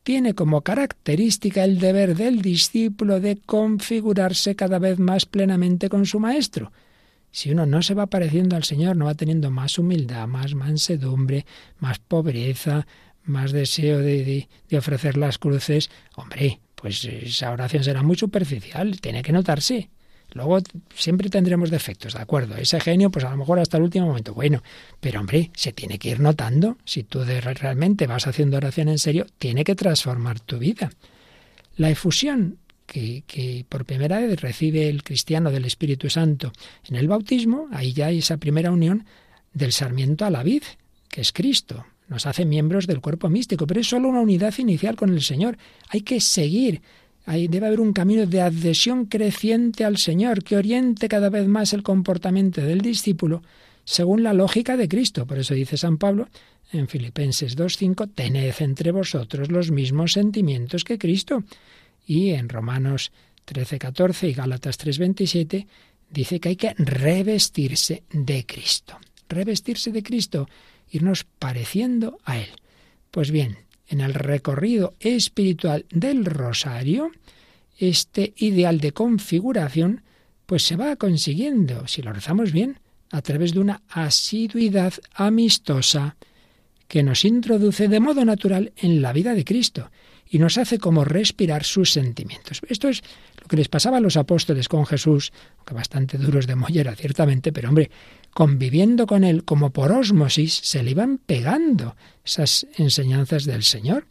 tiene 0.08 0.32
como 0.32 0.62
característica 0.62 1.64
el 1.64 1.78
deber 1.78 2.16
del 2.16 2.40
discípulo 2.40 3.20
de 3.20 3.36
configurarse 3.36 4.56
cada 4.56 4.78
vez 4.78 4.98
más 4.98 5.26
plenamente 5.26 5.90
con 5.90 6.06
su 6.06 6.18
maestro. 6.18 6.72
Si 7.30 7.50
uno 7.50 7.66
no 7.66 7.82
se 7.82 7.92
va 7.92 8.06
pareciendo 8.06 8.56
al 8.56 8.64
Señor, 8.64 8.96
no 8.96 9.04
va 9.04 9.14
teniendo 9.14 9.50
más 9.50 9.78
humildad, 9.78 10.26
más 10.26 10.54
mansedumbre, 10.54 11.44
más 11.78 11.98
pobreza, 11.98 12.86
más 13.24 13.52
deseo 13.52 13.98
de, 13.98 14.48
de, 14.70 14.78
ofrecer 14.78 15.18
las 15.18 15.36
cruces, 15.36 15.90
hombre, 16.16 16.58
pues 16.74 17.04
esa 17.04 17.50
oración 17.50 17.84
será 17.84 18.02
muy 18.02 18.16
superficial, 18.16 19.02
tiene 19.02 19.20
que 19.20 19.32
notarse. 19.32 19.90
Luego 20.32 20.58
siempre 20.94 21.30
tendremos 21.30 21.70
defectos, 21.70 22.12
¿de 22.14 22.20
acuerdo? 22.20 22.56
Ese 22.56 22.80
genio, 22.80 23.10
pues 23.10 23.24
a 23.24 23.30
lo 23.30 23.36
mejor 23.36 23.58
hasta 23.58 23.78
el 23.78 23.84
último 23.84 24.06
momento. 24.06 24.34
Bueno, 24.34 24.62
pero 25.00 25.20
hombre, 25.20 25.50
se 25.54 25.72
tiene 25.72 25.98
que 25.98 26.10
ir 26.10 26.20
notando. 26.20 26.76
Si 26.84 27.02
tú 27.02 27.20
de- 27.20 27.40
realmente 27.40 28.06
vas 28.06 28.26
haciendo 28.26 28.56
oración 28.58 28.88
en 28.88 28.98
serio, 28.98 29.26
tiene 29.38 29.64
que 29.64 29.74
transformar 29.74 30.40
tu 30.40 30.58
vida. 30.58 30.90
La 31.76 31.88
efusión 31.90 32.58
que, 32.86 33.24
que 33.26 33.64
por 33.68 33.84
primera 33.84 34.18
vez 34.20 34.40
recibe 34.40 34.88
el 34.88 35.02
cristiano 35.02 35.50
del 35.50 35.64
Espíritu 35.64 36.10
Santo 36.10 36.52
en 36.88 36.96
el 36.96 37.08
bautismo, 37.08 37.68
ahí 37.72 37.92
ya 37.92 38.06
hay 38.06 38.18
esa 38.18 38.36
primera 38.36 38.70
unión 38.70 39.06
del 39.54 39.72
sarmiento 39.72 40.24
a 40.24 40.30
la 40.30 40.42
vid, 40.42 40.62
que 41.08 41.20
es 41.22 41.32
Cristo. 41.32 41.86
Nos 42.08 42.26
hace 42.26 42.44
miembros 42.44 42.86
del 42.86 43.00
cuerpo 43.00 43.28
místico, 43.28 43.66
pero 43.66 43.80
es 43.80 43.88
solo 43.88 44.08
una 44.08 44.20
unidad 44.20 44.54
inicial 44.58 44.96
con 44.96 45.10
el 45.10 45.22
Señor. 45.22 45.58
Hay 45.88 46.00
que 46.02 46.20
seguir. 46.20 46.80
Ahí 47.28 47.46
debe 47.46 47.66
haber 47.66 47.80
un 47.80 47.92
camino 47.92 48.24
de 48.24 48.40
adhesión 48.40 49.04
creciente 49.04 49.84
al 49.84 49.98
Señor 49.98 50.42
que 50.42 50.56
oriente 50.56 51.10
cada 51.10 51.28
vez 51.28 51.46
más 51.46 51.74
el 51.74 51.82
comportamiento 51.82 52.62
del 52.62 52.80
discípulo 52.80 53.42
según 53.84 54.22
la 54.22 54.32
lógica 54.32 54.78
de 54.78 54.88
Cristo. 54.88 55.26
Por 55.26 55.38
eso 55.38 55.52
dice 55.52 55.76
San 55.76 55.98
Pablo 55.98 56.30
en 56.72 56.88
Filipenses 56.88 57.54
2.5, 57.54 58.12
tened 58.14 58.54
entre 58.60 58.92
vosotros 58.92 59.50
los 59.50 59.70
mismos 59.70 60.12
sentimientos 60.12 60.84
que 60.84 60.96
Cristo. 60.96 61.44
Y 62.06 62.30
en 62.30 62.48
Romanos 62.48 63.12
13.14 63.46 64.30
y 64.30 64.32
Gálatas 64.32 64.78
3.27 64.78 65.66
dice 66.08 66.40
que 66.40 66.48
hay 66.48 66.56
que 66.56 66.72
revestirse 66.78 68.04
de 68.10 68.46
Cristo. 68.46 68.96
Revestirse 69.28 69.92
de 69.92 70.02
Cristo, 70.02 70.48
irnos 70.90 71.24
pareciendo 71.24 72.20
a 72.24 72.38
Él. 72.38 72.48
Pues 73.10 73.30
bien, 73.30 73.58
en 73.88 74.00
el 74.00 74.14
recorrido 74.14 74.94
espiritual 75.00 75.86
del 75.90 76.24
rosario, 76.24 77.10
este 77.78 78.34
ideal 78.36 78.80
de 78.80 78.92
configuración, 78.92 80.02
pues 80.46 80.62
se 80.62 80.76
va 80.76 80.96
consiguiendo, 80.96 81.86
si 81.86 82.02
lo 82.02 82.12
rezamos 82.12 82.52
bien, 82.52 82.80
a 83.10 83.22
través 83.22 83.54
de 83.54 83.60
una 83.60 83.82
asiduidad 83.88 84.92
amistosa 85.14 86.16
que 86.88 87.02
nos 87.02 87.24
introduce 87.24 87.88
de 87.88 88.00
modo 88.00 88.24
natural 88.24 88.72
en 88.76 89.02
la 89.02 89.12
vida 89.12 89.34
de 89.34 89.44
Cristo 89.44 89.90
y 90.30 90.38
nos 90.38 90.58
hace 90.58 90.78
como 90.78 91.04
respirar 91.04 91.64
sus 91.64 91.92
sentimientos. 91.92 92.60
Esto 92.68 92.88
es 92.88 93.02
lo 93.40 93.46
que 93.48 93.56
les 93.56 93.68
pasaba 93.68 93.98
a 93.98 94.00
los 94.00 94.16
apóstoles 94.16 94.68
con 94.68 94.84
Jesús, 94.84 95.32
que 95.66 95.74
bastante 95.74 96.18
duros 96.18 96.46
de 96.46 96.56
mollera 96.56 96.94
ciertamente, 96.96 97.52
pero 97.52 97.68
hombre, 97.68 97.90
conviviendo 98.32 99.06
con 99.06 99.24
él 99.24 99.44
como 99.44 99.70
por 99.70 99.92
ósmosis, 99.92 100.54
se 100.62 100.82
le 100.82 100.92
iban 100.92 101.18
pegando 101.18 101.96
esas 102.24 102.66
enseñanzas 102.76 103.44
del 103.44 103.62
Señor. 103.62 104.06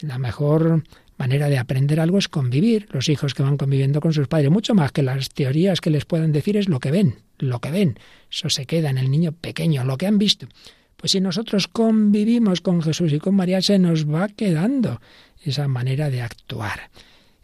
La 0.00 0.18
mejor 0.18 0.84
manera 1.16 1.48
de 1.48 1.58
aprender 1.58 2.00
algo 2.00 2.18
es 2.18 2.28
convivir. 2.28 2.88
Los 2.90 3.08
hijos 3.08 3.34
que 3.34 3.42
van 3.42 3.56
conviviendo 3.56 4.00
con 4.00 4.12
sus 4.12 4.28
padres, 4.28 4.50
mucho 4.50 4.74
más 4.74 4.92
que 4.92 5.02
las 5.02 5.28
teorías 5.30 5.80
que 5.80 5.90
les 5.90 6.04
puedan 6.04 6.32
decir, 6.32 6.56
es 6.56 6.68
lo 6.68 6.80
que 6.80 6.90
ven, 6.90 7.16
lo 7.38 7.60
que 7.60 7.70
ven. 7.70 7.98
Eso 8.30 8.48
se 8.48 8.66
queda 8.66 8.90
en 8.90 8.98
el 8.98 9.10
niño 9.10 9.32
pequeño, 9.32 9.84
lo 9.84 9.96
que 9.96 10.06
han 10.06 10.18
visto. 10.18 10.46
Pues 10.96 11.12
si 11.12 11.20
nosotros 11.20 11.68
convivimos 11.68 12.60
con 12.60 12.82
Jesús 12.82 13.12
y 13.12 13.18
con 13.18 13.34
María, 13.34 13.60
se 13.60 13.78
nos 13.78 14.08
va 14.08 14.28
quedando 14.28 15.00
esa 15.42 15.68
manera 15.68 16.10
de 16.10 16.22
actuar. 16.22 16.90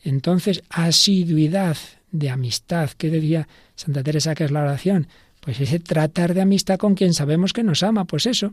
Entonces, 0.03 0.63
asiduidad 0.71 1.77
de 2.11 2.31
amistad, 2.31 2.91
¿qué 2.97 3.11
decía 3.11 3.49
Santa 3.77 4.03
Teresa 4.03 4.35
que 4.35 4.45
es 4.45 4.51
la 4.51 4.63
oración? 4.63 5.09
Pues 5.41 5.61
ese 5.61 5.81
tratar 5.81 6.35
de 6.35 6.43
amistad 6.43 6.79
con 6.79 6.95
quien 6.95 7.15
sabemos 7.15 7.53
que 7.53 7.63
nos 7.63 7.83
ama, 7.83 8.05
pues 8.05 8.27
eso, 8.27 8.53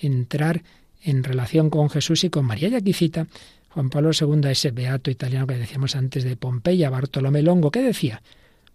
entrar 0.00 0.62
en 1.02 1.24
relación 1.24 1.70
con 1.70 1.88
Jesús 1.88 2.24
y 2.24 2.30
con 2.30 2.44
María. 2.44 2.68
Y 2.68 2.74
aquí 2.74 2.92
cita 2.92 3.26
Juan 3.70 3.90
Pablo 3.90 4.10
II, 4.18 4.48
ese 4.50 4.70
beato 4.70 5.10
italiano 5.10 5.46
que 5.46 5.58
decíamos 5.58 5.96
antes 5.96 6.24
de 6.24 6.36
Pompeya, 6.36 6.88
Bartolomé 6.88 7.42
Longo, 7.42 7.70
que 7.70 7.82
decía, 7.82 8.22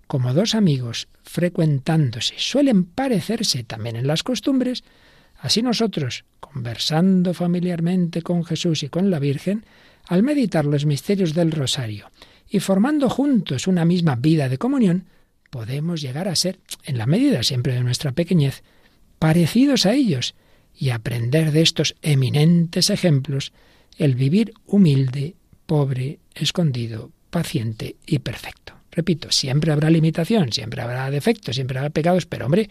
como 0.06 0.34
dos 0.34 0.56
amigos 0.56 1.08
frecuentándose 1.24 2.36
suelen 2.38 2.84
parecerse 2.84 3.64
también 3.64 3.96
en 3.96 4.06
las 4.06 4.24
costumbres, 4.24 4.84
así 5.40 5.62
nosotros, 5.62 6.26
conversando 6.40 7.34
familiarmente 7.34 8.22
con 8.22 8.44
Jesús 8.44 8.84
y 8.84 8.90
con 8.90 9.10
la 9.10 9.20
Virgen, 9.20 9.66
al 10.08 10.22
meditar 10.22 10.66
los 10.66 10.86
misterios 10.86 11.34
del 11.34 11.52
rosario 11.52 12.12
y 12.50 12.60
formando 12.60 13.10
juntos 13.10 13.68
una 13.68 13.86
misma 13.86 14.16
vida 14.16 14.50
de 14.50 14.58
comunión, 14.58 15.06
podemos 15.52 16.02
llegar 16.02 16.28
a 16.28 16.36
ser, 16.36 16.60
en 16.84 16.98
la 16.98 17.06
medida 17.06 17.44
siempre 17.44 17.74
de 17.74 17.84
nuestra 17.84 18.14
pequeñez, 18.14 18.64
parecidos 19.20 19.86
a 19.86 19.94
ellos 19.94 20.34
y 20.76 20.90
aprender 20.90 21.52
de 21.52 21.62
estos 21.62 21.96
eminentes 22.02 22.90
ejemplos 22.90 23.54
el 24.00 24.16
vivir 24.16 24.54
humilde, 24.66 25.36
pobre, 25.68 26.18
escondido, 26.34 27.12
paciente 27.30 27.98
y 28.08 28.20
perfecto. 28.20 28.74
Repito, 28.92 29.32
siempre 29.32 29.72
habrá 29.72 29.90
limitación, 29.90 30.52
siempre 30.52 30.82
habrá 30.82 31.12
defectos, 31.12 31.56
siempre 31.56 31.78
habrá 31.78 31.92
pecados, 31.92 32.26
pero 32.26 32.46
hombre, 32.46 32.70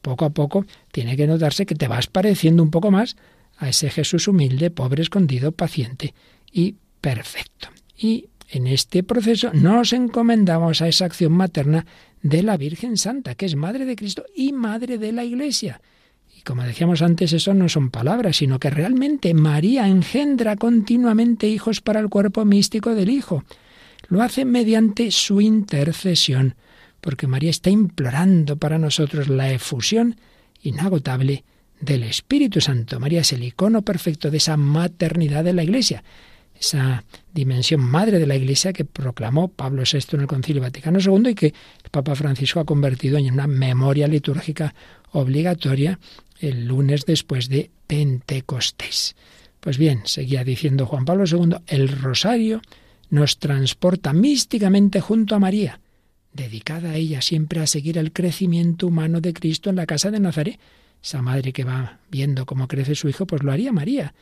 poco 0.00 0.24
a 0.24 0.30
poco 0.30 0.66
tiene 0.90 1.16
que 1.16 1.26
notarse 1.26 1.66
que 1.66 1.74
te 1.74 1.88
vas 1.88 2.08
pareciendo 2.08 2.62
un 2.62 2.70
poco 2.70 2.90
más 2.90 3.16
a 3.56 3.68
ese 3.68 3.90
Jesús 3.90 4.26
humilde, 4.26 4.70
pobre, 4.70 5.02
escondido, 5.02 5.52
paciente 5.52 6.14
y 6.50 6.76
perfecto. 7.00 7.68
Y 7.96 8.28
en 8.52 8.66
este 8.66 9.02
proceso 9.02 9.50
nos 9.54 9.94
encomendamos 9.94 10.82
a 10.82 10.88
esa 10.88 11.06
acción 11.06 11.32
materna 11.32 11.86
de 12.20 12.42
la 12.42 12.58
Virgen 12.58 12.98
Santa, 12.98 13.34
que 13.34 13.46
es 13.46 13.56
Madre 13.56 13.86
de 13.86 13.96
Cristo 13.96 14.26
y 14.36 14.52
Madre 14.52 14.98
de 14.98 15.10
la 15.10 15.24
Iglesia. 15.24 15.80
Y 16.36 16.42
como 16.42 16.62
decíamos 16.62 17.00
antes, 17.00 17.32
eso 17.32 17.54
no 17.54 17.70
son 17.70 17.90
palabras, 17.90 18.36
sino 18.36 18.60
que 18.60 18.68
realmente 18.68 19.32
María 19.32 19.88
engendra 19.88 20.56
continuamente 20.56 21.48
hijos 21.48 21.80
para 21.80 21.98
el 21.98 22.10
cuerpo 22.10 22.44
místico 22.44 22.94
del 22.94 23.08
Hijo. 23.08 23.42
Lo 24.08 24.22
hace 24.22 24.44
mediante 24.44 25.10
su 25.10 25.40
intercesión, 25.40 26.54
porque 27.00 27.26
María 27.26 27.50
está 27.50 27.70
implorando 27.70 28.58
para 28.58 28.78
nosotros 28.78 29.28
la 29.28 29.50
efusión 29.50 30.16
inagotable 30.62 31.44
del 31.80 32.02
Espíritu 32.02 32.60
Santo. 32.60 33.00
María 33.00 33.22
es 33.22 33.32
el 33.32 33.44
icono 33.44 33.80
perfecto 33.80 34.30
de 34.30 34.36
esa 34.36 34.58
maternidad 34.58 35.42
de 35.42 35.54
la 35.54 35.64
Iglesia, 35.64 36.04
esa 36.62 37.04
dimensión 37.34 37.80
madre 37.80 38.20
de 38.20 38.26
la 38.26 38.36
Iglesia 38.36 38.72
que 38.72 38.84
proclamó 38.84 39.48
Pablo 39.48 39.82
VI 39.82 39.98
en 40.12 40.20
el 40.20 40.26
Concilio 40.28 40.62
Vaticano 40.62 41.00
II 41.00 41.30
y 41.30 41.34
que 41.34 41.46
el 41.46 41.90
Papa 41.90 42.14
Francisco 42.14 42.60
ha 42.60 42.64
convertido 42.64 43.18
en 43.18 43.32
una 43.32 43.48
memoria 43.48 44.06
litúrgica 44.06 44.72
obligatoria 45.10 45.98
el 46.38 46.66
lunes 46.66 47.04
después 47.04 47.48
de 47.48 47.70
Pentecostés. 47.88 49.16
Pues 49.58 49.76
bien, 49.76 50.02
seguía 50.04 50.44
diciendo 50.44 50.86
Juan 50.86 51.04
Pablo 51.04 51.24
II, 51.26 51.56
el 51.66 51.88
rosario 51.88 52.62
nos 53.10 53.38
transporta 53.38 54.12
místicamente 54.12 55.00
junto 55.00 55.34
a 55.34 55.40
María, 55.40 55.80
dedicada 56.32 56.92
a 56.92 56.96
ella 56.96 57.22
siempre 57.22 57.60
a 57.60 57.66
seguir 57.66 57.98
el 57.98 58.12
crecimiento 58.12 58.86
humano 58.86 59.20
de 59.20 59.32
Cristo 59.32 59.68
en 59.68 59.76
la 59.76 59.86
casa 59.86 60.12
de 60.12 60.20
Nazaret. 60.20 60.60
Esa 61.02 61.22
madre 61.22 61.52
que 61.52 61.64
va 61.64 61.98
viendo 62.08 62.46
cómo 62.46 62.68
crece 62.68 62.94
su 62.94 63.08
hijo, 63.08 63.26
pues 63.26 63.42
lo 63.42 63.50
haría 63.50 63.72
María. 63.72 64.14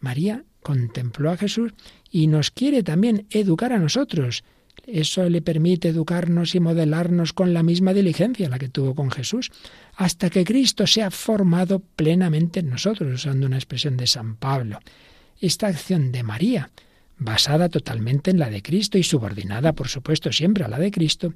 María 0.00 0.44
contempló 0.62 1.30
a 1.30 1.36
Jesús 1.36 1.72
y 2.10 2.26
nos 2.26 2.50
quiere 2.50 2.82
también 2.82 3.26
educar 3.30 3.72
a 3.72 3.78
nosotros. 3.78 4.44
Eso 4.86 5.28
le 5.28 5.42
permite 5.42 5.88
educarnos 5.88 6.54
y 6.54 6.60
modelarnos 6.60 7.32
con 7.32 7.52
la 7.52 7.62
misma 7.62 7.92
diligencia 7.92 8.48
la 8.48 8.58
que 8.58 8.68
tuvo 8.68 8.94
con 8.94 9.10
Jesús, 9.10 9.50
hasta 9.96 10.30
que 10.30 10.44
Cristo 10.44 10.86
sea 10.86 11.10
formado 11.10 11.80
plenamente 11.80 12.60
en 12.60 12.70
nosotros, 12.70 13.12
usando 13.12 13.46
una 13.46 13.56
expresión 13.56 13.96
de 13.96 14.06
San 14.06 14.36
Pablo. 14.36 14.78
Esta 15.40 15.66
acción 15.66 16.10
de 16.12 16.22
María, 16.22 16.70
basada 17.18 17.68
totalmente 17.68 18.30
en 18.30 18.38
la 18.38 18.48
de 18.48 18.62
Cristo 18.62 18.96
y 18.96 19.02
subordinada, 19.02 19.72
por 19.74 19.88
supuesto, 19.88 20.32
siempre 20.32 20.64
a 20.64 20.68
la 20.68 20.78
de 20.78 20.90
Cristo, 20.90 21.34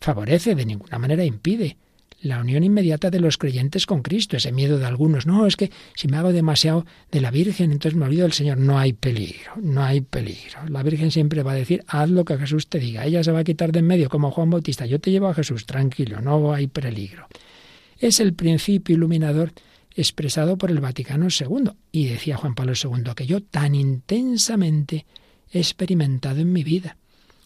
favorece, 0.00 0.54
de 0.54 0.66
ninguna 0.66 0.98
manera 0.98 1.24
impide, 1.24 1.76
la 2.22 2.40
unión 2.40 2.62
inmediata 2.64 3.10
de 3.10 3.20
los 3.20 3.36
creyentes 3.36 3.84
con 3.84 4.02
Cristo, 4.02 4.36
ese 4.36 4.52
miedo 4.52 4.78
de 4.78 4.86
algunos, 4.86 5.26
no, 5.26 5.46
es 5.46 5.56
que 5.56 5.70
si 5.94 6.08
me 6.08 6.16
hago 6.16 6.32
demasiado 6.32 6.86
de 7.10 7.20
la 7.20 7.30
Virgen, 7.30 7.72
entonces 7.72 7.98
me 7.98 8.06
olvido 8.06 8.22
del 8.22 8.32
Señor, 8.32 8.58
no 8.58 8.78
hay 8.78 8.92
peligro, 8.92 9.52
no 9.60 9.82
hay 9.82 10.00
peligro. 10.00 10.60
La 10.68 10.82
Virgen 10.82 11.10
siempre 11.10 11.42
va 11.42 11.52
a 11.52 11.56
decir, 11.56 11.84
haz 11.88 12.08
lo 12.08 12.24
que 12.24 12.38
Jesús 12.38 12.68
te 12.68 12.78
diga, 12.78 13.04
ella 13.04 13.24
se 13.24 13.32
va 13.32 13.40
a 13.40 13.44
quitar 13.44 13.72
de 13.72 13.80
en 13.80 13.86
medio 13.88 14.08
como 14.08 14.30
Juan 14.30 14.50
Bautista, 14.50 14.86
yo 14.86 15.00
te 15.00 15.10
llevo 15.10 15.26
a 15.26 15.34
Jesús, 15.34 15.66
tranquilo, 15.66 16.20
no 16.20 16.54
hay 16.54 16.68
peligro. 16.68 17.26
Es 17.98 18.20
el 18.20 18.34
principio 18.34 18.94
iluminador 18.94 19.52
expresado 19.94 20.56
por 20.56 20.70
el 20.70 20.80
Vaticano 20.80 21.26
II, 21.28 21.72
y 21.90 22.06
decía 22.06 22.36
Juan 22.36 22.54
Pablo 22.54 22.72
II, 22.72 23.12
que 23.16 23.26
yo 23.26 23.42
tan 23.42 23.74
intensamente 23.74 25.06
he 25.50 25.58
experimentado 25.58 26.40
en 26.40 26.52
mi 26.52 26.62
vida, 26.62 26.96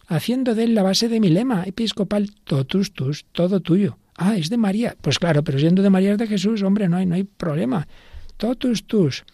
haciendo 0.07 0.55
de 0.55 0.63
él 0.63 0.75
la 0.75 0.83
base 0.83 1.09
de 1.09 1.19
mi 1.19 1.29
lema 1.29 1.63
episcopal, 1.65 2.31
totus 2.43 2.93
tus, 2.93 3.25
todo 3.31 3.59
tuyo. 3.59 3.97
Ah, 4.15 4.37
es 4.37 4.49
de 4.49 4.57
María. 4.57 4.95
Pues 5.01 5.19
claro, 5.19 5.43
pero 5.43 5.59
siendo 5.59 5.83
de 5.83 5.89
María 5.89 6.13
es 6.13 6.17
de 6.17 6.27
Jesús, 6.27 6.63
hombre, 6.63 6.89
no 6.89 6.97
hay, 6.97 7.05
no 7.05 7.15
hay 7.15 7.23
problema. 7.23 7.87
Totus 8.37 8.85
tus, 8.85 9.25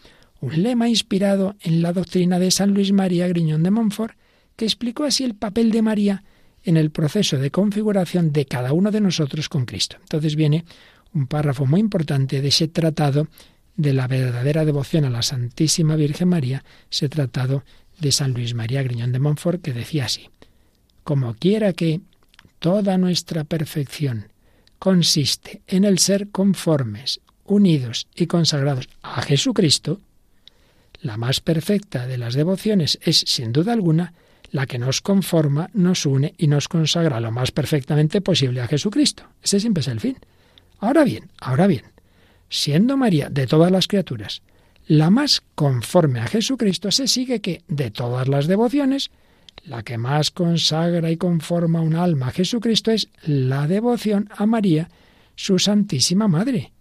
un 0.41 0.61
lema 0.61 0.89
inspirado 0.89 1.55
en 1.61 1.81
la 1.81 1.93
doctrina 1.93 2.39
de 2.39 2.51
San 2.51 2.73
Luis 2.73 2.91
María 2.91 3.27
Griñón 3.27 3.63
de 3.63 3.71
Montfort, 3.71 4.17
que 4.55 4.65
explicó 4.65 5.05
así 5.05 5.23
el 5.23 5.35
papel 5.35 5.71
de 5.71 5.81
María 5.81 6.23
en 6.63 6.77
el 6.77 6.91
proceso 6.91 7.37
de 7.37 7.51
configuración 7.51 8.31
de 8.31 8.45
cada 8.45 8.73
uno 8.73 8.91
de 8.91 9.01
nosotros 9.01 9.49
con 9.49 9.65
Cristo. 9.65 9.97
Entonces 10.01 10.35
viene 10.35 10.65
un 11.13 11.27
párrafo 11.27 11.65
muy 11.65 11.79
importante 11.79 12.41
de 12.41 12.47
ese 12.47 12.67
tratado 12.67 13.27
de 13.75 13.93
la 13.93 14.07
verdadera 14.07 14.65
devoción 14.65 15.05
a 15.05 15.09
la 15.09 15.21
Santísima 15.21 15.95
Virgen 15.95 16.29
María, 16.29 16.63
ese 16.91 17.09
tratado 17.09 17.63
de 17.99 18.11
San 18.11 18.33
Luis 18.33 18.53
María 18.53 18.83
Griñón 18.83 19.11
de 19.11 19.19
Montfort, 19.19 19.61
que 19.61 19.73
decía 19.73 20.05
así, 20.05 20.29
como 21.03 21.33
quiera 21.35 21.73
que 21.73 22.01
toda 22.59 22.97
nuestra 22.97 23.43
perfección 23.43 24.31
consiste 24.79 25.61
en 25.67 25.83
el 25.83 25.99
ser 25.99 26.29
conformes, 26.29 27.21
unidos 27.45 28.07
y 28.15 28.27
consagrados 28.27 28.89
a 29.01 29.21
Jesucristo, 29.21 29.99
la 31.01 31.17
más 31.17 31.41
perfecta 31.41 32.07
de 32.07 32.17
las 32.17 32.33
devociones 32.33 32.99
es, 33.01 33.23
sin 33.27 33.51
duda 33.51 33.73
alguna, 33.73 34.13
la 34.51 34.65
que 34.65 34.79
nos 34.79 35.01
conforma, 35.01 35.69
nos 35.73 36.05
une 36.05 36.33
y 36.37 36.47
nos 36.47 36.67
consagra 36.67 37.19
lo 37.19 37.31
más 37.31 37.51
perfectamente 37.51 38.21
posible 38.21 38.61
a 38.61 38.67
Jesucristo. 38.67 39.23
Ese 39.41 39.59
siempre 39.59 39.81
es 39.81 39.87
el 39.87 39.99
fin. 39.99 40.17
Ahora 40.79 41.03
bien, 41.03 41.29
ahora 41.39 41.67
bien, 41.67 41.83
siendo 42.49 42.95
María 42.95 43.29
de 43.29 43.47
todas 43.47 43.71
las 43.71 43.87
criaturas 43.87 44.41
la 44.87 45.09
más 45.09 45.41
conforme 45.55 46.19
a 46.19 46.27
Jesucristo, 46.27 46.91
se 46.91 47.07
sigue 47.07 47.39
que 47.39 47.63
de 47.67 47.91
todas 47.91 48.27
las 48.27 48.47
devociones, 48.47 49.11
la 49.65 49.83
que 49.83 49.97
más 49.97 50.31
consagra 50.31 51.09
y 51.11 51.17
conforma 51.17 51.81
un 51.81 51.95
alma 51.95 52.27
a 52.27 52.31
Jesucristo 52.31 52.91
es 52.91 53.09
la 53.23 53.67
devoción 53.67 54.29
a 54.35 54.45
María, 54.45 54.89
su 55.35 55.59
Santísima 55.59 56.27
Madre, 56.27 56.73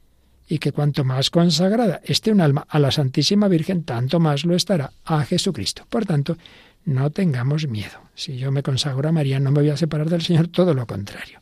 y 0.48 0.58
que 0.58 0.72
cuanto 0.72 1.04
más 1.04 1.30
consagrada 1.30 2.00
esté 2.04 2.32
un 2.32 2.40
alma 2.40 2.66
a 2.68 2.78
la 2.78 2.90
Santísima 2.90 3.48
Virgen, 3.48 3.84
tanto 3.84 4.20
más 4.20 4.44
lo 4.44 4.54
estará 4.54 4.92
a 5.04 5.24
Jesucristo. 5.24 5.86
Por 5.88 6.04
tanto, 6.04 6.36
no 6.84 7.10
tengamos 7.10 7.68
miedo. 7.68 8.00
Si 8.14 8.36
yo 8.36 8.50
me 8.50 8.62
consagro 8.62 9.08
a 9.08 9.12
María, 9.12 9.40
no 9.40 9.50
me 9.50 9.60
voy 9.60 9.70
a 9.70 9.76
separar 9.76 10.10
del 10.10 10.22
Señor, 10.22 10.48
todo 10.48 10.74
lo 10.74 10.86
contrario. 10.86 11.40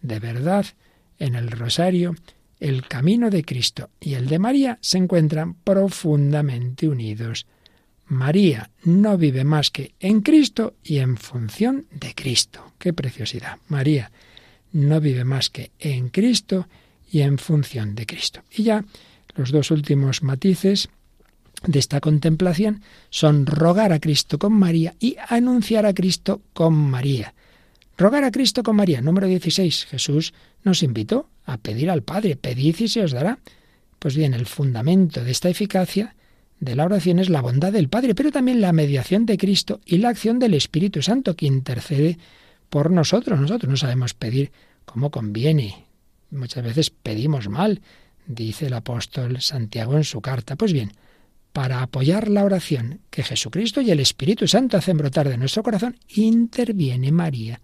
De 0.00 0.20
verdad, 0.20 0.64
en 1.18 1.34
el 1.34 1.50
rosario, 1.50 2.14
el 2.60 2.86
camino 2.86 3.30
de 3.30 3.44
Cristo 3.44 3.90
y 4.00 4.14
el 4.14 4.26
de 4.28 4.38
María 4.38 4.78
se 4.80 4.98
encuentran 4.98 5.54
profundamente 5.54 6.88
unidos. 6.88 7.46
María 8.08 8.70
no 8.84 9.18
vive 9.18 9.44
más 9.44 9.70
que 9.70 9.94
en 10.00 10.22
Cristo 10.22 10.74
y 10.82 10.98
en 10.98 11.16
función 11.16 11.86
de 11.90 12.14
Cristo. 12.14 12.72
¡Qué 12.78 12.92
preciosidad! 12.92 13.58
María 13.68 14.10
no 14.72 15.00
vive 15.00 15.24
más 15.24 15.50
que 15.50 15.72
en 15.78 16.08
Cristo 16.08 16.68
y 17.10 17.20
en 17.20 17.38
función 17.38 17.94
de 17.94 18.06
Cristo. 18.06 18.42
Y 18.50 18.64
ya 18.64 18.84
los 19.34 19.52
dos 19.52 19.70
últimos 19.70 20.22
matices 20.22 20.88
de 21.66 21.78
esta 21.78 22.00
contemplación 22.00 22.82
son 23.10 23.46
rogar 23.46 23.92
a 23.92 24.00
Cristo 24.00 24.38
con 24.38 24.52
María 24.52 24.94
y 25.00 25.16
anunciar 25.28 25.86
a 25.86 25.94
Cristo 25.94 26.40
con 26.52 26.74
María. 26.74 27.34
Rogar 27.96 28.24
a 28.24 28.30
Cristo 28.30 28.62
con 28.62 28.76
María, 28.76 29.00
número 29.00 29.26
16. 29.26 29.86
Jesús 29.86 30.32
nos 30.62 30.82
invitó 30.82 31.28
a 31.44 31.58
pedir 31.58 31.90
al 31.90 32.02
Padre, 32.02 32.36
pedid 32.36 32.76
y 32.78 32.88
se 32.88 33.02
os 33.02 33.12
dará. 33.12 33.38
Pues 33.98 34.16
bien, 34.16 34.34
el 34.34 34.46
fundamento 34.46 35.24
de 35.24 35.32
esta 35.32 35.48
eficacia 35.48 36.14
de 36.60 36.74
la 36.74 36.84
oración 36.84 37.18
es 37.18 37.28
la 37.28 37.40
bondad 37.40 37.72
del 37.72 37.88
Padre, 37.88 38.14
pero 38.14 38.32
también 38.32 38.60
la 38.60 38.72
mediación 38.72 39.26
de 39.26 39.38
Cristo 39.38 39.80
y 39.84 39.98
la 39.98 40.08
acción 40.08 40.38
del 40.38 40.54
Espíritu 40.54 41.02
Santo 41.02 41.36
que 41.36 41.46
intercede 41.46 42.18
por 42.68 42.90
nosotros. 42.90 43.38
Nosotros 43.40 43.70
no 43.70 43.76
sabemos 43.76 44.14
pedir 44.14 44.50
como 44.84 45.10
conviene. 45.10 45.84
Muchas 46.30 46.64
veces 46.64 46.90
pedimos 46.90 47.48
mal, 47.48 47.80
dice 48.26 48.66
el 48.66 48.74
apóstol 48.74 49.40
Santiago 49.40 49.96
en 49.96 50.04
su 50.04 50.20
carta. 50.20 50.56
Pues 50.56 50.72
bien, 50.72 50.92
para 51.52 51.82
apoyar 51.82 52.28
la 52.28 52.44
oración 52.44 53.00
que 53.10 53.22
Jesucristo 53.22 53.80
y 53.80 53.90
el 53.90 54.00
Espíritu 54.00 54.46
Santo 54.46 54.76
hacen 54.76 54.98
brotar 54.98 55.28
de 55.28 55.38
nuestro 55.38 55.62
corazón, 55.62 55.96
interviene 56.14 57.12
María 57.12 57.60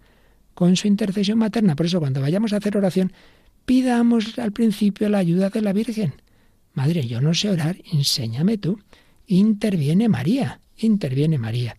con 0.53 0.75
su 0.75 0.87
intercesión 0.87 1.37
materna. 1.37 1.75
Por 1.75 1.85
eso 1.85 1.99
cuando 1.99 2.21
vayamos 2.21 2.53
a 2.53 2.57
hacer 2.57 2.77
oración, 2.77 3.11
pidamos 3.65 4.39
al 4.39 4.51
principio 4.51 5.09
la 5.09 5.17
ayuda 5.19 5.49
de 5.49 5.61
la 5.61 5.73
Virgen. 5.73 6.13
Madre, 6.75 7.07
yo 7.07 7.21
no 7.21 7.33
sé 7.33 7.49
orar, 7.49 7.77
enséñame 7.91 8.57
tú. 8.57 8.79
Interviene 9.27 10.09
María, 10.09 10.59
interviene 10.77 11.37
María. 11.37 11.77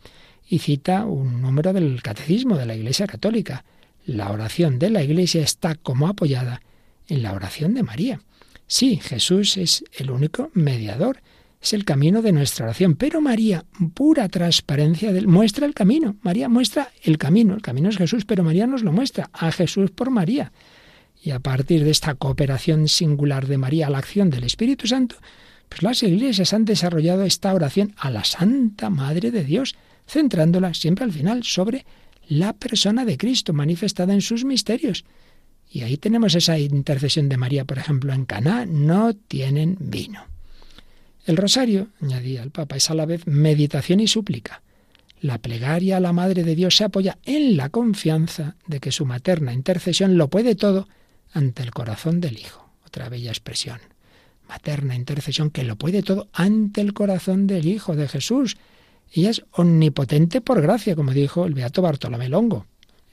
Y 0.48 0.58
cita 0.58 1.04
un 1.04 1.42
número 1.42 1.72
del 1.72 2.02
Catecismo 2.02 2.56
de 2.56 2.66
la 2.66 2.74
Iglesia 2.74 3.06
Católica. 3.06 3.64
La 4.06 4.32
oración 4.32 4.78
de 4.78 4.90
la 4.90 5.02
Iglesia 5.02 5.42
está 5.42 5.74
como 5.74 6.08
apoyada 6.08 6.62
en 7.08 7.22
la 7.22 7.34
oración 7.34 7.74
de 7.74 7.82
María. 7.82 8.20
Sí, 8.66 8.96
Jesús 8.96 9.58
es 9.58 9.84
el 9.92 10.10
único 10.10 10.50
mediador, 10.54 11.20
es 11.60 11.72
el 11.74 11.84
camino 11.84 12.22
de 12.22 12.32
nuestra 12.32 12.64
oración, 12.64 12.96
pero 12.96 13.20
María, 13.20 13.64
pura 13.94 14.28
transparencia, 14.28 15.12
muestra 15.26 15.66
el 15.66 15.74
camino. 15.74 16.16
María 16.22 16.48
muestra 16.48 16.90
el 17.02 17.18
camino, 17.18 17.54
el 17.54 17.62
camino 17.62 17.90
es 17.90 17.98
Jesús, 17.98 18.24
pero 18.24 18.42
María 18.42 18.66
nos 18.66 18.82
lo 18.82 18.92
muestra, 18.92 19.28
a 19.32 19.52
Jesús 19.52 19.90
por 19.90 20.10
María. 20.10 20.52
Y 21.26 21.32
a 21.32 21.40
partir 21.40 21.82
de 21.82 21.90
esta 21.90 22.14
cooperación 22.14 22.86
singular 22.86 23.48
de 23.48 23.58
María 23.58 23.88
a 23.88 23.90
la 23.90 23.98
acción 23.98 24.30
del 24.30 24.44
Espíritu 24.44 24.86
Santo, 24.86 25.16
pues 25.68 25.82
las 25.82 26.04
iglesias 26.04 26.52
han 26.52 26.64
desarrollado 26.64 27.24
esta 27.24 27.52
oración 27.52 27.94
a 27.96 28.12
la 28.12 28.22
Santa 28.22 28.90
Madre 28.90 29.32
de 29.32 29.42
Dios, 29.42 29.74
centrándola 30.06 30.72
siempre 30.72 31.04
al 31.04 31.10
final 31.10 31.42
sobre 31.42 31.84
la 32.28 32.52
persona 32.52 33.04
de 33.04 33.16
Cristo 33.16 33.52
manifestada 33.52 34.14
en 34.14 34.20
sus 34.20 34.44
misterios. 34.44 35.04
Y 35.68 35.82
ahí 35.82 35.96
tenemos 35.96 36.36
esa 36.36 36.60
intercesión 36.60 37.28
de 37.28 37.38
María, 37.38 37.64
por 37.64 37.78
ejemplo, 37.78 38.12
en 38.12 38.24
Caná, 38.24 38.64
no 38.64 39.12
tienen 39.12 39.78
vino. 39.80 40.26
El 41.24 41.36
rosario, 41.36 41.88
añadía 42.00 42.44
el 42.44 42.52
Papa, 42.52 42.76
es 42.76 42.88
a 42.88 42.94
la 42.94 43.04
vez 43.04 43.26
meditación 43.26 43.98
y 43.98 44.06
súplica. 44.06 44.62
La 45.20 45.38
plegaria 45.38 45.96
a 45.96 46.00
la 46.00 46.12
Madre 46.12 46.44
de 46.44 46.54
Dios 46.54 46.76
se 46.76 46.84
apoya 46.84 47.18
en 47.24 47.56
la 47.56 47.70
confianza 47.70 48.54
de 48.68 48.78
que 48.78 48.92
su 48.92 49.06
materna 49.06 49.52
intercesión 49.52 50.16
lo 50.18 50.28
puede 50.28 50.54
todo 50.54 50.86
ante 51.36 51.62
el 51.62 51.70
corazón 51.70 52.20
del 52.20 52.38
Hijo. 52.38 52.70
Otra 52.86 53.10
bella 53.10 53.30
expresión. 53.30 53.78
Materna 54.48 54.94
intercesión 54.94 55.50
que 55.50 55.64
lo 55.64 55.76
puede 55.76 56.02
todo 56.02 56.28
ante 56.32 56.80
el 56.80 56.94
corazón 56.94 57.46
del 57.46 57.66
Hijo 57.66 57.94
de 57.94 58.08
Jesús. 58.08 58.56
Y 59.12 59.26
es 59.26 59.44
omnipotente 59.52 60.40
por 60.40 60.62
gracia, 60.62 60.96
como 60.96 61.12
dijo 61.12 61.44
el 61.44 61.52
beato 61.52 61.82
Bartolomé 61.82 62.30
Longo. 62.30 62.66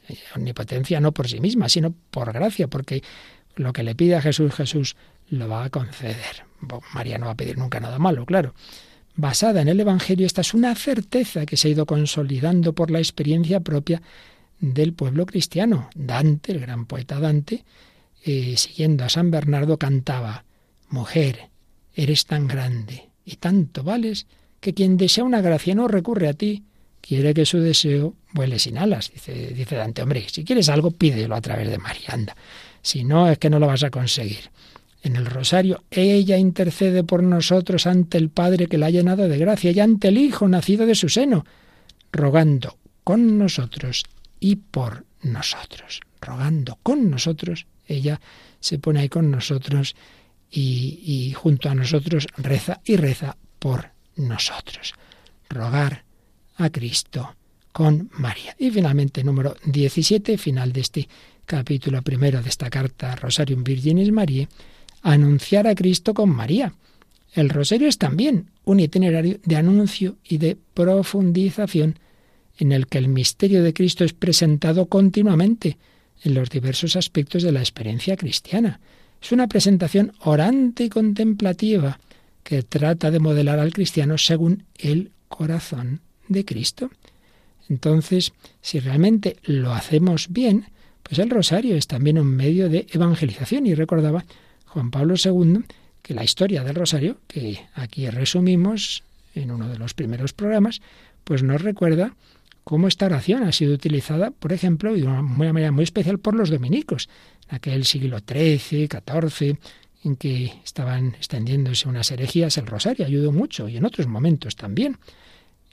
Eh, 0.08 0.18
omnipotencia 0.36 1.02
no 1.02 1.12
por 1.12 1.28
sí 1.28 1.42
misma, 1.42 1.68
sino 1.68 1.94
por 2.12 2.32
gracia, 2.32 2.68
porque 2.68 3.04
lo 3.56 3.74
que 3.74 3.84
le 3.84 3.94
pide 3.94 4.16
a 4.16 4.22
Jesús, 4.22 4.54
Jesús 4.54 4.96
lo 5.30 5.50
va 5.50 5.66
a 5.66 5.70
conceder. 5.70 6.46
María 6.94 7.18
no 7.18 7.26
va 7.26 7.34
a 7.34 7.38
pedir 7.38 7.58
nunca 7.58 7.82
nada 7.82 8.00
malo, 8.00 8.26
claro. 8.26 8.54
Basada 9.16 9.62
en 9.62 9.68
el 9.68 9.80
Evangelio, 9.80 10.26
esta 10.26 10.42
es 10.42 10.54
una 10.54 10.74
certeza 10.76 11.46
que 11.46 11.58
se 11.58 11.68
ha 11.68 11.72
ido 11.72 11.86
consolidando 11.86 12.74
por 12.74 12.90
la 12.90 13.00
experiencia 13.00 13.60
propia 13.60 14.02
del 14.60 14.94
pueblo 14.94 15.26
cristiano. 15.26 15.90
Dante, 15.94 16.54
el 16.54 16.62
gran 16.62 16.86
poeta 16.86 17.20
Dante, 17.20 17.66
eh, 18.24 18.56
siguiendo 18.58 19.04
a 19.04 19.10
San 19.10 19.32
Bernardo, 19.32 19.78
cantaba, 19.78 20.46
Mujer, 20.90 21.50
eres 21.94 22.26
tan 22.26 22.48
grande 22.48 23.10
y 23.26 23.38
tanto 23.38 23.84
vales 23.84 24.28
que 24.60 24.74
quien 24.74 24.96
desea 24.96 25.24
una 25.24 25.42
gracia 25.42 25.76
no 25.76 25.88
recurre 25.88 26.28
a 26.28 26.34
ti, 26.34 26.64
quiere 27.02 27.34
que 27.34 27.46
su 27.46 27.60
deseo 27.60 28.16
vuele 28.32 28.60
sin 28.60 28.78
alas. 28.78 29.12
Dice, 29.12 29.54
dice 29.54 29.76
Dante, 29.76 30.02
hombre, 30.02 30.26
si 30.30 30.44
quieres 30.44 30.70
algo, 30.70 30.92
pídelo 30.92 31.36
a 31.36 31.42
través 31.42 31.70
de 31.70 31.78
María, 31.78 32.10
anda. 32.10 32.36
Si 32.82 33.04
no, 33.04 33.30
es 33.30 33.38
que 33.40 33.50
no 33.50 33.60
lo 33.60 33.68
vas 33.68 33.84
a 33.84 33.90
conseguir 33.90 34.52
en 35.04 35.18
el 35.18 35.26
rosario, 35.26 35.84
ella 35.92 36.38
intercede 36.38 37.04
por 37.04 37.24
nosotros 37.24 37.88
ante 37.88 38.18
el 38.18 38.30
Padre 38.30 38.68
que 38.68 38.78
la 38.78 38.86
ha 38.86 38.90
llenado 38.90 39.28
de 39.28 39.38
gracia 39.38 39.72
y 39.72 39.80
ante 39.82 40.08
el 40.08 40.18
Hijo 40.18 40.48
nacido 40.48 40.86
de 40.86 40.96
su 40.96 41.10
seno, 41.10 41.46
rogando 42.12 42.78
con 43.04 43.38
nosotros 43.38 44.06
y 44.40 44.56
por 44.56 45.06
nosotros. 45.22 46.00
Rogando 46.22 46.80
con 46.84 47.10
nosotros, 47.10 47.68
ella 47.88 48.20
se 48.60 48.80
pone 48.80 49.02
ahí 49.02 49.10
con 49.10 49.30
nosotros 49.32 49.96
y, 50.50 51.34
junto 51.36 51.70
a 51.70 51.76
nosotros 51.76 52.28
reza 52.38 52.82
y 52.86 52.96
reza 52.96 53.38
por 53.60 53.90
nosotros. 54.16 54.94
Rogar 55.50 56.04
a 56.58 56.70
Cristo 56.70 57.36
con 57.72 58.10
María. 58.14 58.56
Y 58.60 58.70
finalmente, 58.70 59.24
número 59.24 59.56
17, 59.66 60.38
final 60.38 60.72
de 60.72 60.82
este 60.82 61.10
capítulo 61.46 62.02
primero 62.04 62.42
de 62.42 62.50
esta 62.50 62.70
carta 62.70 63.16
Rosarium 63.16 63.64
Virginis 63.64 64.12
Mariae, 64.12 64.48
anunciar 65.02 65.68
a 65.68 65.76
Cristo 65.76 66.14
con 66.14 66.30
María. 66.30 66.74
El 67.34 67.50
rosario 67.50 67.88
es 67.88 67.98
también 67.98 68.52
un 68.64 68.80
itinerario 68.80 69.40
de 69.44 69.56
anuncio 69.56 70.18
y 70.24 70.38
de 70.38 70.56
profundización 70.74 71.98
en 72.60 72.72
el 72.72 72.86
que 72.86 73.00
el 73.00 73.08
misterio 73.08 73.64
de 73.64 73.74
Cristo 73.74 74.04
es 74.04 74.14
presentado 74.14 74.86
continuamente 74.86 75.78
en 76.24 76.34
los 76.34 76.50
diversos 76.50 76.96
aspectos 76.96 77.44
de 77.44 77.52
la 77.52 77.60
experiencia 77.60 78.18
cristiana. 78.18 78.80
Es 79.22 79.32
una 79.32 79.48
presentación 79.48 80.14
orante 80.20 80.86
y 80.86 80.90
contemplativa 80.90 82.00
que 82.44 82.64
trata 82.64 83.12
de 83.12 83.20
modelar 83.20 83.60
al 83.60 83.74
cristiano 83.74 84.18
según 84.18 84.64
el 84.78 85.12
corazón 85.28 86.02
de 86.28 86.46
Cristo. 86.46 86.92
Entonces, 87.70 88.34
si 88.62 88.80
realmente 88.80 89.38
lo 89.44 89.74
hacemos 89.74 90.28
bien, 90.30 90.66
pues 91.04 91.20
el 91.20 91.30
rosario 91.30 91.76
es 91.76 91.88
también 91.88 92.20
un 92.20 92.28
medio 92.28 92.70
de 92.70 92.88
evangelización. 92.92 93.66
Y 93.66 93.76
recordaba 93.76 94.26
Juan 94.66 94.92
Pablo 94.92 95.16
II 95.24 95.64
que 96.02 96.14
la 96.14 96.24
historia 96.24 96.64
del 96.64 96.76
rosario, 96.76 97.18
que 97.28 97.60
aquí 97.76 98.10
resumimos 98.10 99.04
en 99.36 99.52
uno 99.52 99.68
de 99.70 99.78
los 99.78 99.94
primeros 99.94 100.34
programas, 100.34 100.82
pues 101.24 101.44
nos 101.44 101.62
recuerda 101.62 102.14
cómo 102.64 102.88
esta 102.88 103.06
oración 103.06 103.44
ha 103.44 103.52
sido 103.52 103.74
utilizada, 103.74 104.32
por 104.32 104.54
ejemplo, 104.54 104.94
de 104.94 105.04
una 105.04 105.22
manera 105.22 105.72
muy 105.72 105.84
especial 105.84 106.20
por 106.20 106.36
los 106.36 106.50
dominicos, 106.50 107.10
en 107.50 107.56
aquel 107.56 107.86
siglo 107.86 108.20
XIII, 108.20 108.88
XIV, 108.88 109.58
en 110.04 110.16
que 110.16 110.54
estaban 110.64 111.16
extendiéndose 111.16 111.88
unas 111.88 112.12
herejías, 112.12 112.58
el 112.58 112.68
rosario 112.68 113.06
ayudó 113.06 113.32
mucho 113.32 113.70
y 113.70 113.78
en 113.78 113.86
otros 113.86 114.08
momentos 114.08 114.56
también. 114.56 114.98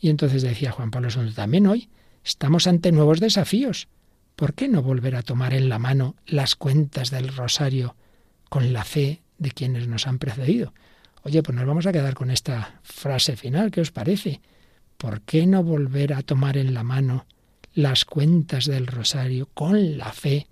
Y 0.00 0.08
entonces 0.08 0.42
decía 0.42 0.72
Juan 0.72 0.90
Pablo 0.90 1.08
II, 1.14 1.32
también 1.32 1.66
hoy 1.66 1.88
estamos 2.24 2.66
ante 2.66 2.92
nuevos 2.92 3.20
desafíos 3.20 3.88
¿por 4.40 4.54
qué 4.54 4.68
no 4.68 4.82
volver 4.82 5.16
a 5.16 5.22
tomar 5.22 5.52
en 5.52 5.68
la 5.68 5.78
mano 5.78 6.16
las 6.24 6.56
cuentas 6.56 7.10
del 7.10 7.28
rosario 7.28 7.94
con 8.48 8.72
la 8.72 8.84
fe 8.84 9.20
de 9.36 9.50
quienes 9.50 9.86
nos 9.86 10.06
han 10.06 10.18
precedido? 10.18 10.72
Oye, 11.24 11.42
pues 11.42 11.54
nos 11.54 11.66
vamos 11.66 11.86
a 11.86 11.92
quedar 11.92 12.14
con 12.14 12.30
esta 12.30 12.80
frase 12.82 13.36
final, 13.36 13.70
¿qué 13.70 13.82
os 13.82 13.92
parece? 13.92 14.40
¿Por 15.00 15.22
qué 15.22 15.46
no 15.46 15.64
volver 15.64 16.12
a 16.12 16.20
tomar 16.20 16.58
en 16.58 16.74
la 16.74 16.82
mano 16.82 17.24
las 17.72 18.04
cuentas 18.04 18.66
del 18.66 18.86
rosario 18.86 19.48
con 19.54 19.96
la 19.96 20.12
fe 20.12 20.46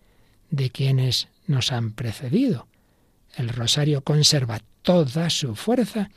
de 0.51 0.71
quienes 0.71 1.29
nos 1.47 1.71
han 1.71 1.93
precedido? 1.93 2.67
El 3.37 3.51
rosario 3.51 4.01
conserva 4.01 4.63
toda 4.81 5.29
su 5.29 5.55
fuerza 5.55 6.09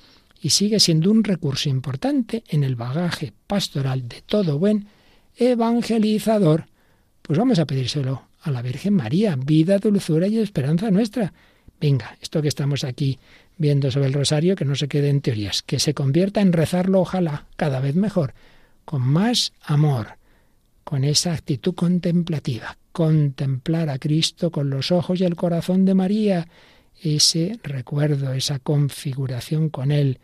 y 0.41 0.51
sigue 0.51 0.79
siendo 0.79 1.11
un 1.11 1.25
recurso 1.25 1.67
importante 1.67 2.45
en 2.47 2.63
el 2.63 2.77
bagaje 2.77 3.33
pastoral 3.47 4.07
de 4.07 4.21
todo 4.21 4.57
buen 4.57 4.87
evangelizador. 5.35 6.67
Pues 7.21 7.37
vamos 7.37 7.59
a 7.59 7.65
pedírselo 7.65 8.29
a 8.43 8.49
la 8.49 8.61
Virgen 8.61 8.93
María, 8.93 9.35
vida, 9.35 9.77
dulzura 9.77 10.27
y 10.27 10.37
esperanza 10.37 10.89
nuestra. 10.89 11.33
Venga, 11.81 12.17
esto 12.21 12.41
que 12.41 12.47
estamos 12.47 12.85
aquí 12.85 13.19
viendo 13.61 13.91
sobre 13.91 14.07
el 14.07 14.13
rosario, 14.13 14.55
que 14.55 14.65
no 14.65 14.75
se 14.75 14.87
quede 14.87 15.09
en 15.09 15.21
teorías, 15.21 15.61
que 15.61 15.79
se 15.79 15.93
convierta 15.93 16.41
en 16.41 16.51
rezarlo, 16.51 16.99
ojalá, 16.99 17.45
cada 17.55 17.79
vez 17.79 17.95
mejor, 17.95 18.33
con 18.83 19.03
más 19.03 19.53
amor, 19.61 20.17
con 20.83 21.03
esa 21.03 21.33
actitud 21.33 21.75
contemplativa, 21.75 22.77
contemplar 22.91 23.89
a 23.89 23.99
Cristo 23.99 24.51
con 24.51 24.71
los 24.71 24.91
ojos 24.91 25.21
y 25.21 25.25
el 25.25 25.35
corazón 25.35 25.85
de 25.85 25.93
María, 25.93 26.47
ese 27.01 27.59
recuerdo, 27.63 28.33
esa 28.33 28.57
configuración 28.57 29.69
con 29.69 29.91
Él, 29.91 30.19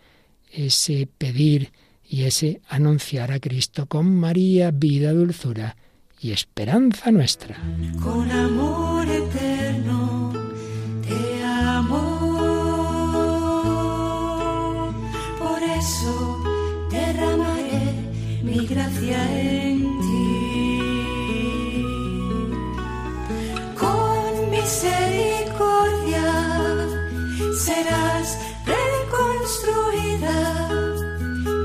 ese 0.51 1.07
pedir 1.17 1.71
y 2.03 2.23
ese 2.23 2.61
anunciar 2.67 3.31
a 3.31 3.39
Cristo 3.39 3.85
con 3.85 4.15
María, 4.15 4.71
vida, 4.71 5.13
dulzura 5.13 5.77
y 6.19 6.31
esperanza 6.31 7.11
nuestra. 7.11 7.57
Con 8.01 8.31
amor 8.31 9.07
eterno 9.07 10.07
Por 15.88 15.93
eso 15.93 16.43
derramaré 16.89 17.88
mi 18.43 18.65
gracia 18.67 19.19
en 19.39 19.77
ti. 20.01 21.81
Con 23.79 24.49
misericordia 24.51 26.27
serás 27.65 28.38
reconstruida 28.75 30.38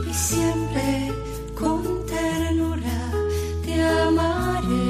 y 0.09 0.15
siempre 0.15 1.13
con 1.59 1.83
ternura 2.07 3.01
te 3.65 3.75
amaré. 3.83 4.89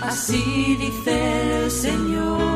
Así 0.00 0.42
dice 0.80 1.64
el 1.64 1.70
Señor, 1.70 2.47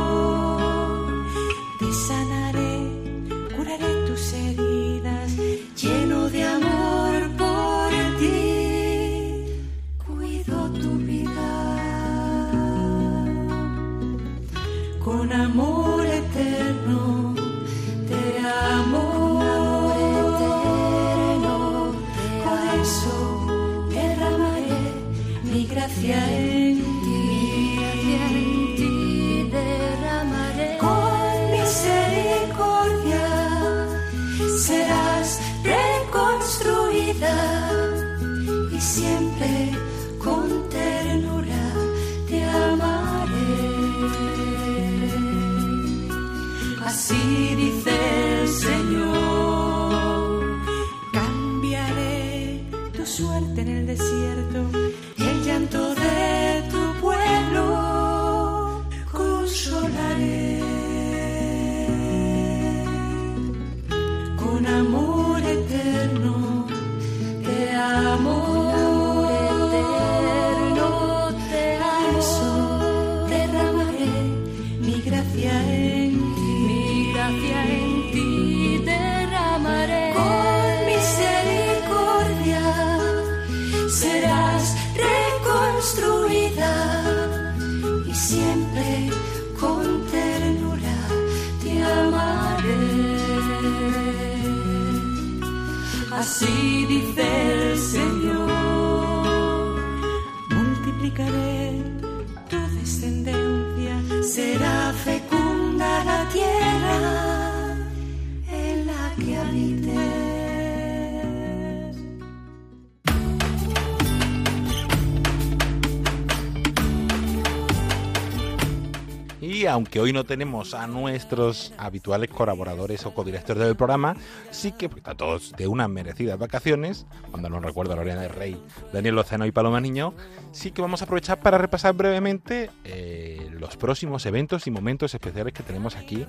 aunque 119.73 120.01
hoy 120.01 120.13
no 120.13 120.25
tenemos 120.25 120.75
a 120.75 120.87
nuestros 120.87 121.73
habituales 121.79 122.29
colaboradores 122.29 123.07
o 123.07 123.15
codirectores 123.15 123.65
del 123.65 123.75
programa, 123.75 124.15
sí 124.51 124.73
que 124.73 124.91
porque 124.91 125.01
están 125.01 125.17
todos 125.17 125.53
de 125.53 125.67
unas 125.67 125.89
merecidas 125.89 126.39
vacaciones, 126.39 127.07
cuando 127.31 127.49
nos 127.49 127.63
recuerda 127.63 127.97
Lorena 127.97 128.21
del 128.21 128.31
Rey, 128.31 128.63
Daniel 128.93 129.15
Lozano 129.15 129.47
y 129.47 129.51
Paloma 129.51 129.81
Niño, 129.81 130.13
sí 130.51 130.73
que 130.73 130.83
vamos 130.83 131.01
a 131.01 131.07
aprovechar 131.07 131.41
para 131.41 131.57
repasar 131.57 131.95
brevemente 131.95 132.71
eh, 132.85 133.49
los 133.51 133.79
próximos 133.79 134.27
eventos 134.27 134.67
y 134.67 134.71
momentos 134.71 135.15
especiales 135.15 135.55
que 135.55 135.63
tenemos 135.63 135.97
aquí 135.97 136.27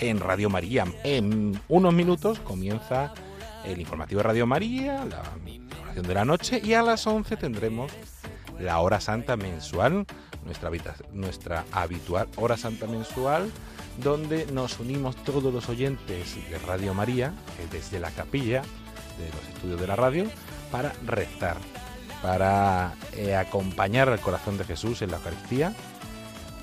en 0.00 0.18
Radio 0.18 0.50
María. 0.50 0.84
En 1.04 1.60
unos 1.68 1.94
minutos 1.94 2.40
comienza 2.40 3.14
el 3.64 3.80
informativo 3.80 4.18
de 4.18 4.24
Radio 4.24 4.46
María, 4.48 5.04
la 5.04 5.22
oración 5.84 6.06
de 6.08 6.14
la 6.14 6.24
noche, 6.24 6.60
y 6.64 6.74
a 6.74 6.82
las 6.82 7.06
11 7.06 7.36
tendremos 7.36 7.92
la 8.58 8.80
hora 8.80 9.00
santa 9.00 9.36
mensual, 9.36 10.04
nuestra, 10.44 10.70
nuestra 11.12 11.64
habitual 11.72 12.28
hora 12.36 12.56
santa 12.56 12.86
mensual, 12.86 13.50
donde 14.02 14.46
nos 14.46 14.78
unimos 14.80 15.16
todos 15.16 15.52
los 15.52 15.68
oyentes 15.68 16.36
de 16.50 16.58
Radio 16.58 16.94
María, 16.94 17.34
eh, 17.58 17.66
desde 17.70 18.00
la 18.00 18.10
capilla 18.10 18.62
de 19.18 19.28
los 19.30 19.54
estudios 19.54 19.80
de 19.80 19.86
la 19.86 19.96
radio, 19.96 20.24
para 20.70 20.92
rezar, 21.06 21.56
para 22.22 22.94
eh, 23.14 23.36
acompañar 23.36 24.08
al 24.08 24.20
corazón 24.20 24.56
de 24.58 24.64
Jesús 24.64 25.02
en 25.02 25.10
la 25.10 25.18
Eucaristía 25.18 25.74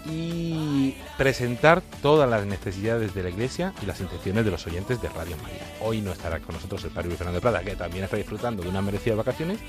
y 0.05 0.95
presentar 1.17 1.81
todas 2.01 2.29
las 2.29 2.45
necesidades 2.45 3.13
de 3.13 3.23
la 3.23 3.29
Iglesia 3.29 3.73
y 3.81 3.85
las 3.85 3.99
intenciones 3.99 4.45
de 4.45 4.51
los 4.51 4.65
oyentes 4.65 5.01
de 5.01 5.09
Radio 5.09 5.35
María. 5.43 5.61
Hoy 5.81 6.01
no 6.01 6.11
estará 6.11 6.39
con 6.39 6.55
nosotros 6.55 6.83
el 6.85 6.91
Padre 6.91 7.09
Luis 7.09 7.17
Fernando 7.17 7.41
Prada, 7.41 7.61
que 7.61 7.75
también 7.75 8.05
está 8.05 8.17
disfrutando 8.17 8.63
de 8.63 8.69
unas 8.69 8.83
merecidas 8.83 9.17
vacaciones, 9.17 9.59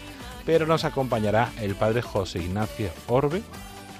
pero 0.46 0.66
nos 0.66 0.84
acompañará 0.84 1.52
el 1.60 1.74
Padre 1.74 2.02
José 2.02 2.38
Ignacio 2.38 2.90
Orbe, 3.08 3.42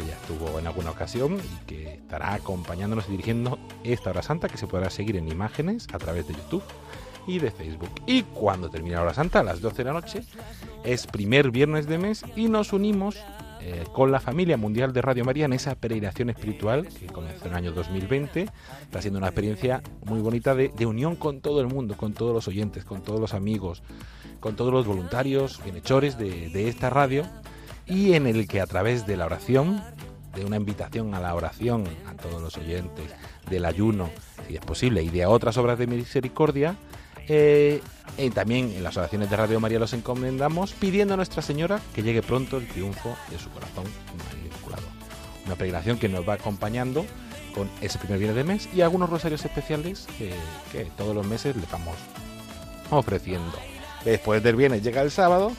que 0.01 0.07
ya 0.07 0.15
estuvo 0.15 0.59
en 0.59 0.67
alguna 0.67 0.91
ocasión 0.91 1.39
y 1.39 1.67
que 1.67 1.95
estará 1.95 2.35
acompañándonos 2.35 3.09
y 3.09 3.13
dirigiendo 3.13 3.59
esta 3.85 4.11
hora 4.11 4.23
santa 4.23 4.49
que 4.49 4.57
se 4.57 4.67
podrá 4.67 4.91
seguir 4.91 5.17
en 5.17 5.29
imágenes 5.29 5.87
a 5.93 5.99
través 5.99 6.27
de 6.27 6.35
YouTube 6.35 6.63
y 7.27 7.39
de 7.39 7.51
Facebook. 7.51 7.91
Y 8.07 8.23
cuando 8.23 8.71
termine 8.71 8.97
la 8.97 9.03
hora 9.03 9.15
santa, 9.15 9.41
a 9.41 9.43
las 9.43 9.61
12 9.61 9.77
de 9.77 9.85
la 9.85 9.93
noche, 9.93 10.23
es 10.85 11.07
primer 11.07 11.51
viernes 11.51 11.87
de 11.87 11.99
mes 11.99 12.25
y 12.35 12.49
nos 12.49 12.73
unimos 12.73 13.17
eh, 13.61 13.85
con 13.93 14.11
la 14.11 14.21
familia 14.21 14.57
mundial 14.57 14.95
de 14.95 15.03
Radio 15.03 15.25
María 15.25 15.45
en 15.45 15.53
esa 15.53 15.75
peregrinación 15.75 16.31
espiritual 16.31 16.89
que 16.89 17.07
comenzó 17.07 17.45
en 17.45 17.51
el 17.51 17.57
año 17.59 17.73
2020. 17.73 18.49
Está 18.83 19.03
siendo 19.03 19.19
una 19.19 19.29
experiencia 19.29 19.83
muy 20.07 20.21
bonita 20.21 20.55
de, 20.55 20.87
unión 20.87 21.15
con 21.15 21.41
todo 21.43 21.61
el 21.61 21.67
mundo, 21.67 21.95
con 21.97 22.15
todos 22.15 22.33
los 22.33 22.49
oyentes, 22.49 22.85
con 22.85 23.03
todos 23.03 23.21
los 23.21 23.35
amigos, 23.35 23.83
con 24.41 24.57
todos 24.57 24.73
los 24.73 24.87
voluntarios, 24.87 25.63
bienhechores 25.63 26.17
de 26.17 26.69
esta 26.69 26.89
radio 26.89 27.27
y 27.91 28.15
en 28.15 28.27
el 28.27 28.47
que 28.47 28.61
a 28.61 28.67
través 28.67 29.07
de 29.07 29.17
la 29.17 29.27
oración, 29.27 29.83
de 30.35 30.45
una 30.45 30.57
invitación 30.57 31.13
a 31.15 31.21
la 31.21 31.35
oración 31.35 31.85
a 32.07 32.15
todos 32.15 32.41
los 32.41 32.57
oyentes, 32.57 33.11
del 33.51 33.65
ayuno, 33.65 34.11
si 34.47 34.55
es 34.55 34.61
posible, 34.61 35.03
y 35.03 35.11
de 35.11 35.27
otras 35.27 35.57
obras 35.57 35.79
de 35.79 35.89
misericordia, 35.89 36.77
eh, 37.27 37.83
y 38.17 38.31
también 38.31 38.73
en 38.77 38.85
las 38.85 38.97
oraciones 38.97 39.29
de 39.29 39.37
Radio 39.37 39.61
María 39.61 39.79
los 39.79 39.93
encomendamos 39.93 40.73
pidiendo 40.73 41.15
a 41.15 41.17
Nuestra 41.17 41.43
Señora 41.43 41.81
que 41.95 42.03
llegue 42.03 42.23
pronto 42.23 42.59
el 42.59 42.69
triunfo 42.69 43.17
de 43.29 43.39
su 43.39 43.51
corazón 43.51 43.85
inmaculado. 44.45 44.83
Una 45.47 45.55
peregrinación 45.57 45.99
que 45.99 46.09
nos 46.09 46.29
va 46.29 46.35
acompañando 46.35 47.05
con 47.55 47.69
ese 47.81 47.99
primer 47.99 48.19
viernes 48.19 48.37
de 48.37 48.45
mes 48.45 48.69
y 48.73 48.81
algunos 48.83 49.11
rosarios 49.11 49.45
especiales 49.45 50.07
que, 50.17 50.33
que 50.71 50.85
todos 50.97 51.15
los 51.15 51.27
meses 51.27 51.57
le 51.57 51.67
vamos 51.71 51.97
ofreciendo. 52.91 53.59
Después 54.05 54.43
del 54.43 54.57
viernes 54.57 54.83
llega 54.83 55.03
el 55.03 55.11
sábado 55.11 55.53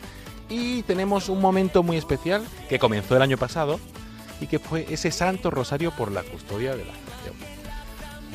y 0.51 0.83
tenemos 0.83 1.29
un 1.29 1.39
momento 1.39 1.81
muy 1.81 1.95
especial 1.95 2.43
que 2.67 2.77
comenzó 2.77 3.15
el 3.15 3.21
año 3.21 3.37
pasado 3.37 3.79
y 4.41 4.47
que 4.47 4.59
fue 4.59 4.85
ese 4.89 5.09
Santo 5.09 5.49
Rosario 5.49 5.91
por 5.91 6.11
la 6.11 6.23
custodia 6.23 6.71
de 6.71 6.83
la 6.83 6.91
creación. 6.91 7.35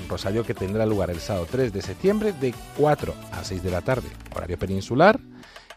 Un 0.02 0.08
rosario 0.08 0.42
que 0.44 0.54
tendrá 0.54 0.86
lugar 0.86 1.10
el 1.10 1.20
sábado 1.20 1.46
3 1.50 1.72
de 1.72 1.82
septiembre 1.82 2.32
de 2.32 2.54
4 2.78 3.14
a 3.32 3.44
6 3.44 3.62
de 3.62 3.70
la 3.70 3.82
tarde, 3.82 4.08
horario 4.34 4.58
peninsular, 4.58 5.20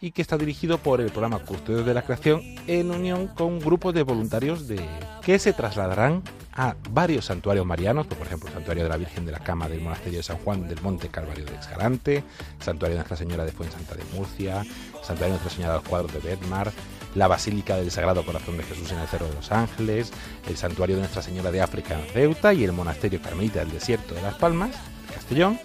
y 0.02 0.12
que 0.12 0.22
está 0.22 0.38
dirigido 0.38 0.78
por 0.78 1.02
el 1.02 1.10
programa 1.10 1.40
Custodios 1.40 1.86
de 1.86 1.94
la 1.94 2.04
Creación 2.04 2.42
en 2.68 2.92
unión 2.92 3.28
con 3.28 3.48
un 3.48 3.60
grupo 3.60 3.92
de 3.92 4.04
voluntarios 4.04 4.68
de 4.68 4.80
que 5.22 5.40
se 5.40 5.54
trasladarán 5.54 6.24
a 6.54 6.76
varios 6.92 7.26
santuarios 7.26 7.66
marianos, 7.66 8.08
por 8.08 8.26
ejemplo, 8.26 8.48
el 8.50 8.56
Santuario 8.56 8.84
de 8.84 8.90
la 8.90 8.98
Virgen 8.98 9.26
de 9.26 9.32
la 9.32 9.40
Cama 9.40 9.70
del 9.70 9.82
Monasterio 9.82 10.20
de 10.20 10.24
San 10.24 10.38
Juan 10.38 10.68
del 10.68 10.82
Monte 10.82 11.10
Calvario 11.10 11.46
de 11.46 11.56
Exgarante, 11.56 12.24
Santuario 12.60 12.96
de 12.96 13.00
Nuestra 13.00 13.18
Señora 13.18 13.46
de 13.46 13.52
Fuensanta 13.52 13.96
de 13.96 14.04
Murcia, 14.14 14.64
Santuario 15.02 15.26
de 15.26 15.30
Nuestra 15.30 15.52
Señora 15.52 15.74
de 15.74 15.80
los 15.80 15.88
Cuadros 15.88 16.14
de 16.14 16.20
Bedmar, 16.20 16.72
la 17.16 17.28
Basílica 17.28 17.76
del 17.76 17.92
Sagrado 17.92 18.26
Corazón 18.26 18.58
de 18.58 18.64
Jesús 18.64 18.92
en 18.92 19.00
el 19.00 19.08
Cerro 19.08 19.28
de 19.28 19.36
los 19.36 19.52
Ángeles, 19.52 20.12
el 20.48 20.58
Santuario 20.58 20.96
de 20.96 21.04
Nuestra 21.04 21.22
Señora 21.22 21.52
de 21.52 21.62
África 21.62 22.00
en 22.00 22.06
Ceuta 22.12 22.54
y 22.54 22.64
el 22.64 22.72
Monasterio 22.72 23.22
Carmelita 23.22 23.60
del 23.60 23.72
Desierto 23.72 24.14
de 24.14 24.22
Las 24.22 24.36
Palmas, 24.36 24.72
Castellón, 25.14 25.60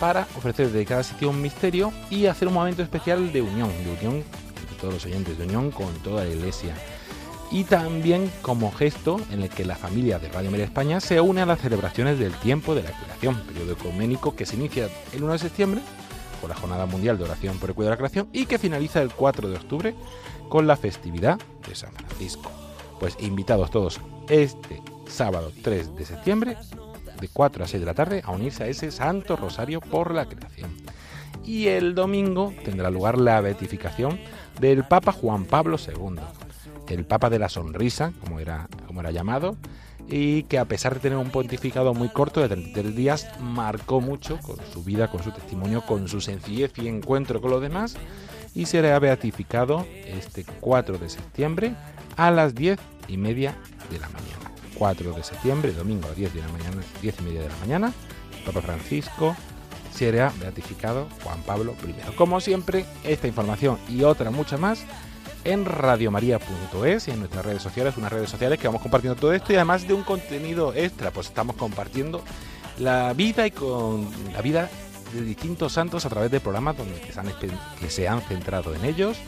para 0.00 0.22
ofrecer 0.36 0.70
de 0.70 0.86
cada 0.86 1.02
sitio 1.02 1.28
un 1.28 1.40
misterio 1.40 1.92
y 2.08 2.26
hacer 2.26 2.48
un 2.48 2.54
momento 2.54 2.82
especial 2.82 3.32
de 3.32 3.42
unión, 3.42 3.68
de 3.84 3.92
unión 3.92 4.24
entre 4.58 4.76
todos 4.80 4.94
los 4.94 5.04
oyentes, 5.04 5.38
de 5.38 5.44
unión 5.44 5.70
con 5.70 5.92
toda 6.02 6.24
la 6.24 6.30
Iglesia. 6.30 6.74
Y 7.52 7.64
también 7.64 8.30
como 8.42 8.72
gesto 8.72 9.20
en 9.30 9.42
el 9.42 9.50
que 9.50 9.64
la 9.64 9.76
familia 9.76 10.18
de 10.18 10.28
Radio 10.28 10.50
María 10.50 10.64
España 10.64 11.00
se 11.00 11.20
une 11.20 11.42
a 11.42 11.46
las 11.46 11.60
celebraciones 11.60 12.18
del 12.18 12.32
tiempo 12.32 12.74
de 12.74 12.84
la 12.84 12.92
creación, 12.92 13.36
periodo 13.40 13.72
ecuménico 13.72 14.34
que 14.34 14.46
se 14.46 14.56
inicia 14.56 14.88
el 15.12 15.22
1 15.22 15.32
de 15.34 15.38
septiembre 15.38 15.80
con 16.40 16.48
la 16.48 16.56
Jornada 16.56 16.86
Mundial 16.86 17.18
de 17.18 17.24
Oración 17.24 17.58
por 17.58 17.68
el 17.68 17.74
Cuidado 17.74 17.90
de 17.90 17.96
la 17.96 18.08
Creación 18.08 18.28
y 18.32 18.46
que 18.46 18.58
finaliza 18.58 19.02
el 19.02 19.12
4 19.12 19.48
de 19.48 19.56
octubre 19.56 19.94
con 20.48 20.66
la 20.66 20.76
festividad 20.76 21.38
de 21.68 21.74
San 21.74 21.92
Francisco. 21.92 22.50
Pues 22.98 23.16
invitados 23.20 23.70
todos 23.70 24.00
este 24.28 24.80
sábado 25.06 25.52
3 25.62 25.96
de 25.96 26.06
septiembre 26.06 26.56
de 27.20 27.28
4 27.28 27.64
a 27.64 27.68
6 27.68 27.80
de 27.80 27.86
la 27.86 27.94
tarde 27.94 28.22
a 28.24 28.32
unirse 28.32 28.64
a 28.64 28.66
ese 28.66 28.90
Santo 28.90 29.36
Rosario 29.36 29.80
por 29.80 30.14
la 30.14 30.26
Creación. 30.26 30.70
Y 31.44 31.68
el 31.68 31.94
domingo 31.94 32.52
tendrá 32.64 32.90
lugar 32.90 33.18
la 33.18 33.40
beatificación 33.40 34.18
del 34.60 34.84
Papa 34.84 35.12
Juan 35.12 35.44
Pablo 35.44 35.76
II, 35.78 36.20
el 36.88 37.04
Papa 37.04 37.30
de 37.30 37.38
la 37.38 37.48
Sonrisa, 37.48 38.12
como 38.20 38.40
era, 38.40 38.68
como 38.86 39.00
era 39.00 39.10
llamado, 39.10 39.56
y 40.08 40.42
que 40.44 40.58
a 40.58 40.64
pesar 40.64 40.94
de 40.94 41.00
tener 41.00 41.18
un 41.18 41.30
pontificado 41.30 41.94
muy 41.94 42.08
corto 42.08 42.40
de 42.40 42.48
33 42.48 42.96
días, 42.96 43.28
marcó 43.40 44.00
mucho 44.00 44.38
con 44.38 44.56
su 44.72 44.82
vida, 44.82 45.08
con 45.08 45.22
su 45.22 45.30
testimonio, 45.30 45.82
con 45.86 46.08
su 46.08 46.20
sencillez 46.20 46.72
y 46.78 46.88
encuentro 46.88 47.40
con 47.40 47.50
los 47.52 47.62
demás, 47.62 47.96
y 48.54 48.66
será 48.66 48.98
beatificado 48.98 49.86
este 50.04 50.44
4 50.60 50.98
de 50.98 51.08
septiembre 51.08 51.74
a 52.16 52.30
las 52.30 52.54
10 52.54 52.78
y 53.08 53.16
media 53.16 53.56
de 53.90 53.98
la 54.00 54.08
mañana. 54.08 54.39
4 54.80 55.12
de 55.12 55.22
septiembre, 55.22 55.72
domingo 55.72 56.08
a 56.08 56.14
10 56.14 56.32
de 56.32 56.40
la 56.40 56.48
mañana, 56.48 56.82
10 57.02 57.20
y 57.20 57.22
media 57.22 57.42
de 57.42 57.50
la 57.50 57.56
mañana, 57.56 57.92
Papa 58.46 58.62
Francisco 58.62 59.36
será 59.94 60.32
beatificado 60.40 61.06
Juan 61.22 61.42
Pablo 61.42 61.74
I. 61.86 62.16
Como 62.16 62.40
siempre, 62.40 62.86
esta 63.04 63.28
información 63.28 63.78
y 63.90 64.04
otra 64.04 64.30
mucha 64.30 64.56
más 64.56 64.86
en 65.44 65.66
radiomaria.es 65.66 67.08
y 67.08 67.10
en 67.10 67.18
nuestras 67.18 67.44
redes 67.44 67.60
sociales, 67.60 67.98
unas 67.98 68.10
redes 68.10 68.30
sociales 68.30 68.58
que 68.58 68.68
vamos 68.68 68.80
compartiendo 68.80 69.20
todo 69.20 69.34
esto 69.34 69.52
y 69.52 69.56
además 69.56 69.86
de 69.86 69.92
un 69.92 70.02
contenido 70.02 70.72
extra, 70.74 71.10
pues 71.10 71.26
estamos 71.26 71.56
compartiendo 71.56 72.22
la 72.78 73.12
vida 73.12 73.46
y 73.46 73.50
con 73.50 74.08
la 74.32 74.40
vida 74.40 74.70
de 75.12 75.20
distintos 75.20 75.74
santos 75.74 76.06
a 76.06 76.08
través 76.08 76.30
de 76.30 76.40
programas 76.40 76.78
donde 76.78 76.98
se 77.12 77.20
han, 77.20 77.26
que 77.78 77.90
se 77.90 78.08
han 78.08 78.22
centrado 78.22 78.74
en 78.74 78.86
ellos. 78.86 79.18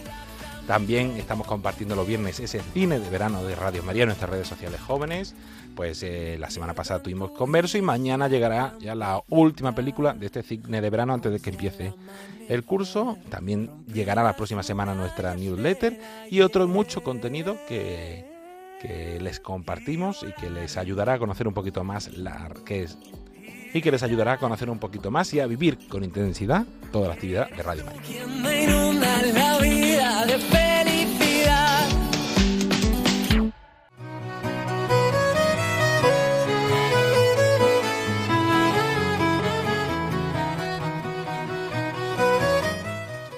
También 0.67 1.13
estamos 1.17 1.47
compartiendo 1.47 1.97
los 1.97 2.07
viernes 2.07 2.39
ese 2.39 2.61
cine 2.61 3.01
de 3.01 3.11
verano 3.11 3.43
de 3.43 3.57
Radio 3.57 3.83
María 3.83 4.03
en 4.03 4.09
nuestras 4.09 4.31
redes 4.31 4.47
sociales 4.47 4.81
jóvenes. 4.81 5.35
Pues 5.75 6.03
eh, 6.03 6.37
la 6.39 6.51
semana 6.51 6.75
pasada 6.75 7.03
tuvimos 7.03 7.33
Converso 7.33 7.79
y 7.79 7.83
mañana 7.83 8.29
llegará 8.29 8.75
ya 8.79 8.95
la 8.95 9.23
última 9.29 9.75
película 9.75 10.13
de 10.13 10.27
este 10.27 10.43
cine 10.43 10.81
de 10.81 10.91
verano 10.91 11.15
antes 11.15 11.33
de 11.33 11.41
que 11.41 11.51
empiece 11.51 11.93
el 12.49 12.65
curso. 12.65 13.19
También 13.29 13.71
llegará 13.87 14.23
la 14.23 14.37
próxima 14.37 14.63
semana 14.63 14.95
nuestra 14.95 15.35
newsletter 15.35 15.99
y 16.31 16.43
otro 16.43 16.69
mucho 16.69 17.03
contenido 17.03 17.57
que, 17.67 18.25
que 18.81 19.19
les 19.21 19.41
compartimos 19.41 20.23
y 20.23 20.33
que 20.41 20.49
les 20.49 20.77
ayudará 20.77 21.15
a 21.15 21.19
conocer 21.19 21.49
un 21.49 21.55
poquito 21.55 21.83
más 21.83 22.17
la 22.17 22.51
que 22.65 22.85
es 22.85 22.99
y 23.75 23.81
que 23.81 23.91
les 23.91 24.03
ayudará 24.03 24.33
a 24.33 24.39
conocer 24.39 24.69
un 24.71 24.79
poquito 24.79 25.11
más 25.11 25.33
y 25.35 25.41
a 25.41 25.47
vivir 25.47 25.79
con 25.89 26.05
intensidad 26.05 26.67
toda 26.91 27.09
la 27.09 27.15
actividad 27.15 27.51
de 27.51 27.63
Radio 27.63 27.85
María. 27.85 28.03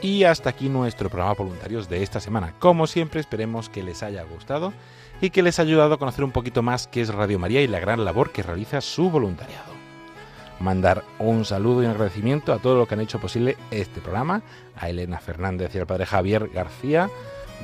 Y 0.03 0.25
hasta 0.25 0.51
aquí 0.51 0.69
nuestro 0.69 1.09
programa 1.09 1.33
voluntarios 1.33 1.89
de 1.89 2.03
esta 2.03 2.21
semana. 2.21 2.55
Como 2.59 2.87
siempre, 2.87 3.21
esperemos 3.21 3.71
que 3.71 3.83
les 3.83 4.03
haya 4.03 4.23
gustado 4.23 4.75
y 5.23 5.31
que 5.31 5.43
les 5.43 5.59
haya 5.59 5.71
ayudado 5.71 5.95
a 5.95 5.99
conocer 5.99 6.25
un 6.25 6.31
poquito 6.31 6.63
más 6.63 6.87
qué 6.87 7.01
es 7.01 7.09
Radio 7.13 7.39
María 7.39 7.63
y 7.63 7.67
la 7.67 7.81
gran 7.81 8.05
labor 8.05 8.31
que 8.31 8.43
realiza 8.43 8.83
su 8.83 9.11
voluntariado. 9.11 9.74
Mandar 10.61 11.05
un 11.19 11.45
saludo 11.45 11.83
y 11.83 11.87
un 11.87 11.93
agradecimiento 11.93 12.53
a 12.53 12.59
todos 12.59 12.79
los 12.79 12.89
que 12.89 12.95
han 12.95 13.01
hecho 13.01 13.21
posible 13.21 13.57
este 13.71 14.01
programa, 14.01 14.43
a 14.77 14.89
Elena 14.89 15.19
Fernández 15.19 15.75
y 15.75 15.79
al 15.79 15.87
padre 15.87 16.07
Javier 16.07 16.49
García, 16.49 17.11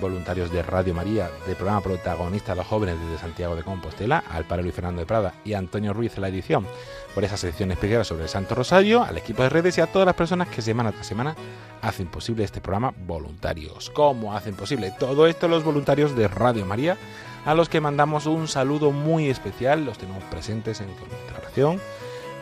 voluntarios 0.00 0.50
de 0.50 0.62
Radio 0.62 0.94
María, 0.94 1.30
del 1.46 1.56
programa 1.56 1.80
protagonista 1.80 2.52
de 2.52 2.58
los 2.58 2.66
jóvenes 2.66 2.96
desde 3.00 3.18
Santiago 3.18 3.56
de 3.56 3.62
Compostela, 3.62 4.24
al 4.30 4.44
padre 4.44 4.62
Luis 4.62 4.74
Fernando 4.74 5.00
de 5.00 5.06
Prada 5.06 5.34
y 5.44 5.54
Antonio 5.54 5.92
Ruiz 5.92 6.14
en 6.16 6.22
la 6.22 6.28
edición, 6.28 6.66
por 7.14 7.24
esa 7.24 7.36
sección 7.36 7.70
especial 7.70 8.04
sobre 8.04 8.24
el 8.24 8.28
Santo 8.28 8.54
Rosario, 8.54 9.02
al 9.02 9.18
equipo 9.18 9.42
de 9.42 9.48
redes 9.48 9.78
y 9.78 9.80
a 9.80 9.86
todas 9.86 10.06
las 10.06 10.14
personas 10.14 10.48
que 10.48 10.62
semana 10.62 10.92
tras 10.92 11.06
semana 11.06 11.34
hacen 11.82 12.08
posible 12.08 12.44
este 12.44 12.60
programa 12.60 12.94
voluntarios. 13.06 13.90
¿Cómo 13.90 14.34
hacen 14.34 14.54
posible 14.54 14.92
todo 14.98 15.26
esto 15.26 15.48
los 15.48 15.64
voluntarios 15.64 16.16
de 16.16 16.28
Radio 16.28 16.66
María? 16.66 16.96
A 17.44 17.54
los 17.54 17.68
que 17.68 17.80
mandamos 17.80 18.26
un 18.26 18.48
saludo 18.48 18.90
muy 18.90 19.30
especial, 19.30 19.84
los 19.84 19.98
tenemos 19.98 20.22
presentes 20.24 20.80
en 20.80 20.88
nuestra 20.88 21.38
oración, 21.40 21.80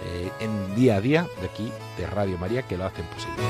eh, 0.04 0.30
en 0.40 0.74
día 0.74 0.96
a 0.96 1.00
día 1.00 1.26
de 1.40 1.46
aquí 1.46 1.72
de 1.96 2.06
Radio 2.06 2.38
María 2.38 2.62
que 2.62 2.76
lo 2.76 2.84
hacen 2.84 3.04
posible. 3.06 3.42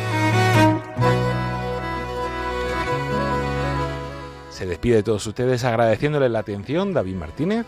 Se 4.50 4.66
despide 4.66 4.96
de 4.96 5.02
todos 5.04 5.24
ustedes 5.26 5.62
agradeciéndoles 5.64 6.30
la 6.30 6.40
atención 6.40 6.92
David 6.92 7.14
Martínez. 7.14 7.66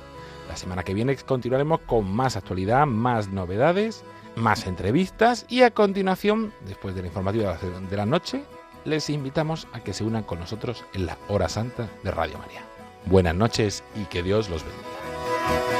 La 0.48 0.56
semana 0.56 0.82
que 0.82 0.94
viene 0.94 1.14
continuaremos 1.16 1.80
con 1.86 2.10
más 2.10 2.36
actualidad, 2.36 2.84
más 2.84 3.28
novedades, 3.28 4.02
más 4.34 4.66
entrevistas 4.66 5.46
y 5.48 5.62
a 5.62 5.70
continuación, 5.70 6.52
después 6.66 6.96
de 6.96 7.02
la 7.02 7.08
informativa 7.08 7.56
de 7.56 7.96
la 7.96 8.06
noche, 8.06 8.42
les 8.84 9.10
invitamos 9.10 9.68
a 9.72 9.80
que 9.80 9.92
se 9.92 10.04
unan 10.04 10.24
con 10.24 10.40
nosotros 10.40 10.84
en 10.94 11.06
la 11.06 11.16
hora 11.28 11.48
santa 11.48 11.88
de 12.02 12.10
Radio 12.10 12.38
María. 12.38 12.62
Buenas 13.06 13.34
noches 13.34 13.84
y 13.94 14.04
que 14.06 14.22
Dios 14.22 14.50
los 14.50 14.64
bendiga. 14.64 15.79